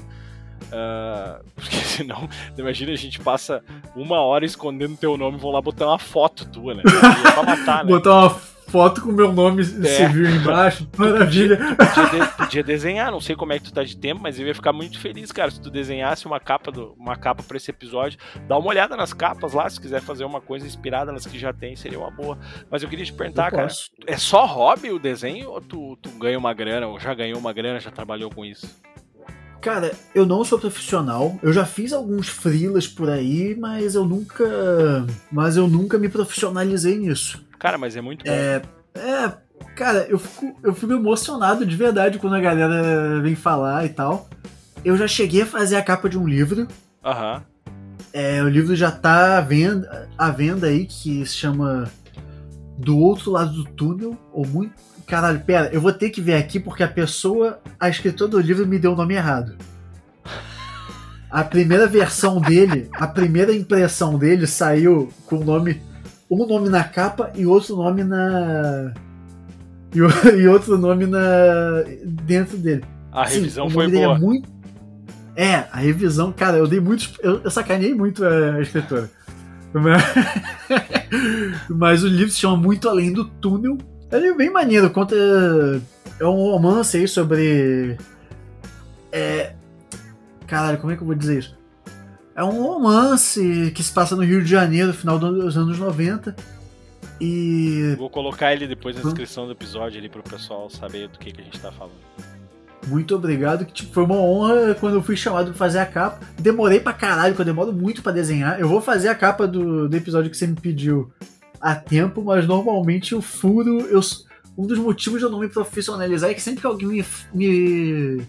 Ah, 0.72 1.40
porque 1.54 1.76
senão, 1.76 2.28
imagina 2.56 2.92
a 2.92 2.96
gente 2.96 3.18
passa 3.20 3.62
uma 3.94 4.20
hora 4.20 4.44
escondendo 4.46 4.96
teu 4.96 5.16
nome 5.18 5.36
e 5.36 5.40
vão 5.40 5.50
lá 5.50 5.60
botar 5.60 5.86
uma 5.88 5.98
foto 5.98 6.46
tua, 6.48 6.74
né? 6.74 6.82
É 6.86 7.30
pra 7.32 7.42
matar, 7.42 7.84
né? 7.84 7.90
Botar 7.90 8.10
uma 8.18 8.30
foto 8.72 9.02
com 9.02 9.10
o 9.10 9.12
meu 9.12 9.30
nome 9.32 9.62
civil 9.64 10.30
embaixo, 10.30 10.88
maravilha. 10.96 11.58
Podia, 11.76 12.24
de- 12.26 12.36
podia 12.36 12.62
desenhar, 12.64 13.12
não 13.12 13.20
sei 13.20 13.36
como 13.36 13.52
é 13.52 13.58
que 13.58 13.64
tu 13.66 13.72
tá 13.72 13.84
de 13.84 13.96
tempo, 13.96 14.20
mas 14.22 14.38
eu 14.38 14.46
ia 14.46 14.54
ficar 14.54 14.72
muito 14.72 14.98
feliz, 14.98 15.30
cara, 15.30 15.50
se 15.50 15.60
tu 15.60 15.70
desenhasse 15.70 16.24
uma 16.26 16.40
capa 16.40 16.72
do, 16.72 16.94
uma 16.98 17.14
capa 17.16 17.42
para 17.42 17.56
esse 17.58 17.70
episódio. 17.70 18.18
Dá 18.48 18.56
uma 18.56 18.68
olhada 18.68 18.96
nas 18.96 19.12
capas 19.12 19.52
lá, 19.52 19.68
se 19.68 19.78
quiser 19.78 20.00
fazer 20.00 20.24
uma 20.24 20.40
coisa 20.40 20.66
inspirada 20.66 21.12
nas 21.12 21.26
que 21.26 21.38
já 21.38 21.52
tem, 21.52 21.76
seria 21.76 21.98
uma 21.98 22.10
boa. 22.10 22.38
Mas 22.70 22.82
eu 22.82 22.88
queria 22.88 23.04
te 23.04 23.12
perguntar, 23.12 23.50
cara, 23.50 23.68
é 24.06 24.16
só 24.16 24.46
hobby 24.46 24.90
o 24.90 24.98
desenho 24.98 25.50
ou 25.50 25.60
tu, 25.60 25.96
tu 26.00 26.08
ganha 26.12 26.38
uma 26.38 26.54
grana, 26.54 26.86
ou 26.86 26.98
já 26.98 27.12
ganhou 27.12 27.38
uma 27.38 27.52
grana, 27.52 27.78
já 27.78 27.90
trabalhou 27.90 28.30
com 28.30 28.44
isso? 28.44 28.66
Cara, 29.60 29.92
eu 30.12 30.26
não 30.26 30.42
sou 30.44 30.58
profissional. 30.58 31.38
Eu 31.40 31.52
já 31.52 31.64
fiz 31.64 31.92
alguns 31.92 32.26
freelas 32.28 32.88
por 32.88 33.08
aí, 33.08 33.54
mas 33.56 33.94
eu 33.94 34.04
nunca. 34.04 34.44
Mas 35.30 35.56
eu 35.56 35.68
nunca 35.68 35.96
me 35.98 36.08
profissionalizei 36.08 36.98
nisso. 36.98 37.44
Cara, 37.62 37.78
mas 37.78 37.94
é 37.94 38.00
muito 38.00 38.24
bom. 38.24 38.30
É. 38.32 38.60
É. 38.92 39.32
Cara, 39.76 40.04
eu 40.08 40.18
fico, 40.18 40.58
eu 40.64 40.74
fico 40.74 40.92
emocionado 40.92 41.64
de 41.64 41.76
verdade 41.76 42.18
quando 42.18 42.34
a 42.34 42.40
galera 42.40 43.20
vem 43.20 43.36
falar 43.36 43.86
e 43.86 43.88
tal. 43.90 44.28
Eu 44.84 44.96
já 44.96 45.06
cheguei 45.06 45.42
a 45.42 45.46
fazer 45.46 45.76
a 45.76 45.82
capa 45.82 46.08
de 46.08 46.18
um 46.18 46.26
livro. 46.26 46.66
Aham. 47.04 47.40
É, 48.12 48.42
o 48.42 48.48
livro 48.48 48.74
já 48.74 48.90
tá 48.90 49.38
à 49.38 49.40
venda, 49.40 50.08
à 50.18 50.28
venda 50.28 50.66
aí, 50.66 50.86
que 50.86 51.24
se 51.24 51.36
chama 51.36 51.88
Do 52.76 52.98
Outro 52.98 53.30
Lado 53.30 53.52
do 53.52 53.64
Túnel, 53.64 54.18
ou 54.32 54.44
muito. 54.44 54.74
Caralho, 55.06 55.38
pera, 55.40 55.70
eu 55.72 55.80
vou 55.80 55.92
ter 55.92 56.10
que 56.10 56.20
ver 56.20 56.34
aqui 56.34 56.58
porque 56.58 56.82
a 56.82 56.88
pessoa, 56.88 57.60
a 57.78 57.88
escritora 57.88 58.32
do 58.32 58.40
livro, 58.40 58.66
me 58.66 58.78
deu 58.78 58.92
o 58.92 58.96
nome 58.96 59.14
errado. 59.14 59.56
A 61.30 61.44
primeira 61.44 61.86
versão 61.86 62.40
dele, 62.40 62.90
a 62.94 63.06
primeira 63.06 63.54
impressão 63.54 64.18
dele 64.18 64.48
saiu 64.48 65.12
com 65.26 65.36
o 65.36 65.44
nome. 65.44 65.80
Um 66.32 66.46
nome 66.46 66.70
na 66.70 66.82
capa 66.82 67.30
e 67.34 67.44
outro 67.44 67.76
nome 67.76 68.02
na. 68.02 68.94
E, 69.94 69.98
e 70.40 70.48
outro 70.48 70.78
nome 70.78 71.04
na. 71.04 71.20
dentro 72.24 72.56
dele. 72.56 72.82
A 73.12 73.26
revisão 73.26 73.68
foi 73.68 73.90
dele 73.90 74.06
boa. 74.06 74.16
É, 74.16 74.18
muito... 74.18 74.48
é, 75.36 75.54
a 75.70 75.76
revisão, 75.76 76.32
cara, 76.32 76.56
eu 76.56 76.66
dei 76.66 76.80
muitos. 76.80 77.12
Eu, 77.22 77.42
eu 77.44 77.50
sacaneei 77.50 77.94
muito 77.94 78.24
a 78.24 78.62
escritora. 78.62 79.10
Mas... 79.74 80.02
Mas 81.68 82.02
o 82.02 82.08
livro 82.08 82.30
se 82.30 82.40
chama 82.40 82.56
Muito 82.56 82.88
Além 82.88 83.12
do 83.12 83.26
Túnel. 83.26 83.76
Ele 84.10 84.28
é 84.28 84.34
bem 84.34 84.50
maneiro, 84.50 84.88
conta. 84.88 85.14
É 86.18 86.24
um 86.24 86.50
romance 86.50 86.96
aí 86.96 87.06
sobre. 87.06 87.98
É. 89.12 89.52
Caralho, 90.46 90.78
como 90.78 90.94
é 90.94 90.96
que 90.96 91.02
eu 91.02 91.06
vou 91.06 91.14
dizer 91.14 91.40
isso? 91.40 91.61
É 92.34 92.42
um 92.42 92.62
romance 92.62 93.72
que 93.74 93.82
se 93.82 93.92
passa 93.92 94.16
no 94.16 94.22
Rio 94.22 94.42
de 94.42 94.50
Janeiro, 94.50 94.88
no 94.88 94.94
final 94.94 95.18
dos 95.18 95.56
anos 95.56 95.78
90. 95.78 96.34
E 97.20 97.94
Vou 97.98 98.10
colocar 98.10 98.52
ele 98.52 98.66
depois 98.66 98.96
na 98.96 99.02
descrição 99.02 99.46
do 99.46 99.52
episódio 99.52 99.98
ali 99.98 100.08
pro 100.08 100.22
pessoal 100.22 100.68
saber 100.70 101.08
do 101.08 101.18
que, 101.18 101.30
que 101.30 101.40
a 101.40 101.44
gente 101.44 101.60
tá 101.60 101.70
falando. 101.70 101.92
Muito 102.88 103.14
obrigado, 103.14 103.64
que 103.64 103.72
tipo, 103.72 103.92
foi 103.92 104.02
uma 104.02 104.16
honra 104.16 104.74
quando 104.74 104.94
eu 104.94 105.02
fui 105.02 105.16
chamado 105.16 105.50
pra 105.50 105.54
fazer 105.54 105.78
a 105.78 105.86
capa. 105.86 106.26
Demorei 106.40 106.80
pra 106.80 106.92
caralho, 106.92 107.34
que 107.34 107.40
eu 107.40 107.44
demoro 107.44 107.72
muito 107.72 108.02
pra 108.02 108.10
desenhar. 108.10 108.58
Eu 108.58 108.68
vou 108.68 108.80
fazer 108.80 109.08
a 109.08 109.14
capa 109.14 109.46
do, 109.46 109.88
do 109.88 109.96
episódio 109.96 110.30
que 110.30 110.36
você 110.36 110.46
me 110.46 110.56
pediu 110.56 111.12
a 111.60 111.76
tempo, 111.76 112.24
mas 112.24 112.46
normalmente 112.46 113.12
eu 113.12 113.22
furo. 113.22 113.80
Eu, 113.82 114.00
um 114.58 114.66
dos 114.66 114.78
motivos 114.78 115.20
de 115.20 115.24
eu 115.24 115.30
não 115.30 115.38
me 115.38 115.48
profissionalizar 115.48 116.30
é 116.30 116.34
que 116.34 116.42
sempre 116.42 116.60
que 116.60 116.66
alguém 116.66 116.88
me, 116.88 117.04
me, 117.32 118.22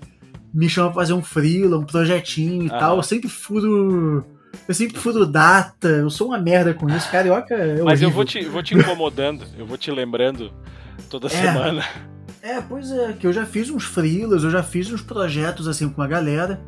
me 0.54 0.70
chama 0.70 0.92
pra 0.92 1.02
fazer 1.02 1.14
um 1.14 1.24
freela, 1.24 1.78
um 1.80 1.84
projetinho 1.86 2.64
e 2.64 2.70
Aham. 2.70 2.80
tal, 2.80 2.98
eu 2.98 3.04
sempre 3.04 3.28
furo. 3.30 4.24
Eu 4.68 4.74
sempre 4.76 5.00
furo 5.00 5.26
data, 5.26 5.88
eu 5.88 6.10
sou 6.12 6.28
uma 6.28 6.38
merda 6.38 6.74
com 6.76 6.88
isso. 6.90 7.10
Carioca 7.10 7.56
é 7.56 7.82
Mas 7.82 8.02
eu 8.04 8.12
vou 8.12 8.24
te, 8.24 8.46
vou 8.46 8.62
te 8.62 8.76
incomodando, 8.76 9.44
eu 9.58 9.66
vou 9.66 9.78
te 9.78 9.90
lembrando 9.90 10.52
toda 11.10 11.28
semana. 11.28 11.84
É, 12.42 12.62
pois 12.62 12.92
é, 12.92 13.14
que 13.14 13.26
eu 13.26 13.34
já 13.34 13.46
fiz 13.46 13.70
uns 13.72 13.84
freelas, 13.86 14.44
eu 14.44 14.52
já 14.52 14.62
fiz 14.62 14.92
uns 14.92 15.02
projetos 15.02 15.68
assim 15.68 15.90
com 15.90 16.02
a 16.04 16.08
galera, 16.08 16.62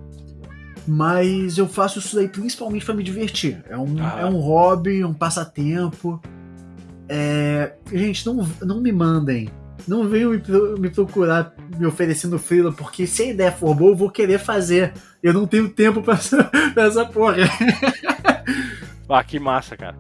mas 0.88 1.57
eu 1.57 1.67
faço 1.67 1.99
isso 1.99 2.15
daí 2.15 2.27
principalmente 2.27 2.86
pra 2.86 2.95
me 2.95 3.03
divertir. 3.03 3.63
É 3.69 3.77
um, 3.77 3.95
Ah. 3.99 4.21
é 4.21 4.25
um 4.25 4.38
hobby, 4.39 5.03
um 5.05 5.13
passatempo. 5.13 6.19
É, 7.07 7.73
gente, 7.93 8.25
não, 8.25 8.47
não 8.61 8.81
me 8.81 8.91
mandem. 8.91 9.49
Não 9.88 10.07
venham 10.07 10.32
me, 10.32 10.41
me 10.80 10.89
procurar 10.89 11.53
me 11.78 11.86
oferecendo 11.86 12.39
freela, 12.39 12.71
porque 12.71 13.05
se 13.05 13.23
a 13.23 13.26
ideia 13.28 13.51
for 13.51 13.76
boa, 13.76 13.91
eu 13.91 13.95
vou 13.95 14.09
querer 14.09 14.39
fazer. 14.39 14.93
Eu 15.21 15.34
não 15.34 15.45
tenho 15.45 15.69
tempo 15.69 16.01
pra 16.01 16.15
essa, 16.15 16.43
pra 16.73 16.86
essa 16.86 17.05
porra. 17.05 17.38
Ah, 19.07 19.23
que 19.23 19.39
massa, 19.39 19.78
cara. 19.78 19.95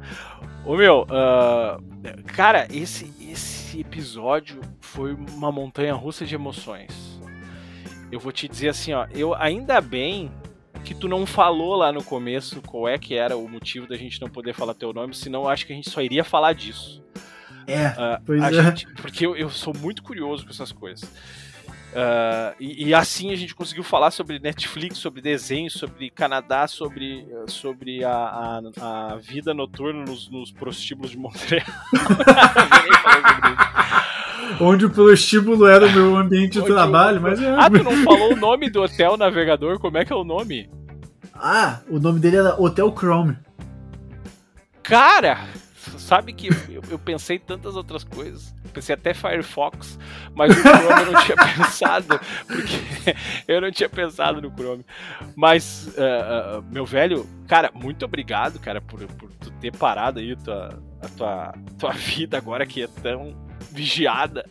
Ô 0.65 0.75
meu, 0.75 1.05
ah, 1.11 1.77
cara, 2.25 2.67
esse, 2.71 3.13
esse 3.21 3.79
episódio 3.79 4.59
foi 4.81 5.13
uma 5.13 5.51
montanha 5.51 5.93
russa 5.93 6.25
de 6.25 6.33
emoções. 6.33 7.21
Eu 8.11 8.19
vou 8.19 8.31
te 8.31 8.47
dizer 8.47 8.69
assim, 8.69 8.93
ó, 8.93 9.05
eu 9.13 9.35
ainda 9.35 9.79
bem 9.79 10.31
que 10.83 10.95
tu 10.95 11.07
não 11.07 11.25
falou 11.25 11.75
lá 11.75 11.91
no 11.91 12.03
começo 12.03 12.61
qual 12.63 12.87
é 12.87 12.97
que 12.97 13.13
era 13.13 13.37
o 13.37 13.47
motivo 13.47 13.87
da 13.87 13.95
gente 13.95 14.19
não 14.19 14.29
poder 14.29 14.53
falar 14.53 14.73
teu 14.73 14.91
nome, 14.91 15.13
senão 15.13 15.43
eu 15.43 15.49
acho 15.49 15.67
que 15.67 15.73
a 15.73 15.75
gente 15.75 15.89
só 15.89 16.01
iria 16.01 16.23
falar 16.23 16.53
disso. 16.53 17.04
É, 17.67 17.85
Ah, 17.97 18.21
pois 18.25 18.41
é. 18.43 18.63
gente- 18.63 18.87
porque 19.01 19.25
eu, 19.25 19.35
eu 19.35 19.49
sou 19.49 19.73
muito 19.75 20.03
curioso 20.03 20.43
com 20.43 20.49
essas 20.51 20.71
coisas. 20.71 21.09
Ah, 21.97 22.53
e, 22.59 22.87
e 22.89 22.93
assim 22.93 23.31
a 23.31 23.35
gente 23.35 23.55
conseguiu 23.55 23.83
falar 23.83 24.11
sobre 24.11 24.37
Netflix, 24.39 24.97
sobre 24.97 25.21
desenho, 25.21 25.69
sobre 25.71 26.09
Canadá, 26.09 26.67
sobre, 26.67 27.25
sobre 27.47 28.03
a, 28.03 28.11
a, 28.11 28.61
a 29.13 29.15
vida 29.15 29.53
noturna 29.53 30.03
nos, 30.03 30.29
nos 30.29 30.51
prostíbulos 30.51 31.11
de 31.11 31.17
Montreal. 31.17 31.65
Eu. 34.59 34.67
Onde 34.67 34.85
o 34.85 34.89
prostíbulo 34.89 35.65
era 35.67 35.85
o 35.87 35.91
meu 35.91 36.15
ambiente 36.17 36.59
de 36.61 36.65
trabalho, 36.65 37.19
o- 37.19 37.21
mas 37.21 37.41
é. 37.41 37.49
Ah, 37.57 37.69
tu 37.69 37.83
não 37.83 37.95
falou 38.03 38.33
o 38.33 38.35
nome 38.35 38.69
do 38.69 38.81
hotel 38.83 39.17
navegador? 39.17 39.79
Como 39.79 39.97
é 39.97 40.05
que 40.05 40.13
é 40.13 40.15
o 40.15 40.23
nome? 40.23 40.69
Ah, 41.33 41.79
o 41.89 41.99
nome 41.99 42.19
dele 42.19 42.37
era 42.37 42.59
Hotel 42.61 42.93
Chrome. 42.97 43.37
Cara, 44.83 45.39
sabe 45.97 46.33
que 46.33 46.47
eu, 46.69 46.81
eu 46.89 46.99
pensei 46.99 47.37
em 47.37 47.39
tantas 47.39 47.75
outras 47.75 48.03
coisas. 48.03 48.53
Pensei 48.73 48.95
até 48.95 49.13
Firefox, 49.13 49.97
mas 50.33 50.51
o 50.51 50.59
Chrome 50.59 51.01
eu 51.01 51.11
não 51.11 51.23
tinha 51.23 51.37
pensado, 51.55 52.19
porque 52.47 53.15
eu 53.47 53.61
não 53.61 53.71
tinha 53.71 53.89
pensado 53.89 54.41
no 54.41 54.51
Chrome. 54.51 54.85
Mas, 55.35 55.93
ah, 55.97 56.57
ah, 56.57 56.61
meu 56.69 56.85
velho, 56.85 57.27
cara, 57.47 57.71
muito 57.73 58.03
obrigado, 58.05 58.59
cara, 58.59 58.81
por, 58.81 58.99
por 59.13 59.31
tu 59.33 59.51
ter 59.51 59.75
parado 59.75 60.19
aí 60.19 60.33
a 60.33 60.35
tua, 60.35 60.83
a 61.01 61.07
tua, 61.09 61.53
tua 61.79 61.91
vida 61.91 62.37
agora 62.37 62.65
que 62.65 62.83
é 62.83 62.87
tão 62.87 63.35
vigiada. 63.71 64.45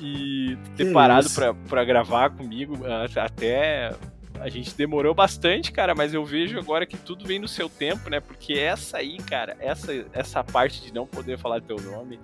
E 0.00 0.58
ter 0.76 0.86
Que 0.86 0.92
parado 0.92 1.28
pra 1.68 1.84
gravar 1.84 2.30
comigo 2.30 2.84
ah, 2.84 3.06
até 3.24 3.94
A 4.40 4.48
gente 4.48 4.74
demorou 4.74 5.14
bastante, 5.14 5.72
cara, 5.72 5.94
mas 5.94 6.14
eu 6.14 6.24
vejo 6.24 6.58
agora 6.58 6.86
que 6.86 6.96
tudo 6.96 7.26
vem 7.26 7.38
no 7.38 7.48
seu 7.48 7.68
tempo, 7.68 8.08
né? 8.10 8.20
Porque 8.20 8.54
essa 8.54 8.98
aí, 8.98 9.18
cara, 9.18 9.56
essa, 9.60 9.92
essa 10.12 10.44
parte 10.44 10.82
de 10.82 10.92
não 10.92 11.06
poder 11.06 11.38
falar 11.38 11.60
teu 11.60 11.76
nome, 11.76 12.18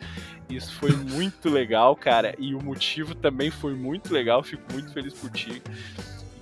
isso 0.48 0.74
foi 0.74 0.92
muito 0.92 1.48
legal, 1.48 1.96
cara. 1.96 2.34
E 2.38 2.54
o 2.54 2.62
motivo 2.62 3.14
também 3.14 3.50
foi 3.50 3.74
muito 3.74 4.12
legal. 4.12 4.42
Fico 4.42 4.62
muito 4.72 4.92
feliz 4.92 5.14
por 5.14 5.30
ti. 5.30 5.62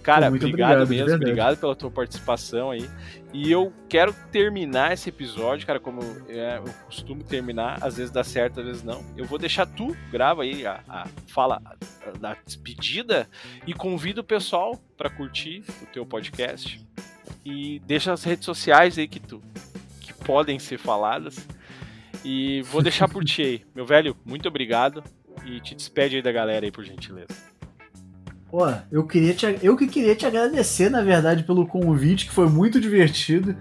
Cara, 0.02 0.30
muito 0.30 0.46
obrigado, 0.46 0.82
obrigado, 0.82 1.06
mesmo, 1.06 1.22
obrigado 1.22 1.56
pela 1.58 1.76
tua 1.76 1.90
participação 1.90 2.70
aí. 2.70 2.88
E 3.32 3.50
eu 3.50 3.72
quero 3.88 4.12
terminar 4.32 4.92
esse 4.92 5.08
episódio, 5.08 5.66
cara, 5.66 5.78
como 5.78 6.00
é, 6.28 6.58
eu 6.58 6.72
costumo 6.86 7.22
terminar, 7.22 7.78
às 7.80 7.96
vezes 7.96 8.10
dá 8.10 8.24
certo, 8.24 8.60
às 8.60 8.66
vezes 8.66 8.82
não. 8.82 9.04
Eu 9.16 9.24
vou 9.24 9.38
deixar 9.38 9.66
tu, 9.66 9.96
grava 10.10 10.42
aí 10.42 10.66
a, 10.66 10.80
a 10.88 11.06
fala 11.26 11.60
da 12.18 12.36
despedida 12.44 13.28
e 13.66 13.74
convido 13.74 14.22
o 14.22 14.24
pessoal 14.24 14.80
pra 14.96 15.08
curtir 15.08 15.62
o 15.82 15.86
teu 15.86 16.04
podcast. 16.04 16.84
E 17.44 17.80
deixa 17.86 18.12
as 18.12 18.24
redes 18.24 18.44
sociais 18.44 18.98
aí 18.98 19.06
que 19.06 19.20
tu 19.20 19.40
que 20.00 20.12
podem 20.12 20.58
ser 20.58 20.78
faladas. 20.78 21.46
E 22.24 22.62
vou 22.62 22.82
deixar 22.82 23.08
por 23.08 23.24
ti 23.24 23.42
aí. 23.42 23.62
Meu 23.74 23.86
velho, 23.86 24.16
muito 24.24 24.48
obrigado. 24.48 25.02
E 25.44 25.60
te 25.60 25.74
despede 25.74 26.16
aí 26.16 26.22
da 26.22 26.32
galera 26.32 26.66
aí, 26.66 26.72
por 26.72 26.84
gentileza. 26.84 27.49
Pô, 28.50 28.66
eu 28.90 29.06
queria 29.06 29.32
te, 29.32 29.58
eu 29.62 29.76
que 29.76 29.86
queria 29.86 30.16
te 30.16 30.26
agradecer, 30.26 30.90
na 30.90 31.02
verdade, 31.02 31.44
pelo 31.44 31.66
convite, 31.66 32.26
que 32.26 32.32
foi 32.32 32.48
muito 32.48 32.80
divertido. 32.80 33.54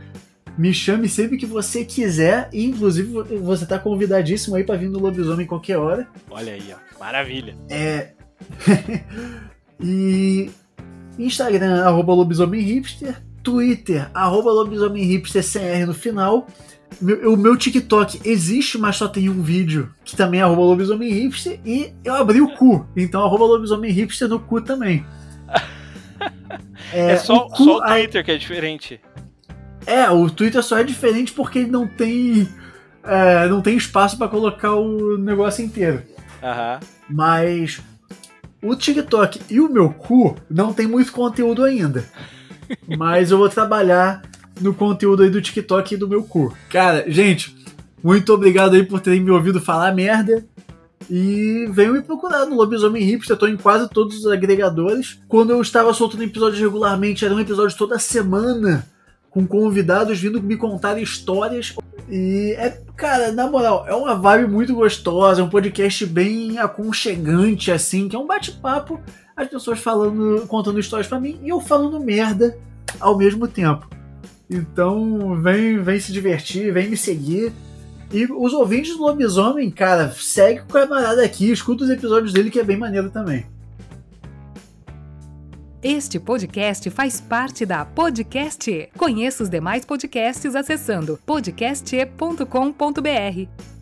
Me 0.57 0.73
chame 0.73 1.07
sempre 1.07 1.37
que 1.37 1.45
você 1.45 1.85
quiser, 1.85 2.49
e 2.51 2.65
inclusive 2.65 3.37
você 3.37 3.65
tá 3.65 3.77
convidadíssimo 3.77 4.55
aí 4.55 4.63
pra 4.63 4.75
vir 4.75 4.89
no 4.89 4.99
Lobisomem 4.99 5.45
qualquer 5.45 5.77
hora. 5.77 6.07
Olha 6.29 6.53
aí, 6.53 6.73
ó. 6.73 6.99
Maravilha. 6.99 7.55
É. 7.69 8.13
e 9.79 10.49
Instagram, 11.17 11.83
arroba 11.85 12.13
Twitter, 13.43 14.09
arroba 14.13 14.51
no 15.85 15.93
final. 15.93 16.47
O 17.01 17.37
meu 17.37 17.55
TikTok 17.55 18.19
existe, 18.25 18.77
mas 18.77 18.97
só 18.97 19.07
tem 19.07 19.29
um 19.29 19.41
vídeo 19.41 19.89
que 20.03 20.15
também 20.15 20.41
é 20.41 20.43
arroba 20.43 20.61
lobisomem 20.61 21.11
hipster. 21.11 21.59
E 21.65 21.93
eu 22.03 22.15
abri 22.15 22.41
o 22.41 22.53
cu, 22.55 22.85
então 22.95 23.23
arroba 23.23 23.45
lobisomem 23.45 23.91
hipster 23.91 24.27
no 24.27 24.39
cu 24.39 24.61
também. 24.61 25.05
É, 26.93 27.15
só, 27.17 27.45
o 27.45 27.49
cu, 27.49 27.63
só 27.63 27.77
o 27.77 27.81
Twitter 27.81 28.25
que 28.25 28.31
é 28.31 28.37
diferente. 28.37 28.99
É, 29.85 30.09
o 30.09 30.29
Twitter 30.29 30.61
só 30.63 30.77
é 30.77 30.83
diferente 30.83 31.31
porque 31.31 31.59
ele 31.59 31.71
não 31.71 31.87
tem. 31.87 32.47
é, 33.03 33.47
não 33.47 33.61
tem 33.61 33.77
espaço 33.77 34.17
pra 34.17 34.27
colocar 34.27 34.75
o 34.75 35.17
negócio 35.17 35.63
inteiro. 35.63 36.03
Aham. 36.43 36.79
Mas 37.09 37.81
o 38.61 38.75
TikTok 38.75 39.41
e 39.49 39.59
o 39.59 39.69
meu 39.69 39.89
cu 39.91 40.35
não 40.49 40.73
tem 40.73 40.87
muito 40.87 41.11
conteúdo 41.11 41.63
ainda. 41.63 42.03
Mas 42.97 43.31
eu 43.31 43.37
vou 43.37 43.49
trabalhar 43.49 44.21
no 44.59 44.73
conteúdo 44.73 45.23
aí 45.23 45.29
do 45.29 45.41
TikTok 45.41 45.93
e 45.93 45.97
do 45.97 46.07
meu 46.07 46.23
cu. 46.23 46.55
Cara, 46.69 47.05
gente, 47.07 47.55
muito 48.03 48.33
obrigado 48.33 48.75
aí 48.75 48.83
por 48.83 48.99
terem 48.99 49.21
me 49.21 49.31
ouvido 49.31 49.59
falar 49.59 49.93
merda. 49.93 50.45
E 51.09 51.67
venham 51.71 51.93
me 51.93 52.01
procurar 52.03 52.45
no 52.45 52.55
Lobisomem 52.55 53.03
Hipster, 53.03 53.35
eu 53.35 53.39
tô 53.39 53.47
em 53.47 53.57
quase 53.57 53.89
todos 53.89 54.17
os 54.19 54.27
agregadores. 54.27 55.19
Quando 55.27 55.51
eu 55.51 55.61
estava 55.61 55.91
soltando 55.91 56.23
episódios 56.23 56.61
regularmente, 56.61 57.25
era 57.25 57.33
um 57.33 57.39
episódio 57.39 57.75
toda 57.75 57.97
semana, 57.97 58.85
com 59.31 59.47
convidados 59.47 60.19
vindo 60.19 60.41
me 60.41 60.55
contar 60.55 60.99
histórias. 60.99 61.75
E 62.07 62.53
é, 62.59 62.79
cara, 62.95 63.31
na 63.31 63.49
moral, 63.49 63.85
é 63.87 63.95
uma 63.95 64.13
vibe 64.13 64.51
muito 64.51 64.75
gostosa, 64.75 65.41
é 65.41 65.43
um 65.43 65.49
podcast 65.49 66.05
bem 66.05 66.59
aconchegante, 66.59 67.71
assim, 67.71 68.07
que 68.07 68.15
é 68.15 68.19
um 68.19 68.27
bate-papo, 68.27 68.99
as 69.35 69.47
pessoas 69.47 69.79
falando, 69.79 70.45
contando 70.47 70.79
histórias 70.79 71.07
pra 71.07 71.19
mim 71.19 71.39
e 71.41 71.49
eu 71.49 71.59
falando 71.59 71.99
merda 71.99 72.55
ao 72.99 73.17
mesmo 73.17 73.47
tempo. 73.47 73.98
Então, 74.49 75.41
vem, 75.41 75.81
vem 75.81 75.99
se 75.99 76.11
divertir, 76.11 76.73
vem 76.73 76.89
me 76.89 76.97
seguir. 76.97 77.53
E 78.11 78.25
os 78.25 78.53
ouvintes 78.53 78.97
do 78.97 79.03
Lobisomem, 79.03 79.69
cara, 79.69 80.11
segue 80.11 80.61
o 80.61 80.65
camarada 80.65 81.23
aqui, 81.23 81.51
escuta 81.51 81.83
os 81.83 81.89
episódios 81.89 82.33
dele 82.33 82.49
que 82.49 82.59
é 82.59 82.63
bem 82.63 82.77
maneiro 82.77 83.11
também. 83.11 83.45
Este 85.81 86.19
podcast 86.19 86.89
faz 86.89 87.21
parte 87.21 87.65
da 87.65 87.85
Podcast. 87.85 88.69
E. 88.69 88.89
Conheça 88.97 89.43
os 89.43 89.49
demais 89.49 89.85
podcasts 89.85 90.53
acessando 90.53 91.17
podcast.com.br. 91.25 93.78